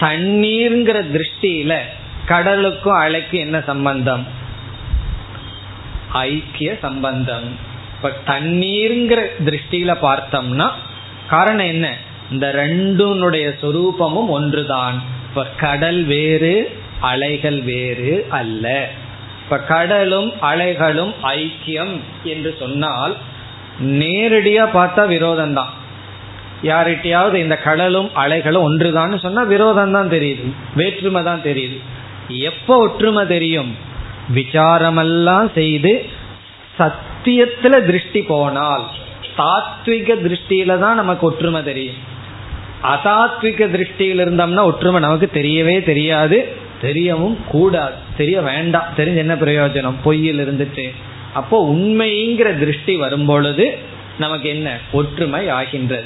தண்ணீர்ங்கிற 0.00 1.04
திருஷ்டியில 1.14 1.78
கடலுக்கும் 2.26 3.00
அலைக்கும் 3.00 3.38
என்ன 3.38 3.60
சம்பந்தம்? 3.60 4.26
ஐக்கிய 6.12 6.76
சம்பந்தம். 6.80 7.56
இப்ப 7.96 8.12
தண்ணீர்ங்கிற 8.26 9.22
திருஷ்டியில 9.44 9.96
பார்த்தோம்னா 10.02 10.70
காரணம் 11.28 11.66
என்ன? 11.66 11.96
இந்த 12.30 12.52
ரெண்டுனுடைய 12.52 13.46
சொரூபமும் 13.62 14.26
ஒன்றுதான். 14.26 15.02
இப்ப 15.28 15.46
கடல் 15.56 16.04
வேறு 16.04 16.80
அலைகள் 17.00 17.62
வேறு 17.62 18.26
அல்ல. 18.28 18.90
இப்ப 19.44 19.58
கடலும் 19.58 20.32
அலைகளும் 20.40 21.12
ஐக்கியம் 21.22 22.00
என்று 22.24 22.56
சொன்னால் 22.58 23.16
நேரடியா 23.80 24.64
பார்த்தா 24.74 25.06
விரோதம் 25.06 25.54
தான் 25.54 25.72
யார்கிட்டயாவது 26.62 27.34
இந்த 27.34 27.56
கடலும் 27.56 28.10
அலைகளும் 28.14 28.62
ஒன்றுதான் 28.62 29.18
சொன்னா 29.18 29.42
விரோதம் 29.42 29.92
தான் 29.92 30.08
தெரியுது. 30.08 30.52
வேற்றுமை 30.74 31.22
தான் 31.22 31.42
தெரியுது. 31.44 31.78
எப்ப 32.28 32.76
ஒற்றுமை 32.76 33.26
தெரியும்? 33.26 33.76
விசாரமெல்லாம் 34.34 35.52
செய்து 35.54 36.06
சத்தியத்துல 36.78 37.86
திருஷ்டி 37.86 38.22
போனால் 38.22 38.84
தாத்விக 39.36 40.14
திருஷ்டியில 40.26 40.78
தான் 40.78 40.94
நமக்கு 40.94 41.26
ஒற்றுமை 41.26 41.62
தெரியும். 41.62 41.96
அதாத்விக 42.82 43.70
திருஷ்டியில் 43.70 44.22
இருந்தோம்னா 44.24 44.62
ஒற்றுமை 44.62 45.00
நமக்கு 45.00 45.30
தெரியவே 45.34 45.82
தெரியாது. 45.82 46.52
தெரியவும் 46.82 47.36
கூடாது. 47.48 47.94
தெரிய 48.16 48.40
வேண்டாம். 48.40 48.84
தெரிஞ்ச 48.96 49.16
என்ன 49.16 49.34
பிரயோஜனம்? 49.34 49.94
பொய்யில் 50.04 50.40
இருந்துட்டு 50.40 50.92
அப்போ 51.34 51.72
உண்மைங்கிற 51.72 52.58
திருஷ்டி 52.58 52.96
வரும்பொழுது 52.96 53.78
நமக்கு 54.18 54.48
என்ன? 54.48 54.78
ஒற்றுமை 54.92 55.48
ஆகின்றது. 55.48 56.04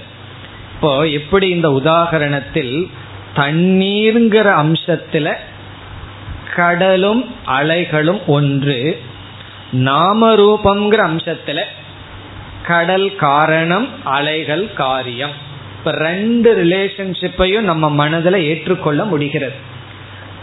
இப்போ 0.74 1.08
எப்படி 1.08 1.48
இந்த 1.48 1.68
உதாகரணத்தில் 1.68 2.90
தண்ணீர்ங்கிற 3.36 4.48
அம்சத்துல 4.62 5.34
கடலும் 6.54 7.34
அலைகளும் 7.46 8.20
ஒன்று 8.26 9.02
நாமரூபங்கிற 9.72 11.10
அம்சத்துல 11.10 11.62
கடல் 12.62 13.16
காரணம் 13.16 13.88
அலைகள் 14.04 14.72
காரியம். 14.72 15.45
இப்ப 15.86 15.98
ரெண்டு 15.98 16.64
ரிலேஷன்ஷிப்பையும் 16.64 17.60
நம்ம 17.60 17.90
மனதில் 17.90 18.34
ஏற்றுக்கொள்ள 18.34 19.04
முடிகிறது. 19.04 19.54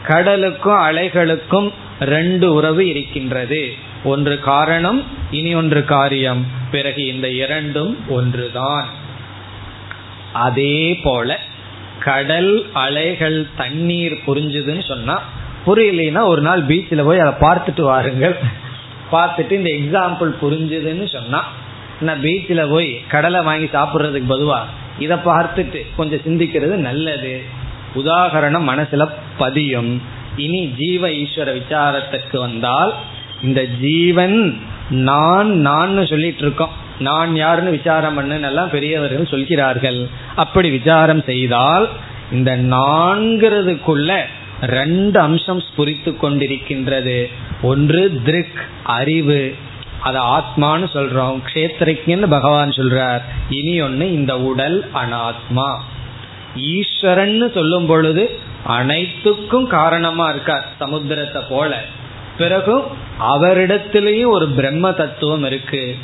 கடலுக்கும் 0.07 0.81
அலைகளுக்கும் 0.83 1.71
ரெண்டு 1.99 2.53
உறவு 2.53 2.87
இருக்கின்றது. 2.87 3.73
ஒன்று 4.03 4.39
காரணம் 4.39 5.03
இனி 5.31 5.55
ஒன்று 5.55 5.85
காரியம். 5.85 6.45
பிறகு 6.71 7.07
இந்த 7.07 7.29
இரண்டும் 7.29 7.97
ஒன்றுதான். 8.09 8.87
அதே 10.33 10.99
போல 11.03 11.39
கடல் 11.99 12.65
அலைகள் 12.73 13.47
தண்ணீர் 13.57 14.19
புரிஞ்சுதுன்னு 14.27 14.87
சொன்னா 14.87 15.21
புரியலைன்னா 15.65 16.23
ஒரு 16.25 16.41
நாள் 16.41 16.63
பீச்சில் 16.65 17.05
போய் 17.05 17.19
அதை 17.19 17.33
பார்த்துட்டு 17.49 17.81
வாருங்கள். 17.81 18.37
பார்த்துட்டு 19.11 19.51
இந்த 19.51 19.71
எக்ஸாம்பிள் 19.81 20.31
புரிஞ்சுதுன்னு 20.41 21.11
சொன்னா 21.11 21.47
நான் 21.99 22.21
பீச்சில் 22.21 22.69
போய் 22.69 23.01
கடலை 23.07 23.41
வாங்கி 23.41 23.65
சாப்பிட்றதுக்கு 23.65 24.27
பதுவாக 24.27 24.81
இதை 24.99 25.17
பார்த்துட்டு 25.17 25.85
கொஞ்சம் 25.95 26.19
சிந்திக்கிறது 26.19 26.75
நல்லது. 26.75 27.41
உதாகரணம் 27.95 28.69
மனசுல 28.69 29.09
பதியும். 29.37 30.01
இனி 30.37 30.73
ஜீவ 30.77 31.07
ஈஸ்வர 31.07 31.61
விசாரத்துக்கு 31.61 32.37
வந்தால் 32.37 32.93
இந்த 33.43 33.65
ஜீவன் 33.65 34.61
நான் 34.89 35.51
நான் 35.51 36.05
சொல்லிட்டு 36.05 36.41
இருக்கோம் 36.41 36.69
நான் 36.99 37.35
யாருன்னு 37.35 37.71
விசாரம் 37.71 38.19
பண்ணுன்னு 38.19 38.41
எல்லாம் 38.41 38.69
பெரியவர்கள் 38.69 39.25
சொல்கிறார்கள். 39.25 40.07
அப்படி 40.35 40.69
விசாரம் 40.69 41.23
செய்தால் 41.23 41.89
இந்த 42.31 42.57
நான்கிறதுக்குள்ள 42.57 44.21
ரெண்டு 44.61 45.19
அம்சம் 45.19 45.59
ஸ்புரித்து 45.59 46.17
கொண்டிருக்கின்றது. 46.21 47.29
ஒன்று 47.61 48.21
திருக் 48.23 48.61
அறிவு. 48.83 49.53
அது 50.03 50.19
ஆத்மான்னு 50.21 50.87
சொல்றோம். 50.93 51.39
கஷேத்திரஜன்னு 51.53 52.27
பகவான் 52.29 52.69
சொல்றார். 52.69 53.21
இனி 53.49 53.81
ஒன்னு 53.81 54.13
இந்த 54.13 54.39
உடல் 54.39 54.91
அனாத்மா. 54.93 55.77
ஈஸ்வரன் 56.55 57.51
சொல்லும் 57.53 57.85
பொழுது 57.85 58.39
அனைத்துக்கும் 58.67 59.67
காரணமா 59.67 60.29
இருக்கார் 60.29 60.65
சமுத்திரத்தை 60.79 61.41
போல. 61.49 61.81
பிறகு 62.37 62.83
அவரிடத்திலேயும் 63.19 64.27
ஒரு 64.27 64.47
பிரம்ம 64.47 64.91
தத்துவம் 64.91 65.43
இருக்கு. 65.43 65.97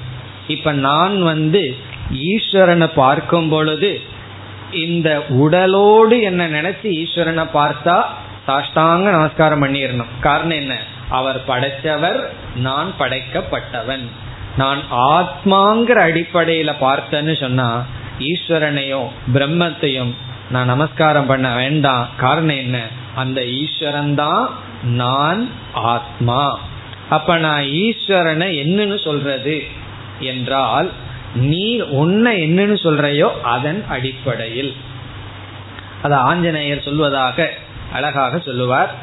இப்ப 0.48 0.72
நான் 0.72 1.24
வந்து 1.24 1.76
ஈஸ்வரனை 2.14 2.90
பார்க்கும் 2.96 3.50
பொழுது 3.50 4.02
இந்த 4.72 5.24
உடலோடு 5.30 6.22
என்ன 6.22 6.48
நினைச்சு 6.48 6.88
ஈஸ்வரனை 7.02 7.46
பார்த்தா 7.54 8.04
சாஷ்டாங்க 8.48 9.10
நமஸ்காரம் 9.10 9.64
பண்ணிடணும். 9.64 10.14
காரணம் 10.22 10.58
என்ன? 10.58 10.78
அவர் 11.10 11.42
படைச்சவர் 11.48 12.20
நான் 12.56 12.94
படைக்கப்பட்டவன். 13.00 14.08
நான் 14.58 14.82
ஆத்மாங்கிற 14.92 16.00
அடிப்படையில 16.10 16.74
பார்த்தேன்னு 16.82 17.40
சொன்னா 17.40 17.86
ஈஸ்வரனையும் 18.20 19.08
பிரம்மத்தையும் 19.34 20.14
நான் 20.52 20.66
நமஸ்காரம் 20.66 21.26
பண்ண 21.26 21.56
வேண்டாம். 21.56 22.08
காரணம் 22.18 22.56
என்ன? 22.56 22.82
அந்த 23.16 23.46
ஈஸ்வரன் 23.46 24.16
தான் 24.16 24.50
நான் 24.84 25.50
ஆத்மா. 25.74 26.60
அப்ப 27.10 27.38
நான் 27.38 27.62
ஈஸ்வரனை 27.62 28.66
என்னன்னு 28.66 29.04
சொல்றது? 29.04 29.64
என்றால் 30.20 30.92
நீ 31.36 31.80
உன்னை 31.80 32.50
என்னன்னு 32.50 32.78
சொல்றையோ 32.84 33.42
அதன் 33.42 33.86
அடிப்படையில். 33.90 34.76
அது 36.02 36.16
ஆஞ்சநேயர் 36.16 36.84
சொல்வதாக 36.86 37.48
அழகாக 37.94 38.40
சொல்லுவார். 38.40 38.96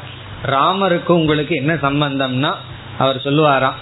ராமருக்கு 0.45 1.07
உங்களுக்கு 1.07 1.55
என்ன 1.55 1.73
சம்பந்தம்னா 1.73 2.53
அவர் 2.97 3.15
சொல்லுவாராம் 3.15 3.73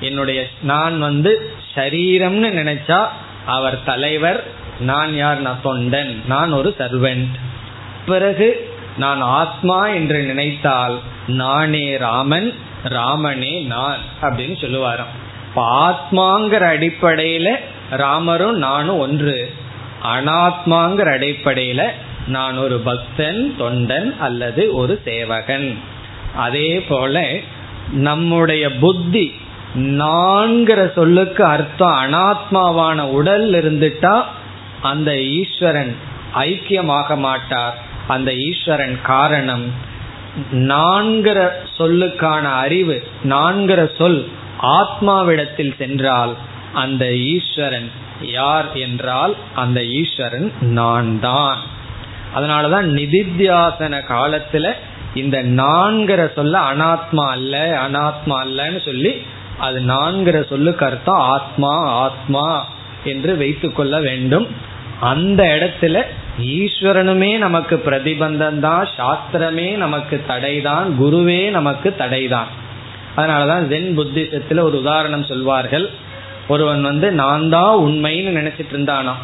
என்னுடைய 0.00 0.46
நான் 0.62 0.98
வந்து 0.98 1.52
சரீரம்னு 1.74 2.50
நினைச்சா 2.50 3.06
அவர் 3.46 3.84
தலைவர் 3.84 4.44
நான் 4.80 5.14
யார்? 5.14 5.40
நான் 5.40 5.60
தொண்டன். 5.64 6.26
நான் 6.26 6.52
ஒரு 6.52 6.74
சர்வெண்ட். 6.78 7.34
பிறகு 8.06 8.74
நான் 8.96 9.20
ஆத்மா 9.20 9.88
என்று 9.88 10.22
நினைத்தால் 10.22 11.00
நானே 11.26 11.96
ராமன் 11.96 12.54
ராமனே 12.84 13.64
நான் 13.64 13.98
அப்படின்னு 14.20 14.56
சொல்லுவாராம். 14.60 15.14
இப்ப 15.48 15.90
ஆத்மாங்கிற 15.90 16.62
அடிப்படையில 16.76 17.54
ராமரும் 17.90 18.58
நானும் 18.58 18.98
ஒன்று. 18.98 19.54
அனாத்மாங்கிற 20.02 21.18
அடிப்படையில 21.18 21.88
நான் 22.26 22.56
ஒரு 22.56 22.78
பக்தன் 22.78 23.54
தொண்டன் 23.58 24.18
அல்லது 24.18 24.74
ஒரு 24.74 25.00
சேவகன். 25.04 25.78
அதே 26.34 26.80
போல 26.80 27.28
நம்முடைய 27.92 28.72
புத்தி 28.72 29.34
நான்கிற 29.74 30.92
சொல்லுக்கு 30.92 31.44
அர்த்தம் 31.44 31.98
அனாத்மாவான 31.98 33.02
உடல் 33.02 33.52
இருந்துட்டா 33.52 34.24
அந்த 34.82 35.20
ஈஸ்வரன் 35.20 35.96
ஐக்கியமாக 36.34 37.16
மாட்டார். 37.16 37.78
அந்த 38.06 38.34
ஈஸ்வரன் 38.34 38.98
காரணம் 39.02 39.74
நான்கிற 40.52 41.50
சொல்லுக்கான 41.78 42.42
அறிவு 42.42 43.02
நான்கிற 43.24 43.96
சொல் 43.96 44.28
ஆத்மாவிடத்தில் 44.62 45.76
சென்றால் 45.78 46.36
அந்த 46.72 47.14
ஈஸ்வரன் 47.14 47.90
யார் 48.20 48.72
என்றால் 48.72 49.34
அந்த 49.54 49.84
ஈஸ்வரன் 49.84 50.52
நான் 50.60 51.20
தான் 51.20 51.58
அதனாலதான் 52.34 52.86
நிதித்தியாசன 52.86 54.02
காலத்துல 54.08 54.74
இந்த 55.18 55.38
நான்கிற 55.60 56.20
சொல்ல 56.34 56.54
அனாத்மா 56.70 57.24
அல்ல 57.36 57.54
அனாத்மா 57.86 58.36
அல்லன்னு 58.44 58.80
சொல்லி 58.84 59.12
அது 59.66 59.78
நான்கிற 59.80 60.38
சொல்லுக்கு 60.48 60.84
அர்த்தம் 60.84 61.22
ஆத்மா 61.34 61.74
ஆத்மா 62.04 62.46
என்று 63.04 63.32
வைத்து 63.36 63.68
கொள்ள 63.72 63.94
வேண்டும். 64.00 64.46
அந்த 65.00 65.40
இடத்துல 65.56 65.96
ஈஸ்வரனுமே 66.56 67.30
நமக்கு 67.38 67.76
பிரதிபந்தம் 67.86 68.58
தான் 68.58 68.84
சாஸ்திரமே 68.98 69.68
நமக்கு 69.76 70.16
தடைதான் 70.28 70.88
குருவே 71.00 71.40
நமக்கு 71.50 71.88
தடைதான். 71.98 72.50
அதனாலதான் 73.16 73.64
ஜென் 73.72 73.90
புத்திசத்துல 73.98 74.64
ஒரு 74.68 74.76
உதாரணம் 74.78 75.24
சொல்வார்கள். 75.24 75.86
ஒருவன் 76.48 76.82
வந்து 76.82 77.08
நான் 77.22 77.48
தான் 77.48 77.74
உண்மைன்னு 77.86 78.30
நினைச்சிட்டு 78.38 78.72
இருந்தானா 78.72 79.14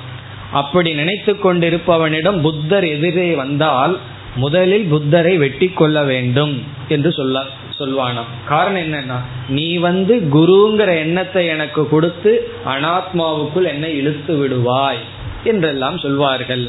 அப்படி 0.53 0.90
நினைத்து 0.95 1.32
கொண்டிருப்பவனிடம் 1.34 2.38
புத்தர் 2.40 2.86
எதிரே 2.86 3.28
வந்தால் 3.34 3.95
முதலில் 4.43 4.87
புத்தரை 4.93 5.35
வெட்டி 5.43 5.66
கொள்ள 5.70 5.97
வேண்டும் 6.12 6.55
என்று 6.95 7.11
சொல்ல 7.18 7.43
சொல்வானாம். 7.78 8.30
காரணம் 8.51 8.82
என்னன்னா 8.85 9.18
நீ 9.57 9.66
வந்து 9.87 10.14
குருங்கிற 10.35 10.91
எண்ணத்தை 11.05 11.43
எனக்கு 11.55 11.82
கொடுத்து 11.93 12.32
அனாத்மாவுக்குள் 12.72 13.68
என்னை 13.72 13.91
இழுத்து 14.01 14.35
விடுவாய் 14.41 15.03
என்றெல்லாம் 15.51 15.97
சொல்வார்கள். 16.05 16.64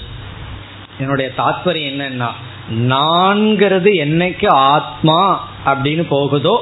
என்னுடைய 1.01 1.27
தாத்பரியம் 1.41 1.91
என்னன்னா 1.91 2.31
நான்கிறது 2.93 3.91
என்னைக்கு 4.05 4.47
ஆத்மா 4.73 5.19
அப்படின்னு 5.71 6.05
போகுதோ 6.15 6.55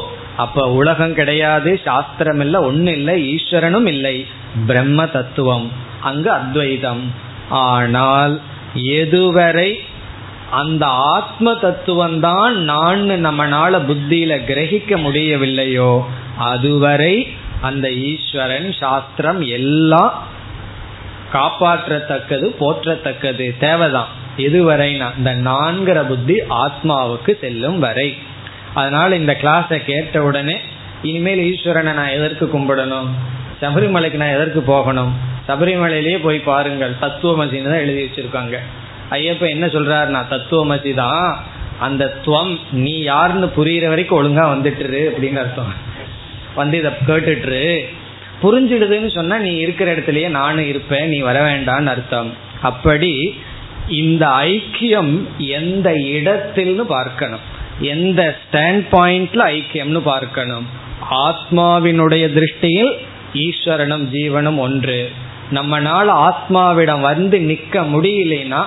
அப்ப 0.44 0.66
உலகம் 0.80 1.16
கிடையாது 1.20 1.72
சாஸ்திரம் 1.88 2.42
இல்லை 2.46 2.60
ஒன்னு 2.70 2.92
இல்லை 2.98 3.16
ஈஸ்வரனும் 3.34 3.88
இல்லை. 3.94 4.16
பிரம்ம 4.70 5.06
தத்துவம் 5.16 5.68
அங்கு 6.10 6.30
அத்வைதம். 6.40 7.04
ஆனால் 7.68 8.34
எதுவரை 9.02 9.70
அந்த 10.62 10.84
ஆத்ம 11.16 11.54
தத்துவம் 11.64 12.20
தான் 12.20 12.56
நான் 12.72 13.04
நம்மளால 13.28 13.80
புத்தியில 13.90 14.34
கிரகிக்க 14.50 14.98
முடியவில்லையோ 15.06 15.94
அதுவரை 16.52 17.16
அந்த 17.62 17.88
ஈஸ்வரன் 18.10 18.70
சாஸ்திரம் 18.82 19.42
எல்லாம் 19.58 20.14
காப்பாற்றத்தக்கது 21.34 22.48
போற்றத்தக்கது 22.62 23.46
தேவைதான். 23.60 24.12
இதுவரை 24.38 24.90
இந்த 25.18 25.32
நான்கிற 25.48 26.00
புத்தி 26.08 26.36
ஆத்மாவுக்கு 26.64 27.32
செல்லும் 27.44 27.80
வரை. 27.80 28.10
அதனால 28.74 29.10
இந்த 29.22 29.34
கிளாஸை 29.42 29.80
கேட்ட 29.90 30.24
உடனே 30.24 30.56
இனிமேல் 31.10 31.42
ஈஸ்வரனை 31.50 31.94
நான் 32.00 32.16
எதற்கு 32.18 32.46
கும்பிடணும்? 32.54 33.10
சபரிமலைக்கு 33.62 34.20
நான் 34.24 34.36
எதற்கு 34.38 34.62
போகணும்? 34.74 35.12
சபரிமலையிலேயே 35.48 36.20
போய் 36.24 36.40
பாருங்கள். 36.52 36.94
தத்துவமசின்னு 37.02 37.72
தான் 37.72 37.84
எழுதி 37.86 38.04
வச்சிருக்காங்க. 38.04 38.58
ஐயப்ப 39.12 39.50
என்ன 39.50 39.66
சொல்றாரு 39.66 40.06
நான் 40.06 40.28
தத்துவமசி 40.30 40.94
தான் 40.94 41.38
அந்த 41.80 42.18
துவம் 42.26 42.60
நீ 42.72 43.02
யாருன்னு 43.02 43.52
புரியுற 43.58 43.88
வரைக்கும் 43.88 44.20
ஒழுங்கா 44.20 44.42
வந்துட்டுரு 44.42 45.02
அப்படின்னு 45.10 45.38
அர்த்தம். 45.38 45.74
வந்து 46.56 46.78
இதை 46.78 46.92
கேட்டுட்டுரு. 47.08 47.82
புரிஞ்சிடுதுன்னு 48.44 49.14
சொன்னா 49.14 49.38
நீ 49.38 49.56
இருக்கிற 49.56 49.96
இடத்துலயே 49.96 50.30
நானும் 50.30 50.68
இருப்பேன் 50.68 51.08
நீ 51.08 51.20
வர 51.20 51.42
வேண்டான்னு 51.50 51.86
அர்த்தம். 51.86 52.34
அப்படி 52.62 53.40
இந்த 53.88 54.28
ஐக்கியம் 54.28 55.24
எந்த 55.38 55.92
இடத்தில்னு 55.92 56.82
பார்க்கணும். 56.82 57.40
எந்த 57.80 58.38
ஸ்டாண்ட் 58.42 58.86
பாயிண்ட்ல 58.92 59.44
ஐக்கியம்னு 59.56 60.00
பார்க்கணும். 60.00 60.68
ஆத்மாவினுடைய 61.12 62.26
திருஷ்டியில் 62.38 62.98
ஈஸ்வரனும் 63.34 64.08
ஜீவனும் 64.12 64.58
ஒன்று. 64.58 65.12
நம்மனால 65.52 66.30
ஆத்மாவிடம் 66.30 67.02
வந்து 67.02 67.38
நிக்க 67.40 67.74
முடியலைன்னா 67.74 68.64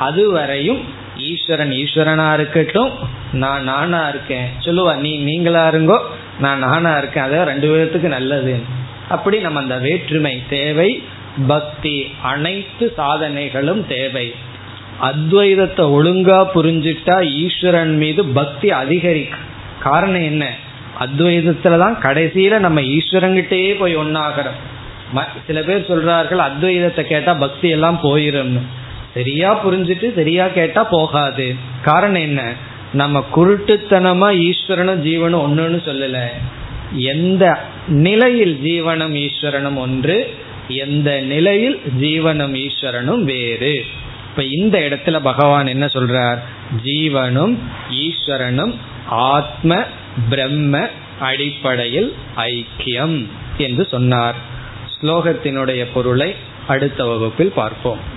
அதுவரையும் 0.00 0.80
ஈஸ்வரன் 1.16 1.70
ஈஸ்வரனா 1.70 2.26
இருக்கட்டும் 2.32 2.92
நான் 3.32 3.62
நானா 3.62 4.08
இருக்கேன். 4.08 4.48
சொல்லுவா 4.64 4.92
நீ 4.96 5.12
நீங்களா 5.18 5.62
இருங்கோ 5.70 5.98
நான் 6.38 6.58
நானா 6.58 6.98
இருக்கேன். 6.98 7.24
அதான் 7.24 7.48
ரெண்டு 7.52 7.68
பேர்த்துக்கு 7.72 8.08
நல்லது. 8.16 8.54
அப்படி 9.08 9.38
நம்ம 9.38 9.60
அந்த 9.60 9.76
வேற்றுமை 9.76 10.42
தேவை 10.48 11.02
பக்தி 11.46 11.96
அனைத்து 12.22 12.94
சாதனைகளும் 12.96 13.86
தேவை. 13.86 14.34
அத்வைதத்தை 15.00 15.84
ஒழுங்கா 15.96 16.38
புரிஞ்சுட்டா 16.54 17.16
ஈஸ்வரன் 17.42 17.96
மீது 17.96 18.24
பக்தி 18.24 18.70
அதிகரிக்கும். 18.70 19.46
காரணம் 19.80 20.26
என்ன? 20.32 20.44
அத்வைதத்துல 21.00 21.78
தான் 21.78 21.98
கடைசியில 22.02 22.58
நம்ம 22.58 22.80
ஈஸ்வரங்கிட்டே 22.80 23.76
போய் 23.78 23.96
ஒன்னாகிறோம் 23.96 24.58
சில 25.46 25.62
பேர் 25.62 25.88
சொல்றார்கள் 25.90 26.40
அத்வைதத்தை 26.48 27.00
கேட்டா 27.00 27.34
பக்தி 27.34 27.68
எல்லாம் 27.68 28.00
போயிரும்னு. 28.02 28.62
சரியா 29.14 29.66
புரிஞ்சுட்டு 29.66 30.14
சரியா 30.14 30.48
கேட்டா 30.48 30.84
போகாது. 30.84 31.54
காரணம் 31.82 32.22
என்ன? 32.22 32.52
நம்ம 32.92 33.24
குருட்டுத்தனமா 33.36 34.28
ஈஸ்வரனும் 34.40 35.02
ஜீவனும் 35.06 35.44
ஒன்றுன்னு 35.46 35.80
சொல்லல. 35.84 36.26
எந்த 36.92 37.64
நிலையில் 37.88 38.60
ஜீவனும் 38.64 39.28
ஈஸ்வரனும் 39.28 39.76
ஒன்று 39.76 40.34
எந்த 40.68 41.20
நிலையில் 41.20 41.80
ஜீவனும் 42.00 42.66
ஈஸ்வரனும் 42.66 43.22
வேறு. 43.22 43.84
இப்ப 44.30 44.44
இந்த 44.44 44.78
இடத்துல 44.78 45.20
பகவான் 45.22 45.66
என்ன 45.66 45.86
சொல்றார்? 45.86 46.38
ஜீவனும் 46.84 47.58
ஈஸ்வரனும் 47.90 48.74
ஆத்ம 49.08 49.84
பிரம்ம 50.30 50.88
அடிப்படையில் 51.20 52.14
ஐக்கியம் 52.36 53.26
என்று 53.58 53.84
சொன்னார். 53.84 54.34
ஸ்லோகத்தினுடைய 55.00 55.86
பொருளை 55.94 56.34
அடுத்த 56.66 57.04
வகுப்பில் 57.04 57.52
பார்ப்போம். 57.54 58.16